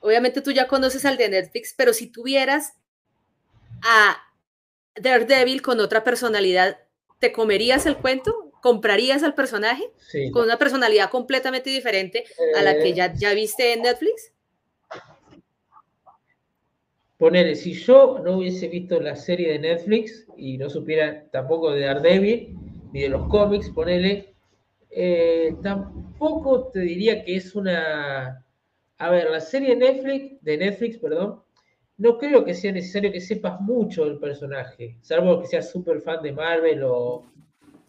Obviamente 0.01 0.41
tú 0.41 0.51
ya 0.51 0.67
conoces 0.67 1.05
al 1.05 1.17
de 1.17 1.29
Netflix, 1.29 1.73
pero 1.75 1.93
si 1.93 2.07
tuvieras 2.07 2.73
a 3.83 4.17
Daredevil 4.95 5.61
con 5.61 5.79
otra 5.79 6.03
personalidad, 6.03 6.77
¿te 7.19 7.31
comerías 7.31 7.85
el 7.85 7.97
cuento? 7.97 8.51
¿Comprarías 8.61 9.23
al 9.23 9.35
personaje 9.35 9.83
con 10.33 10.43
una 10.43 10.57
personalidad 10.57 11.09
completamente 11.09 11.69
diferente 11.69 12.25
a 12.55 12.61
la 12.61 12.77
que 12.77 12.93
ya, 12.93 13.13
ya 13.13 13.33
viste 13.33 13.73
en 13.73 13.83
Netflix? 13.83 14.33
Ponele, 17.17 17.55
si 17.55 17.73
yo 17.73 18.19
no 18.23 18.37
hubiese 18.37 18.67
visto 18.67 18.99
la 18.99 19.15
serie 19.15 19.53
de 19.53 19.59
Netflix 19.59 20.27
y 20.37 20.57
no 20.57 20.69
supiera 20.69 21.27
tampoco 21.31 21.71
de 21.71 21.81
Daredevil 21.81 22.55
ni 22.91 23.01
de 23.01 23.09
los 23.09 23.27
cómics, 23.27 23.69
ponele, 23.71 24.35
eh, 24.91 25.55
tampoco 25.63 26.67
te 26.67 26.79
diría 26.79 27.23
que 27.23 27.35
es 27.35 27.55
una 27.55 28.45
a 28.97 29.09
ver, 29.09 29.29
la 29.29 29.39
serie 29.39 29.75
Netflix, 29.75 30.41
de 30.41 30.57
Netflix, 30.57 30.97
perdón, 30.97 31.41
no 31.97 32.17
creo 32.17 32.45
que 32.45 32.53
sea 32.53 32.71
necesario 32.71 33.11
que 33.11 33.21
sepas 33.21 33.59
mucho 33.61 34.05
del 34.05 34.19
personaje, 34.19 34.97
salvo 35.01 35.41
que 35.41 35.47
seas 35.47 35.69
súper 35.71 36.01
fan 36.01 36.21
de 36.21 36.31
Marvel 36.31 36.83
o, 36.83 37.25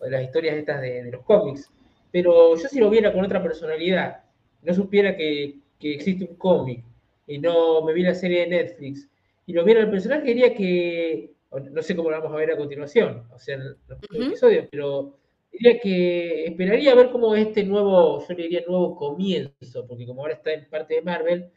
de 0.01 0.11
las 0.11 0.25
historias 0.25 0.57
estas 0.57 0.81
de, 0.81 1.11
los 1.11 1.23
cómics. 1.25 1.71
Pero 2.11 2.57
yo 2.57 2.69
si 2.69 2.81
lo 2.81 2.89
viera 2.89 3.13
con 3.13 3.25
otra 3.25 3.43
personalidad, 3.43 4.23
no 4.63 4.75
supiera 4.75 5.17
que, 5.17 5.59
existe 5.81 6.25
un 6.25 6.37
cómic 6.37 6.85
y 7.27 7.39
no 7.39 7.83
me 7.83 7.93
vi 7.93 8.03
la 8.03 8.15
serie 8.15 8.41
de 8.41 8.47
Netflix 8.49 9.09
y 9.47 9.53
lo 9.53 9.65
viera 9.65 9.81
el 9.81 9.91
personaje, 9.91 10.25
diría 10.25 10.55
que, 10.55 11.33
no 11.71 11.83
sé 11.83 11.95
cómo 11.95 12.11
lo 12.11 12.21
vamos 12.21 12.33
a 12.33 12.37
ver 12.37 12.53
a 12.53 12.57
continuación, 12.57 13.25
o 13.33 13.39
sea, 13.39 13.57
en 13.57 13.65
los 13.87 14.27
episodios, 14.27 14.67
pero 14.71 15.19
diría 15.59 15.81
que 15.81 16.47
esperaría 16.47 16.95
ver 16.95 17.11
cómo 17.11 17.35
este 17.35 17.65
nuevo, 17.65 18.27
yo 18.27 18.35
le 18.35 18.43
diría 18.43 18.65
nuevo 18.67 18.97
comienzo, 18.97 19.87
porque 19.87 20.07
como 20.07 20.23
ahora 20.23 20.35
está 20.35 20.53
en 20.53 20.69
parte 20.69 20.95
de 20.95 21.03
Marvel, 21.03 21.51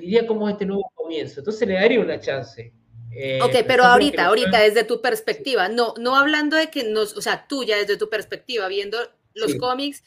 diría 0.00 0.26
cómo 0.26 0.48
este 0.48 0.66
nuevo 0.66 0.90
comienzo. 0.94 1.40
Entonces 1.40 1.68
le 1.68 1.74
daría 1.74 2.00
una 2.00 2.18
chance. 2.18 2.72
Eh, 3.10 3.40
ok, 3.42 3.64
pero 3.66 3.84
ahorita, 3.84 4.26
ahorita, 4.26 4.60
desde 4.60 4.84
tu 4.84 5.00
perspectiva, 5.00 5.68
no, 5.68 5.94
no 5.98 6.16
hablando 6.16 6.56
de 6.56 6.68
que 6.68 6.84
nos, 6.84 7.16
o 7.16 7.20
sea, 7.20 7.46
tú 7.48 7.64
ya 7.64 7.76
desde 7.76 7.96
tu 7.96 8.08
perspectiva, 8.08 8.68
viendo 8.68 8.98
los 9.34 9.54
cómics, 9.56 10.02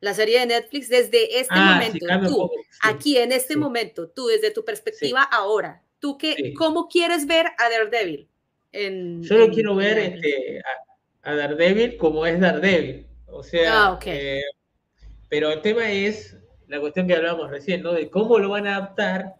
la 0.00 0.14
serie 0.14 0.40
de 0.40 0.46
Netflix, 0.46 0.88
desde 0.88 1.38
este 1.38 1.54
ah, 1.54 1.74
momento, 1.74 2.06
tú, 2.28 2.50
aquí 2.82 3.18
en 3.18 3.30
este 3.30 3.56
momento, 3.56 4.08
tú 4.08 4.26
desde 4.26 4.50
tu 4.50 4.64
perspectiva 4.64 5.22
ahora, 5.22 5.82
tú 6.00 6.18
qué, 6.18 6.52
¿cómo 6.56 6.88
quieres 6.88 7.26
ver 7.26 7.46
a 7.58 7.70
Daredevil? 7.70 8.28
En, 8.72 9.22
Yo 9.22 9.36
lo 9.36 9.50
quiero 9.50 9.76
ver 9.76 9.98
este, 9.98 10.58
a 10.58 10.91
Daredevil 11.22 11.96
como 11.96 12.26
es 12.26 12.40
Daredevil. 12.40 13.06
O 13.26 13.42
sea, 13.42 13.88
ah, 13.88 14.00
eh, 14.06 14.42
pero 15.28 15.50
el 15.50 15.62
tema 15.62 15.90
es 15.90 16.36
la 16.68 16.80
cuestión 16.80 17.06
que 17.06 17.14
hablábamos 17.14 17.50
recién, 17.50 17.82
¿no? 17.82 17.92
De 17.92 18.10
cómo 18.10 18.38
lo 18.38 18.50
van 18.50 18.66
a 18.66 18.76
adaptar 18.76 19.34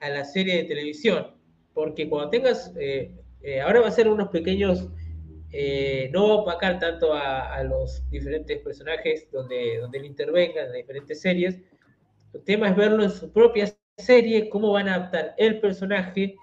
a 0.00 0.08
la 0.08 0.24
serie 0.24 0.56
de 0.56 0.64
televisión. 0.64 1.34
Porque 1.74 2.08
cuando 2.08 2.30
tengas, 2.30 2.72
eh, 2.78 3.14
eh, 3.42 3.60
ahora 3.60 3.80
va 3.80 3.88
a 3.88 3.92
ser 3.92 4.08
unos 4.08 4.28
pequeños, 4.28 4.88
no 6.12 6.28
va 6.28 6.34
a 6.34 6.36
opacar 6.38 6.78
tanto 6.78 7.12
a, 7.12 7.62
los 7.64 8.08
diferentes 8.08 8.60
personajes 8.60 9.28
donde, 9.32 9.78
donde 9.78 9.98
él 9.98 10.04
intervenga 10.04 10.60
en 10.60 10.68
las 10.68 10.76
diferentes 10.76 11.20
series. 11.20 11.58
El 12.32 12.42
tema 12.44 12.68
es 12.68 12.76
verlo 12.76 13.02
en 13.02 13.10
su 13.10 13.32
propia 13.32 13.74
serie, 13.98 14.48
cómo 14.48 14.72
van 14.72 14.88
a 14.88 14.94
adaptar 14.94 15.34
el 15.36 15.60
personaje 15.60 16.36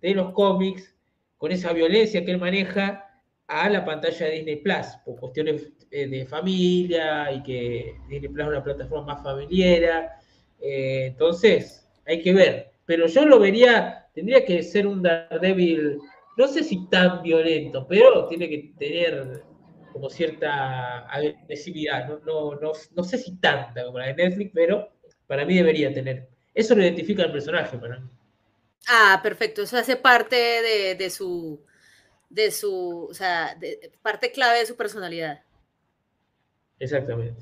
de 0.00 0.14
los 0.14 0.32
cómics 0.32 0.94
con 1.36 1.50
esa 1.50 1.72
violencia 1.72 2.24
que 2.24 2.30
él 2.30 2.38
maneja 2.38 3.11
a 3.48 3.68
la 3.68 3.84
pantalla 3.84 4.26
de 4.26 4.32
Disney 4.32 4.56
Plus, 4.56 4.86
por 5.04 5.18
cuestiones 5.18 5.70
eh, 5.90 6.06
de 6.06 6.26
familia 6.26 7.30
y 7.32 7.42
que 7.42 7.96
Disney 8.08 8.28
Plus 8.28 8.44
es 8.44 8.48
una 8.48 8.64
plataforma 8.64 9.14
más 9.14 9.22
familiar. 9.22 10.12
Eh, 10.60 11.06
entonces, 11.06 11.88
hay 12.06 12.22
que 12.22 12.32
ver. 12.32 12.72
Pero 12.86 13.06
yo 13.06 13.24
lo 13.26 13.38
vería, 13.38 14.08
tendría 14.14 14.44
que 14.44 14.62
ser 14.62 14.86
un 14.86 15.02
Daredevil, 15.02 15.98
no 16.36 16.48
sé 16.48 16.64
si 16.64 16.88
tan 16.88 17.22
violento, 17.22 17.86
pero 17.86 18.26
tiene 18.26 18.48
que 18.48 18.72
tener 18.78 19.42
como 19.92 20.08
cierta 20.08 21.00
agresividad. 21.08 22.08
No, 22.24 22.54
no, 22.54 22.72
no, 22.96 23.04
sé 23.04 23.18
si 23.18 23.36
tanta 23.36 23.84
como 23.84 23.98
la 23.98 24.06
de 24.06 24.14
Netflix, 24.14 24.50
pero 24.54 24.92
para 25.26 25.44
mí 25.44 25.54
debería 25.56 25.92
tener. 25.92 26.28
Eso 26.54 26.74
lo 26.74 26.82
identifica 26.82 27.22
el 27.22 27.32
personaje 27.32 27.76
para 27.78 28.00
mí. 28.00 28.08
Ah, 28.88 29.20
perfecto. 29.22 29.62
Eso 29.62 29.76
hace 29.76 29.96
parte 29.96 30.36
de 30.96 31.10
su 31.10 31.62
de 32.32 32.50
su, 32.50 33.06
o 33.10 33.14
sea, 33.14 33.54
de, 33.54 33.92
parte 34.00 34.32
clave 34.32 34.60
de 34.60 34.66
su 34.66 34.74
personalidad. 34.74 35.42
Exactamente. 36.78 37.40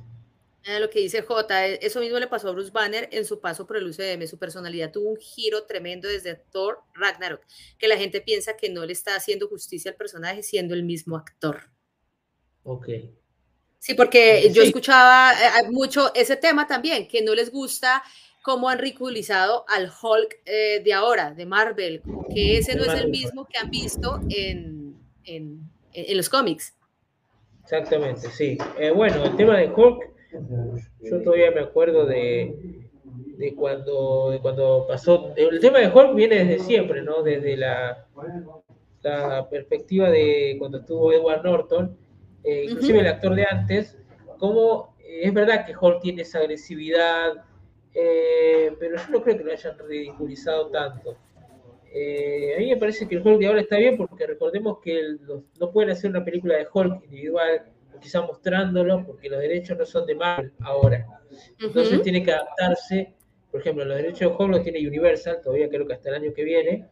lo 0.81 0.91
que 0.91 0.99
dice 0.99 1.23
J, 1.23 1.67
e, 1.69 1.79
eso 1.81 2.01
mismo 2.01 2.19
le 2.19 2.27
pasó 2.27 2.49
a 2.49 2.53
Bruce 2.53 2.73
Banner 2.73 3.09
en 3.13 3.25
su 3.25 3.41
paso 3.41 3.67
por 3.67 3.77
el 3.77 3.87
UCM. 3.87 4.27
Su 4.27 4.37
personalidad 4.37 4.91
tuvo 4.91 5.11
un 5.11 5.17
giro 5.17 5.65
tremendo 5.65 6.09
desde 6.09 6.35
Thor 6.35 6.81
Ragnarok, 6.95 7.43
que 7.79 7.89
la 7.89 7.97
gente 7.97 8.21
piensa 8.21 8.57
que 8.57 8.69
no 8.69 8.85
le 8.85 8.93
está 8.93 9.15
haciendo 9.15 9.49
justicia 9.49 9.93
al 9.93 9.97
personaje 9.97 10.43
siendo 10.43 10.75
el 10.75 10.83
mismo 10.83 11.17
actor. 11.17 11.71
Ok. 12.65 12.89
Sí, 13.79 13.95
porque 13.95 14.51
yo 14.53 14.63
escuchaba 14.63 15.33
eh, 15.33 15.71
mucho 15.71 16.13
ese 16.15 16.37
tema 16.37 16.67
también, 16.67 17.07
que 17.07 17.23
no 17.23 17.35
les 17.35 17.51
gusta 17.51 18.03
cómo 18.43 18.69
han 18.69 18.79
ridiculizado 18.79 19.65
al 19.69 19.91
Hulk 19.91 20.41
eh, 20.45 20.83
de 20.85 20.93
ahora, 20.93 21.33
de 21.33 21.47
Marvel, 21.47 22.03
que 22.35 22.59
ese 22.59 22.75
no 22.75 22.85
es 22.85 23.01
el 23.01 23.09
mismo 23.09 23.47
que 23.47 23.59
han 23.59 23.71
visto 23.71 24.21
en, 24.29 24.80
en, 25.25 25.71
los 26.15 26.29
cómics. 26.29 26.77
Exactamente, 27.63 28.29
sí. 28.31 28.59
Eh, 28.79 28.91
bueno, 28.91 29.25
el 29.25 29.37
tema 29.37 29.57
de 29.57 29.69
Hulk, 29.69 30.11
yo 31.03 31.23
todavía 31.23 31.51
me 31.51 31.61
acuerdo 31.61 32.07
de, 32.07 32.89
de, 33.37 33.55
cuando, 33.55 34.31
de 34.31 34.41
cuando 34.41 34.87
pasó. 34.89 35.33
El 35.37 35.61
tema 35.61 35.79
de 35.79 35.89
Hulk 35.89 36.15
viene 36.15 36.45
desde 36.45 36.65
siempre, 36.65 37.03
¿no? 37.03 37.23
Desde 37.23 37.57
la, 37.57 38.07
la 39.03 39.49
perspectiva 39.49 40.11
de 40.11 40.57
cuando 40.59 40.79
estuvo 40.79 41.13
Edward 41.13 41.45
Norton, 41.45 41.97
eh, 42.45 42.67
inclusive 42.69 43.01
el 43.01 43.07
actor 43.07 43.35
de 43.35 43.47
antes, 43.49 43.97
como 44.39 44.97
eh, 45.01 45.21
es 45.25 45.35
verdad 45.35 45.67
que 45.67 45.75
Hulk 45.77 46.01
tiene 46.01 46.23
esa 46.23 46.39
agresividad, 46.39 47.45
pero 47.93 48.97
yo 48.97 49.11
no 49.11 49.23
creo 49.23 49.37
que 49.37 49.45
lo 49.45 49.53
hayan 49.53 49.77
ridiculizado 49.79 50.69
tanto. 50.69 51.17
Eh, 51.93 52.55
a 52.57 52.61
mí 52.61 52.69
me 52.69 52.77
parece 52.77 53.09
que 53.09 53.17
el 53.17 53.27
Hulk 53.27 53.41
de 53.41 53.47
ahora 53.49 53.61
está 53.61 53.77
bien 53.77 53.97
porque 53.97 54.27
recordemos 54.27 54.79
que 54.81 55.17
no 55.59 55.73
pueden 55.73 55.91
hacer 55.91 56.11
una 56.11 56.25
película 56.25 56.57
de 56.57 56.67
Hulk 56.73 57.05
individual, 57.05 57.65
quizá 58.01 58.23
mostrándolo, 58.23 59.05
porque 59.05 59.29
los 59.29 59.41
derechos 59.41 59.77
no 59.77 59.85
son 59.85 60.07
de 60.07 60.15
Marvel 60.15 60.53
ahora. 60.61 61.07
Entonces 61.61 62.01
tiene 62.03 62.23
que 62.23 62.33
adaptarse. 62.33 63.15
Por 63.51 63.61
ejemplo, 63.61 63.85
los 63.85 63.97
derechos 63.97 64.21
de 64.21 64.27
Hulk 64.37 64.51
los 64.51 64.63
tiene 64.63 64.87
Universal, 64.87 65.41
todavía 65.43 65.69
creo 65.69 65.87
que 65.87 65.95
hasta 65.95 66.11
el 66.11 66.15
año 66.17 66.33
que 66.33 66.45
viene. 66.45 66.89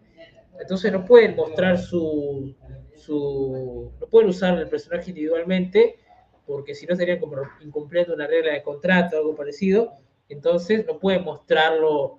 Entonces 0.60 0.92
no 0.92 1.04
pueden 1.04 1.36
mostrar 1.36 1.78
su, 1.78 2.54
su 2.96 3.92
no 4.00 4.06
pueden 4.08 4.28
usar 4.30 4.58
el 4.58 4.68
personaje 4.68 5.10
individualmente, 5.10 5.96
porque 6.44 6.74
si 6.74 6.86
no 6.86 6.94
estarían 6.94 7.20
como 7.20 7.36
incumpliendo 7.60 8.14
una 8.14 8.26
regla 8.26 8.52
de 8.52 8.62
contrato 8.62 9.16
o 9.16 9.18
algo 9.20 9.36
parecido. 9.36 9.92
Entonces 10.28 10.84
no 10.86 10.98
pueden 10.98 11.24
mostrarlo 11.24 12.18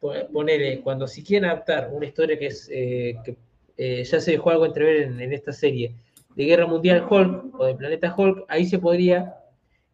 ponerle, 0.00 0.80
cuando 0.80 1.06
si 1.06 1.22
quieren 1.24 1.50
adaptar 1.50 1.90
una 1.92 2.06
historia 2.06 2.38
que 2.38 2.46
es 2.46 2.68
eh, 2.72 3.16
que 3.24 3.36
eh, 3.76 4.04
ya 4.04 4.20
se 4.20 4.32
dejó 4.32 4.50
algo 4.50 4.66
entrever 4.66 5.02
en, 5.02 5.20
en, 5.20 5.32
esta 5.32 5.52
serie 5.52 5.94
de 6.34 6.44
Guerra 6.44 6.66
Mundial 6.66 7.06
Hulk 7.08 7.58
o 7.58 7.66
de 7.66 7.74
Planeta 7.74 8.14
Hulk, 8.16 8.44
ahí 8.48 8.66
se 8.66 8.78
podría 8.78 9.36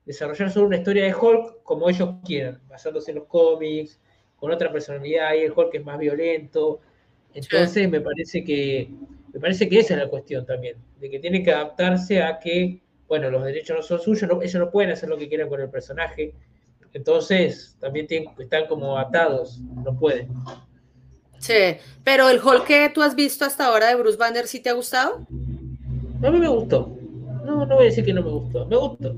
desarrollar 0.05 0.50
solo 0.50 0.66
una 0.66 0.76
historia 0.76 1.05
de 1.05 1.14
Hulk 1.14 1.62
como 1.62 1.88
ellos 1.88 2.16
quieran, 2.24 2.61
basándose 2.68 3.12
en 3.12 3.18
los 3.18 3.26
cómics, 3.26 4.00
con 4.36 4.50
otra 4.50 4.72
personalidad, 4.72 5.28
ahí 5.28 5.42
el 5.42 5.53
Hulk 5.53 5.74
es 5.74 5.84
más 5.84 5.98
violento, 5.98 6.80
Entonces 7.32 7.88
me 7.88 8.00
parece 8.00 8.42
que 8.42 8.90
me 9.32 9.40
parece 9.40 9.68
que 9.68 9.78
esa 9.78 9.94
es 9.94 10.00
la 10.00 10.09
cuestión 10.09 10.44
también, 10.44 10.76
de 11.00 11.09
que 11.09 11.18
tiene 11.18 11.42
que 11.42 11.53
adaptarse 11.53 12.22
a 12.22 12.38
que, 12.38 12.82
bueno, 13.09 13.30
los 13.30 13.44
derechos 13.44 13.76
no 13.76 13.82
son 13.82 14.00
suyos, 14.00 14.30
ellos 14.42 14.55
no 14.57 14.70
pueden 14.70 14.90
hacer 14.90 15.09
lo 15.09 15.16
que 15.16 15.28
quieran 15.28 15.48
con 15.48 15.61
el 15.61 15.70
personaje, 15.70 16.34
entonces 16.93 17.76
también 17.80 18.07
están 18.38 18.66
como 18.66 18.99
atados, 18.99 19.61
no 19.61 19.99
pueden. 19.99 20.28
Sí, 21.38 21.76
pero 22.05 22.28
el 22.28 22.40
Hulk 22.43 22.64
que 22.64 22.90
tú 22.95 23.03
has 23.03 23.14
visto 23.16 23.45
hasta 23.45 23.66
ahora 23.66 23.88
de 23.88 23.97
Bruce 23.97 24.16
Banner, 24.16 24.47
¿sí 24.47 24.61
te 24.61 24.70
ha 24.70 24.74
gustado? 24.74 25.26
A 26.22 26.30
mí 26.30 26.38
me 26.38 26.49
gustó. 26.49 26.97
No, 27.45 27.66
no 27.66 27.74
voy 27.74 27.84
a 27.84 27.88
decir 27.88 28.05
que 28.05 28.12
no 28.12 28.22
me 28.22 28.30
gustó. 28.30 28.66
Me 28.66 28.76
gustó. 28.76 29.14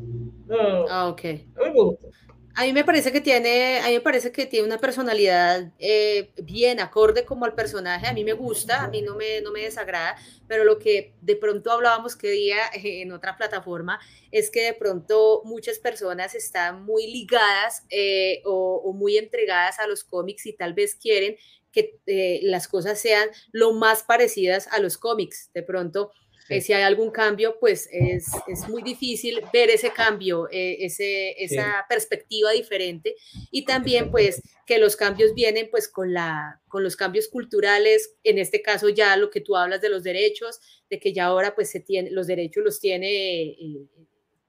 ah, 0.89 1.09
ok. 1.09 1.21
A 1.25 1.65
mí 1.65 1.71
me 1.75 1.83
gustó. 1.83 2.09
A 2.57 2.63
mí 2.63 2.73
me 2.73 2.85
parece 2.85 3.11
que 3.11 3.21
tiene, 3.21 3.81
a 3.81 3.89
mí 3.89 3.95
me 3.95 4.01
parece 4.01 4.31
que 4.31 4.47
tiene 4.47 4.65
una 4.65 4.79
personalidad 4.79 5.73
eh, 5.81 6.31
bien 6.41 6.79
acorde 6.79 7.25
como 7.25 7.47
al 7.47 7.55
personaje. 7.55 8.07
A 8.07 8.13
mí 8.13 8.23
me 8.23 8.33
gusta, 8.33 8.85
a 8.85 8.89
mí 8.89 9.03
no 9.03 9.17
me, 9.17 9.41
no 9.41 9.51
me 9.51 9.63
desagrada, 9.63 10.17
pero 10.47 10.63
lo 10.63 10.79
que 10.79 11.15
de 11.21 11.35
pronto 11.35 11.73
hablábamos 11.73 12.15
que 12.15 12.31
día 12.31 12.59
en 12.73 13.11
otra 13.11 13.37
plataforma 13.37 13.99
es 14.31 14.51
que 14.51 14.63
de 14.67 14.73
pronto 14.73 15.43
muchas 15.45 15.81
personas 15.81 16.37
están 16.37 16.85
muy 16.85 17.09
ligadas 17.09 17.85
eh, 17.91 18.41
o, 18.45 18.93
muy 18.93 19.19
entregadas 19.19 19.81
a 19.81 19.89
los 19.89 20.05
cómics 20.05 20.47
y 20.47 20.53
tal 20.53 20.75
vez 20.75 20.95
quieren 20.95 21.35
que 21.73 21.99
eh, 22.07 22.39
las 22.45 22.69
cosas 22.69 23.01
sean 23.01 23.31
lo 23.51 23.73
más 23.73 24.05
parecidas 24.05 24.69
a 24.69 24.79
los 24.79 24.97
cómics. 24.97 25.51
De 25.55 25.65
pronto 25.65 26.13
eh, 26.49 26.61
si 26.61 26.73
hay 26.73 26.83
algún 26.83 27.11
cambio, 27.11 27.59
pues 27.59 27.89
es, 27.91 28.27
es 28.47 28.69
muy 28.69 28.83
difícil 28.83 29.41
ver 29.53 29.71
ese 29.71 29.91
cambio, 29.91 30.49
eh, 30.51 30.77
ese, 30.81 31.43
esa 31.43 31.87
perspectiva 31.89 32.51
diferente. 32.53 33.17
Y 33.51 33.65
también 33.65 34.11
pues 34.11 34.43
que 34.67 34.79
los 34.79 34.97
cambios 34.97 35.35
vienen 35.35 35.69
pues 35.71 35.89
con, 35.89 36.13
la, 36.13 36.61
con 36.69 36.83
los 36.83 36.97
cambios 36.97 37.29
culturales, 37.29 38.17
en 38.25 38.39
este 38.39 38.61
caso 38.61 38.89
ya 38.91 39.17
lo 39.17 39.31
que 39.31 39.41
tú 39.41 39.57
hablas 39.57 39.81
de 39.81 39.89
los 39.89 40.03
derechos, 40.03 40.61
de 40.91 40.99
que 40.99 41.13
ya 41.13 41.27
ahora 41.27 41.55
pues 41.55 41.71
se 41.71 41.81
tiene, 41.81 42.11
los 42.11 42.27
derechos 42.27 42.63
los 42.63 42.81
tiene 42.81 43.43
eh, 43.43 43.89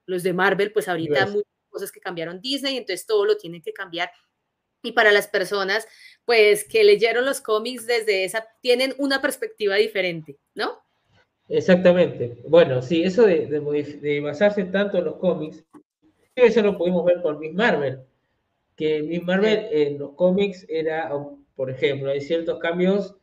los 0.04 0.22
de 0.22 0.32
Marvel, 0.32 0.72
pues 0.72 0.88
ahorita 0.88 1.26
muchas 1.26 1.52
cosas 1.68 1.92
que 1.92 2.00
cambiaron 2.00 2.40
Disney, 2.40 2.76
entonces 2.76 3.06
todo 3.06 3.24
lo 3.24 3.36
tienen 3.38 3.62
que 3.62 3.72
cambiar. 3.72 4.10
Y 4.82 4.92
para 4.92 5.12
las 5.12 5.28
personas 5.28 5.86
pues 6.26 6.64
que 6.64 6.84
leyeron 6.84 7.24
los 7.24 7.40
cómics 7.40 7.86
desde 7.86 8.24
esa, 8.24 8.46
tienen 8.60 8.94
una 8.98 9.22
perspectiva 9.22 9.76
diferente, 9.76 10.38
¿no? 10.54 10.85
Exactamente. 11.48 12.38
Bueno, 12.48 12.82
sí, 12.82 13.02
eso 13.02 13.24
de, 13.24 14.20
basarse 14.22 14.64
tanto 14.64 14.98
en 14.98 15.04
los 15.04 15.16
cómics, 15.16 15.64
eso 16.34 16.62
lo 16.62 16.76
pudimos 16.76 17.04
ver 17.04 17.22
con 17.22 17.38
Miss 17.38 17.54
Marvel, 17.54 18.00
que 18.76 19.02
Miss 19.02 19.22
Marvel 19.22 19.68
en 19.70 19.98
los 19.98 20.12
cómics 20.12 20.66
era, 20.68 21.10
por 21.54 21.70
ejemplo, 21.70 22.10
hay 22.10 22.20
ciertos 22.20 22.58
cambios 22.58 23.16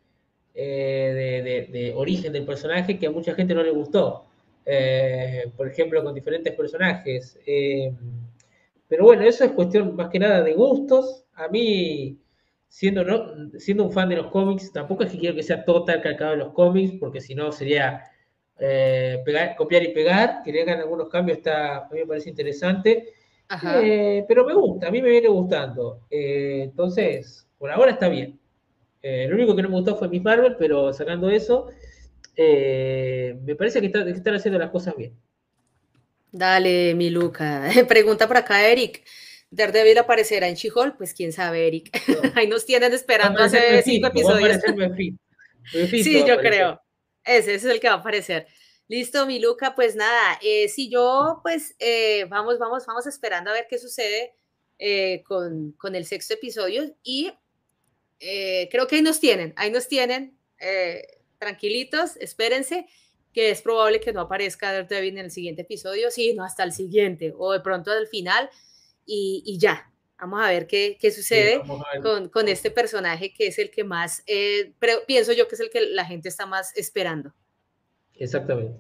eh, 0.56 1.68
de, 1.72 1.94
origen 1.96 2.34
del 2.34 2.46
personaje 2.46 2.98
que 2.98 3.08
a 3.08 3.12
mucha 3.12 3.36
gente 3.36 3.54
no 3.54 3.64
le 3.64 3.72
gustó. 3.72 4.26
Eh, 4.66 5.52
por 5.58 5.68
ejemplo, 5.68 6.04
con 6.04 6.16
diferentes 6.16 6.54
personajes. 6.56 7.38
Eh, 7.46 7.94
pero 8.88 9.06
bueno, 9.06 9.24
eso 9.24 9.44
es 9.44 9.52
cuestión 9.52 9.96
más 9.96 10.10
que 10.10 10.20
nada 10.20 10.42
de 10.42 10.54
gustos. 10.54 11.26
A 11.34 11.48
mí, 11.50 12.18
siendo, 12.70 13.04
no, 13.04 13.60
siendo 13.60 13.84
un 13.86 13.92
fan 13.92 14.10
de 14.10 14.18
los 14.18 14.28
cómics, 14.32 14.72
tampoco 14.72 15.04
es 15.04 15.12
que 15.12 15.20
quiero 15.20 15.36
que 15.36 15.44
sea 15.44 15.66
todo 15.66 15.84
tal 15.84 16.02
calcado 16.02 16.32
de 16.32 16.38
los 16.38 16.54
cómics, 16.54 16.96
porque 17.00 17.20
si 17.22 17.36
no 17.36 17.52
sería 17.52 18.04
eh, 18.60 19.22
pegar, 19.26 19.56
copiar 19.56 19.84
y 19.84 19.90
pegar, 19.90 20.42
que 20.44 20.52
le 20.52 20.62
hagan 20.62 20.80
algunos 20.80 21.10
cambios, 21.10 21.38
está, 21.40 21.78
a 21.78 21.90
mí 21.92 22.00
me 22.00 22.06
parece 22.06 22.30
interesante. 22.30 23.14
Eh, 23.84 24.26
pero 24.28 24.46
me 24.46 24.54
gusta, 24.54 24.88
a 24.88 24.92
mí 24.92 25.02
me 25.02 25.10
viene 25.10 25.28
gustando. 25.28 26.02
Eh, 26.10 26.62
entonces, 26.64 27.48
por 27.58 27.70
ahora 27.70 27.92
está 27.92 28.10
bien. 28.10 28.40
lo 29.02 29.36
único 29.36 29.56
que 29.56 29.62
no 29.62 29.70
me 29.70 29.76
gustó 29.76 29.96
fue 29.96 30.10
Miss 30.10 30.24
Marvel, 30.24 30.56
pero 30.58 30.92
sacando 30.94 31.30
eso, 31.30 31.68
me 32.36 33.56
parece 33.58 33.82
que, 33.82 33.88
están 33.88 34.36
haciendo 34.36 34.60
las 34.60 34.72
cosas 34.72 34.96
bien. 34.96 35.14
Dale, 36.32 36.96
mi 36.96 37.12
Luca. 37.12 37.70
Pregunta 37.88 38.28
por 38.28 38.38
acá, 38.38 38.68
Eric. 38.68 39.04
Daredevil 39.52 40.00
aparecerá 40.00 40.48
en 40.48 40.56
she 40.56 40.72
Pues 40.98 41.14
quién 41.14 41.32
sabe, 41.32 41.68
Eric. 41.68 41.92
Ahí 42.36 42.48
nos 42.48 42.66
tienen 42.66 42.92
esperando 42.92 43.42
hace 43.42 43.84
cinco 43.84 44.08
episodios. 44.08 44.60
sí, 45.90 46.26
yo 46.28 46.40
creo. 46.40 46.82
Ese, 47.24 47.56
es 47.56 47.64
el 47.66 47.80
que 47.80 47.88
va 47.88 47.96
a 47.96 47.98
aparecer. 47.98 48.48
Listo, 48.88 49.26
mi 49.26 49.40
Luca, 49.40 49.76
pues 49.76 49.96
nada, 49.96 50.40
eh, 50.42 50.68
si 50.68 50.90
yo, 50.90 51.40
pues 51.42 51.76
eh, 51.80 52.26
vamos, 52.26 52.60
vamos, 52.60 52.86
vamos 52.86 53.08
esperando 53.08 53.50
a 53.50 53.54
ver 53.54 53.66
qué 53.70 53.80
sucede 53.80 54.34
eh, 54.78 55.24
con, 55.26 55.72
con, 55.74 55.96
el 55.96 56.06
sexto 56.06 56.34
episodio 56.34 56.96
y 57.02 57.32
creo 58.20 58.88
que 58.88 58.98
ahí 58.98 59.02
nos 59.02 59.20
tienen, 59.20 59.54
ahí 59.58 59.70
nos 59.70 59.88
tienen, 59.88 60.38
tranquilitos, 61.40 62.16
espérense, 62.18 62.88
que 63.34 63.50
es 63.50 63.62
probable 63.62 64.00
que 64.00 64.14
no 64.14 64.22
aparezca 64.22 64.72
Daredevil 64.72 65.18
en 65.18 65.26
el 65.26 65.32
siguiente 65.32 65.64
episodio, 65.64 66.10
sino 66.10 66.44
hasta 66.44 66.64
el 66.64 66.72
siguiente 66.72 67.34
o 67.38 67.52
de 67.52 67.60
pronto 67.60 67.92
al 67.92 68.08
final 68.08 68.50
y, 69.06 69.44
y 69.46 69.58
ya, 69.58 69.93
Vamos 70.24 70.42
a 70.42 70.48
ver 70.48 70.68
qué, 70.68 70.98
qué 71.02 71.12
sucede 71.12 71.62
con, 72.02 72.30
con, 72.30 72.48
este 72.48 72.72
personaje 72.72 73.34
que 73.34 73.48
es 73.48 73.60
el 73.60 73.70
que 73.70 73.84
más, 73.84 74.24
eh, 74.26 74.72
pienso 75.06 75.34
yo 75.34 75.50
que 75.50 75.56
es 75.56 75.60
el 75.60 75.70
que 75.70 75.82
la 75.82 76.06
gente 76.06 76.30
está 76.30 76.46
más 76.46 76.72
esperando. 76.78 77.34
Exactamente. 78.16 78.80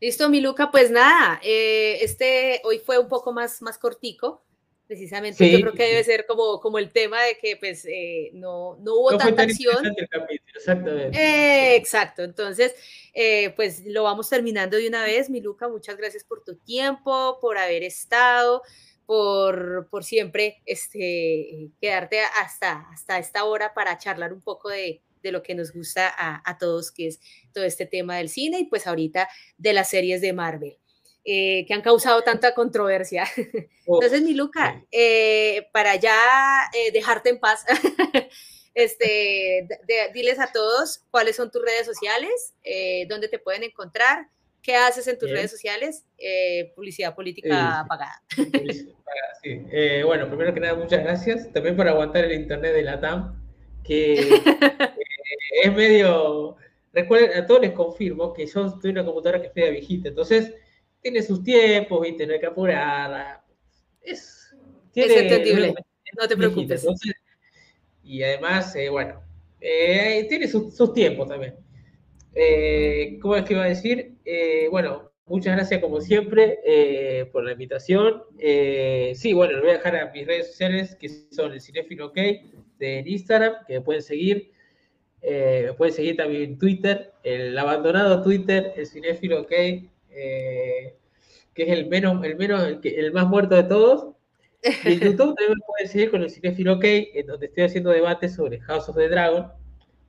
Listo, 0.00 0.26
mi 0.30 0.40
Luca, 0.40 0.70
pues 0.70 0.90
nada, 0.90 1.38
eh, 1.44 1.98
este 2.00 2.62
hoy 2.64 2.78
fue 2.78 2.98
un 2.98 3.08
poco 3.08 3.30
más, 3.30 3.60
más 3.60 3.76
cortico, 3.76 4.42
precisamente 4.86 5.50
yo 5.50 5.60
creo 5.60 5.74
que 5.74 5.82
debe 5.82 6.02
ser 6.02 6.24
como, 6.24 6.58
como 6.60 6.78
el 6.78 6.90
tema 6.90 7.22
de 7.22 7.36
que 7.36 7.58
pues 7.58 7.84
eh, 7.84 8.30
no, 8.32 8.78
no, 8.80 8.94
hubo 8.94 9.18
tanta 9.18 9.42
acción. 9.42 9.94
exactamente. 10.54 11.76
exacto, 11.76 12.22
entonces 12.22 12.74
pues 13.54 13.84
lo 13.84 14.04
vamos 14.04 14.30
terminando 14.30 14.78
de 14.78 14.88
una 14.88 15.04
vez, 15.04 15.28
mi 15.28 15.42
Luca, 15.42 15.68
muchas 15.68 15.98
gracias 15.98 16.24
por 16.24 16.42
tu 16.42 16.56
tiempo, 16.56 17.36
por 17.42 17.58
haber 17.58 17.82
estado 17.82 18.62
por, 19.06 19.88
por 19.90 20.04
siempre 20.04 20.62
este, 20.66 21.70
quedarte 21.80 22.20
hasta, 22.20 22.88
hasta 22.90 23.18
esta 23.18 23.44
hora 23.44 23.74
para 23.74 23.98
charlar 23.98 24.32
un 24.32 24.40
poco 24.40 24.68
de, 24.68 25.02
de 25.22 25.32
lo 25.32 25.42
que 25.42 25.54
nos 25.54 25.72
gusta 25.72 26.08
a, 26.08 26.42
a, 26.48 26.58
todos, 26.58 26.92
que 26.92 27.08
es 27.08 27.20
todo 27.52 27.64
este 27.64 27.86
tema 27.86 28.16
del 28.16 28.28
cine 28.28 28.60
y 28.60 28.64
pues 28.66 28.86
ahorita 28.86 29.28
de 29.58 29.72
las 29.72 29.90
series 29.90 30.20
de 30.20 30.32
Marvel. 30.32 30.78
Eh, 31.26 31.64
que 31.66 31.72
han 31.72 31.80
causado 31.80 32.20
tanta 32.20 32.52
controversia. 32.52 33.26
Entonces, 33.86 34.20
mi 34.20 34.34
Luca, 34.34 34.84
eh, 34.92 35.68
para 35.72 35.96
ya 35.96 36.14
eh, 36.74 36.92
dejarte 36.92 37.30
en 37.30 37.40
paz, 37.40 37.64
este, 38.74 39.66
diles 40.12 40.38
a 40.38 40.52
todos 40.52 41.02
cuáles 41.10 41.36
son 41.36 41.50
tus 41.50 41.64
redes 41.64 41.86
sociales, 41.86 42.52
dónde 43.08 43.28
te 43.28 43.38
pueden 43.38 43.62
encontrar, 43.62 44.28
¿Qué 44.64 44.74
haces 44.76 45.06
en 45.08 45.18
tus 45.18 45.30
redes 45.30 45.50
sociales? 45.50 46.06
Eh, 46.16 46.72
publicidad 46.74 47.14
política 47.14 47.84
pagada. 47.86 48.22
sí. 49.42 49.62
Eh, 49.70 50.02
bueno, 50.06 50.26
primero 50.26 50.54
que 50.54 50.60
nada, 50.60 50.74
muchas 50.74 51.04
gracias. 51.04 51.52
También 51.52 51.76
por 51.76 51.86
aguantar 51.86 52.24
el 52.24 52.32
internet 52.32 52.72
de 52.72 52.82
la 52.82 52.98
TAM, 52.98 53.44
que 53.84 54.14
eh, 54.22 54.94
es 55.64 55.72
medio... 55.74 56.56
Recuerden, 56.94 57.36
a 57.42 57.46
todos 57.46 57.60
les 57.60 57.72
confirmo 57.72 58.32
que 58.32 58.46
yo 58.46 58.66
estoy 58.66 58.92
en 58.92 58.96
una 58.96 59.04
computadora 59.04 59.42
que 59.42 59.48
es 59.48 59.54
media 59.54 59.70
viejita, 59.70 60.08
entonces 60.08 60.54
tiene 61.02 61.22
sus 61.22 61.44
tiempos, 61.44 62.00
¿viste? 62.00 62.26
No 62.26 62.32
hay 62.32 62.40
que 62.40 62.46
apurar. 62.46 63.42
Es, 64.00 64.54
es 64.94 65.10
entendible, 65.10 65.74
no 66.18 66.26
te 66.26 66.36
preocupes. 66.38 66.86
y 68.02 68.22
además, 68.22 68.74
bueno, 68.90 69.22
tiene 69.60 70.48
sus 70.48 70.94
tiempos 70.94 71.28
también. 71.28 71.63
Eh, 72.34 73.18
¿Cómo 73.22 73.36
es 73.36 73.44
que 73.44 73.54
iba 73.54 73.64
a 73.64 73.68
decir? 73.68 74.16
Eh, 74.24 74.68
bueno, 74.70 75.12
muchas 75.26 75.56
gracias 75.56 75.80
como 75.80 76.00
siempre 76.00 76.58
eh, 76.66 77.26
por 77.32 77.44
la 77.44 77.52
invitación. 77.52 78.22
sí, 79.14 79.32
bueno, 79.32 79.54
les 79.54 79.62
voy 79.62 79.70
a 79.70 79.74
dejar 79.74 79.96
a 79.96 80.12
mis 80.12 80.26
redes 80.26 80.48
sociales 80.48 80.96
que 80.96 81.08
son 81.08 81.52
el 81.52 81.60
Cinefilo 81.60 82.06
OK 82.06 82.18
de 82.78 83.04
Instagram, 83.06 83.54
que 83.66 83.74
me 83.74 83.80
pueden 83.82 84.02
seguir. 84.02 84.50
me 85.22 85.72
pueden 85.74 85.94
seguir 85.94 86.16
también 86.16 86.42
en 86.42 86.58
Twitter, 86.58 87.12
el 87.22 87.56
abandonado 87.56 88.22
Twitter, 88.22 88.72
el 88.76 88.86
Cinefilo 88.86 89.42
OK, 89.42 89.48
que 89.48 91.62
es 91.62 91.68
el 91.68 91.86
menos, 91.86 92.22
el 92.24 92.36
menos, 92.36 92.78
el, 92.82 93.12
más 93.12 93.28
muerto 93.28 93.54
de 93.54 93.64
todos. 93.64 94.14
Y 94.84 94.94
en 94.94 95.00
YouTube 95.00 95.36
también 95.36 95.58
me 95.58 95.66
pueden 95.66 95.88
seguir 95.88 96.10
con 96.10 96.22
el 96.22 96.30
Cinefilo 96.30 96.74
OK, 96.74 96.84
en 96.84 97.26
donde 97.26 97.46
estoy 97.46 97.64
haciendo 97.64 97.90
debates 97.90 98.34
sobre 98.34 98.60
House 98.60 98.88
of 98.88 98.96
the 98.96 99.08
Dragon 99.08 99.63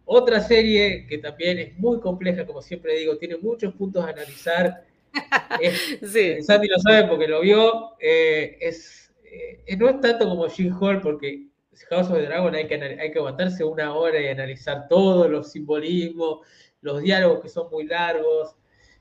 otra 0.06 0.40
serie 0.40 1.06
que 1.08 1.18
también 1.18 1.58
es 1.60 1.78
muy 1.78 2.00
compleja, 2.00 2.46
como 2.46 2.62
siempre 2.62 2.98
digo, 2.98 3.18
tiene 3.18 3.38
muchos 3.38 3.74
puntos 3.74 4.06
a 4.06 4.10
analizar. 4.10 4.86
sí. 6.12 6.42
Sandy 6.42 6.68
lo 6.68 6.80
sabe 6.80 7.08
porque 7.08 7.28
lo 7.28 7.42
vio. 7.42 7.92
Eh, 8.00 8.58
es, 8.62 9.12
eh, 9.24 9.76
no 9.78 9.90
es 9.90 10.00
tanto 10.02 10.30
como 10.30 10.48
She-Hulk, 10.48 11.02
porque 11.02 11.48
House 11.90 12.10
of 12.10 12.18
the 12.18 12.26
Dragon 12.26 12.54
hay 12.56 12.68
que, 12.68 12.76
hay 12.76 13.12
que 13.12 13.20
aguantarse 13.20 13.64
una 13.64 13.94
hora 13.94 14.22
y 14.22 14.28
analizar 14.28 14.88
todos 14.88 15.30
los 15.30 15.52
simbolismos, 15.52 16.40
los 16.82 17.02
diálogos 17.02 17.42
que 17.42 17.50
son 17.50 17.70
muy 17.72 17.86
largos, 17.86 18.56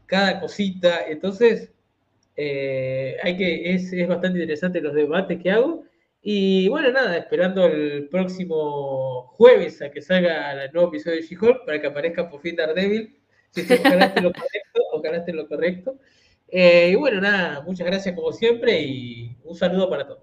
cada 0.06 0.40
cosita. 0.40 1.06
Entonces, 1.06 1.70
eh, 2.36 3.16
hay 3.22 3.36
que, 3.36 3.74
es, 3.74 3.92
es 3.92 4.08
bastante 4.08 4.40
interesante 4.40 4.80
los 4.80 4.94
debates 4.94 5.40
que 5.42 5.50
hago. 5.50 5.84
Y 6.26 6.68
bueno, 6.68 6.90
nada, 6.90 7.18
esperando 7.18 7.66
el 7.66 8.08
próximo 8.08 9.34
jueves 9.36 9.82
a 9.82 9.90
que 9.90 10.00
salga 10.00 10.64
el 10.64 10.72
nuevo 10.72 10.88
episodio 10.88 11.18
de 11.18 11.22
She-Hulk 11.26 11.66
para 11.66 11.78
que 11.78 11.86
aparezca 11.86 12.30
por 12.30 12.40
fin 12.40 12.56
Daredevil. 12.56 13.20
Si 13.50 13.60
ojalá 13.60 14.06
esté 14.06 14.22
lo 14.22 14.32
correcto, 14.32 14.82
ojalá 14.92 15.18
esté 15.18 15.32
lo 15.34 15.46
correcto. 15.46 15.98
Eh, 16.48 16.88
y 16.92 16.94
bueno, 16.94 17.20
nada, 17.20 17.60
muchas 17.60 17.86
gracias 17.86 18.14
como 18.14 18.32
siempre 18.32 18.80
y 18.80 19.36
un 19.44 19.54
saludo 19.54 19.90
para 19.90 20.06
todos. 20.06 20.22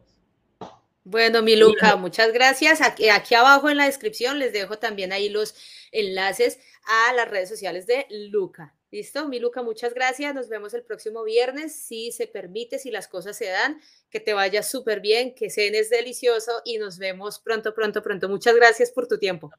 Bueno, 1.03 1.43
mi 1.43 1.55
Luca, 1.55 1.95
muchas 1.97 2.33
gracias. 2.33 2.81
Aquí, 2.81 3.09
aquí, 3.09 3.35
abajo 3.35 3.69
en 3.69 3.77
la 3.77 3.85
descripción 3.85 4.39
les 4.39 4.53
dejo 4.53 4.79
también 4.79 5.13
ahí 5.13 5.29
los 5.29 5.53
enlaces 5.91 6.59
a 6.83 7.13
las 7.13 7.29
redes 7.29 7.47
sociales 7.47 7.85
de 7.85 8.07
Luca. 8.09 8.73
¿Listo? 8.91 9.29
Mi 9.29 9.39
Luca, 9.39 9.63
muchas 9.63 9.93
gracias. 9.93 10.35
Nos 10.35 10.49
vemos 10.49 10.73
el 10.73 10.83
próximo 10.83 11.23
viernes, 11.23 11.73
si 11.73 12.11
se 12.11 12.27
permite, 12.27 12.77
si 12.77 12.91
las 12.91 13.07
cosas 13.07 13.37
se 13.37 13.45
dan. 13.45 13.79
Que 14.09 14.19
te 14.19 14.33
vaya 14.33 14.63
súper 14.63 14.99
bien, 14.99 15.33
que 15.33 15.49
cenes 15.49 15.89
delicioso 15.89 16.61
y 16.65 16.77
nos 16.77 16.97
vemos 16.97 17.39
pronto, 17.39 17.73
pronto, 17.73 18.01
pronto. 18.01 18.27
Muchas 18.27 18.53
gracias 18.53 18.91
por 18.91 19.07
tu 19.07 19.17
tiempo. 19.17 19.49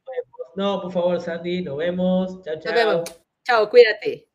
No, 0.55 0.83
por 0.83 0.93
favor, 0.93 1.19
Sandy, 1.19 1.63
nos 1.63 1.79
vemos. 1.79 2.43
Chao, 2.43 2.61
chao. 2.61 3.05
Chao, 3.43 3.71
cuídate. 3.71 4.29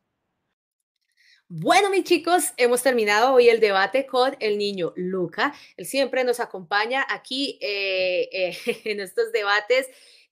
Bueno, 1.46 1.90
mis 1.90 2.02
chicos, 2.02 2.52
hemos 2.56 2.82
terminado 2.82 3.32
hoy 3.32 3.48
el 3.48 3.60
debate 3.60 4.04
con 4.04 4.36
el 4.40 4.58
niño 4.58 4.92
Luca. 4.96 5.54
Él 5.76 5.86
siempre 5.86 6.24
nos 6.24 6.40
acompaña 6.40 7.06
aquí 7.08 7.56
eh, 7.62 8.28
eh, 8.32 8.56
en 8.84 9.00
estos 9.00 9.30
debates 9.30 9.88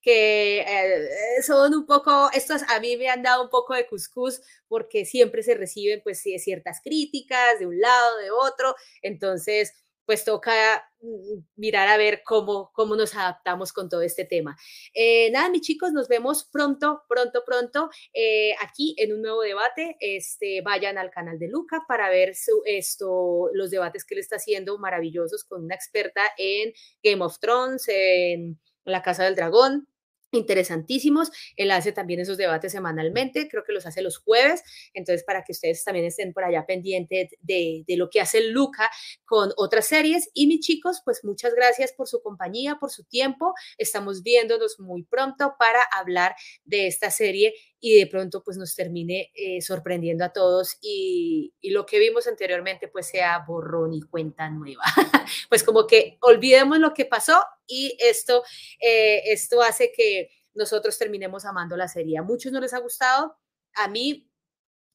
que 0.07 0.61
eh, 0.61 1.43
son 1.43 1.75
un 1.75 1.85
poco, 1.85 2.31
estos 2.33 2.63
a 2.69 2.79
mí 2.79 2.97
me 2.97 3.09
han 3.09 3.25
dado 3.25 3.43
un 3.43 3.51
poco 3.51 3.75
de 3.75 3.89
cuscús 3.89 4.41
porque 4.69 5.05
siempre 5.05 5.43
se 5.43 5.57
reciben 5.57 6.01
pues 6.05 6.23
ciertas 6.23 6.81
críticas 6.81 7.59
de 7.59 7.67
un 7.67 7.81
lado, 7.81 8.19
de 8.19 8.31
otro, 8.31 8.77
entonces 9.03 9.75
pues 10.05 10.25
toca 10.25 10.89
mm, 11.01 11.39
mirar 11.57 11.89
a 11.89 11.97
ver 11.97 12.23
cómo, 12.25 12.71
cómo 12.73 12.95
nos 12.95 13.17
adaptamos 13.17 13.73
con 13.73 13.89
todo 13.89 14.03
este 14.03 14.25
tema. 14.25 14.57
Eh, 14.95 15.29
nada, 15.33 15.51
mis 15.51 15.63
chicos, 15.63 15.91
nos 15.93 16.07
vemos 16.07 16.45
pronto, 16.45 17.03
pronto, 17.09 17.43
pronto 17.45 17.91
eh, 18.15 18.55
aquí 18.63 18.95
en 18.99 19.13
un 19.13 19.23
nuevo 19.23 19.43
debate. 19.43 19.97
Este, 19.99 20.63
vayan 20.63 20.99
al 20.99 21.11
canal 21.11 21.37
de 21.41 21.49
Luca 21.49 21.83
para 21.89 22.09
ver 22.11 22.33
esto, 22.67 23.51
los 23.55 23.73
debates 23.73 24.05
que 24.05 24.15
él 24.15 24.21
está 24.21 24.37
haciendo 24.37 24.79
maravillosos 24.79 25.43
con 25.43 25.65
una 25.65 25.75
experta 25.75 26.23
en 26.39 26.73
Game 27.03 27.25
of 27.25 27.41
Thrones, 27.41 27.89
en 27.89 28.61
La 28.85 29.03
Casa 29.03 29.25
del 29.25 29.35
Dragón, 29.35 29.89
interesantísimos. 30.33 31.31
Él 31.57 31.70
hace 31.70 31.93
también 31.93 32.20
esos 32.20 32.37
debates 32.37 32.72
semanalmente, 32.72 33.49
creo 33.49 33.64
que 33.64 33.72
los 33.72 33.87
hace 33.87 34.03
los 34.03 34.18
jueves, 34.18 34.62
entonces 34.95 35.24
para 35.24 35.43
que 35.45 35.53
ustedes 35.53 35.83
también 35.85 36.07
estén 36.07 36.33
por 36.33 36.45
allá 36.45 36.66
pendientes 36.66 37.31
de, 37.41 37.85
de, 37.87 37.97
lo 37.97 38.11
que 38.11 38.20
hace 38.20 38.51
Luca 38.51 38.91
con 39.24 39.53
otras 39.57 39.87
series. 39.87 40.29
Y 40.35 40.47
mis 40.47 40.61
chicos, 40.61 41.01
pues 41.05 41.24
muchas 41.24 41.55
gracias 41.55 41.93
por 41.93 42.09
su 42.09 42.22
compañía, 42.22 42.77
por 42.81 42.91
su 42.91 43.05
tiempo. 43.05 43.55
Estamos 43.79 44.22
viéndonos 44.22 44.79
muy 44.79 45.05
pronto 45.05 45.55
para 45.59 45.83
hablar 45.93 46.35
de 46.64 46.87
esta 46.87 47.11
serie 47.11 47.55
y 47.81 47.99
de 47.99 48.07
pronto 48.07 48.43
pues 48.43 48.57
nos 48.57 48.74
termine 48.74 49.31
eh, 49.35 49.61
sorprendiendo 49.61 50.24
a 50.24 50.33
todos 50.33 50.79
y, 50.81 51.55
y, 51.61 51.70
lo 51.70 51.85
que 51.85 51.99
vimos 51.99 52.27
anteriormente 52.27 52.89
pues 52.89 53.09
sea 53.09 53.45
borrón 53.47 53.93
y 53.93 54.01
cuenta 54.03 54.49
nueva. 54.51 54.83
pues 55.49 55.62
como 55.62 55.87
que 55.87 56.18
olvidemos 56.22 56.79
lo 56.79 56.95
que 56.95 57.05
pasó 57.05 57.43
y 57.66 57.97
esto, 58.01 58.43
eh, 58.81 59.22
esto 59.27 59.62
hace 59.62 59.93
que 59.93 60.31
nosotros 60.55 60.97
terminemos 60.99 61.45
amando 61.45 61.77
la 61.77 61.89
serie. 61.89 62.18
A 62.18 62.22
muchos 62.22 62.53
no 62.53 62.61
les 62.61 62.72
ha 62.72 62.79
gustado, 62.79 63.37
a 63.74 63.89
mí 63.89 64.31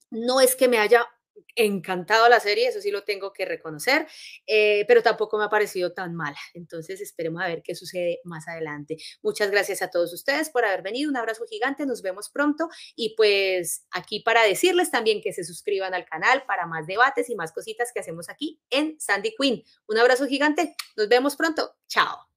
no 0.09 0.41
es 0.41 0.55
que 0.55 0.67
me 0.67 0.79
haya 0.79 1.07
encantado 1.55 2.29
la 2.29 2.39
serie, 2.39 2.67
eso 2.67 2.81
sí 2.81 2.91
lo 2.91 3.03
tengo 3.03 3.33
que 3.33 3.45
reconocer, 3.45 4.07
eh, 4.47 4.85
pero 4.87 5.01
tampoco 5.03 5.37
me 5.37 5.45
ha 5.45 5.49
parecido 5.49 5.93
tan 5.93 6.15
mala. 6.15 6.37
Entonces 6.53 7.01
esperemos 7.01 7.41
a 7.41 7.47
ver 7.47 7.61
qué 7.63 7.75
sucede 7.75 8.19
más 8.23 8.47
adelante. 8.47 8.97
Muchas 9.21 9.51
gracias 9.51 9.81
a 9.81 9.89
todos 9.89 10.13
ustedes 10.13 10.49
por 10.49 10.65
haber 10.65 10.81
venido, 10.81 11.09
un 11.09 11.17
abrazo 11.17 11.45
gigante, 11.49 11.85
nos 11.85 12.01
vemos 12.01 12.29
pronto 12.29 12.69
y 12.95 13.15
pues 13.15 13.85
aquí 13.91 14.21
para 14.21 14.43
decirles 14.43 14.91
también 14.91 15.21
que 15.21 15.33
se 15.33 15.43
suscriban 15.43 15.93
al 15.93 16.05
canal 16.05 16.43
para 16.45 16.65
más 16.65 16.87
debates 16.87 17.29
y 17.29 17.35
más 17.35 17.51
cositas 17.51 17.91
que 17.93 17.99
hacemos 17.99 18.29
aquí 18.29 18.61
en 18.69 18.99
Sandy 18.99 19.35
Queen. 19.37 19.63
Un 19.87 19.97
abrazo 19.97 20.27
gigante, 20.27 20.75
nos 20.95 21.09
vemos 21.09 21.35
pronto, 21.35 21.75
chao. 21.87 22.30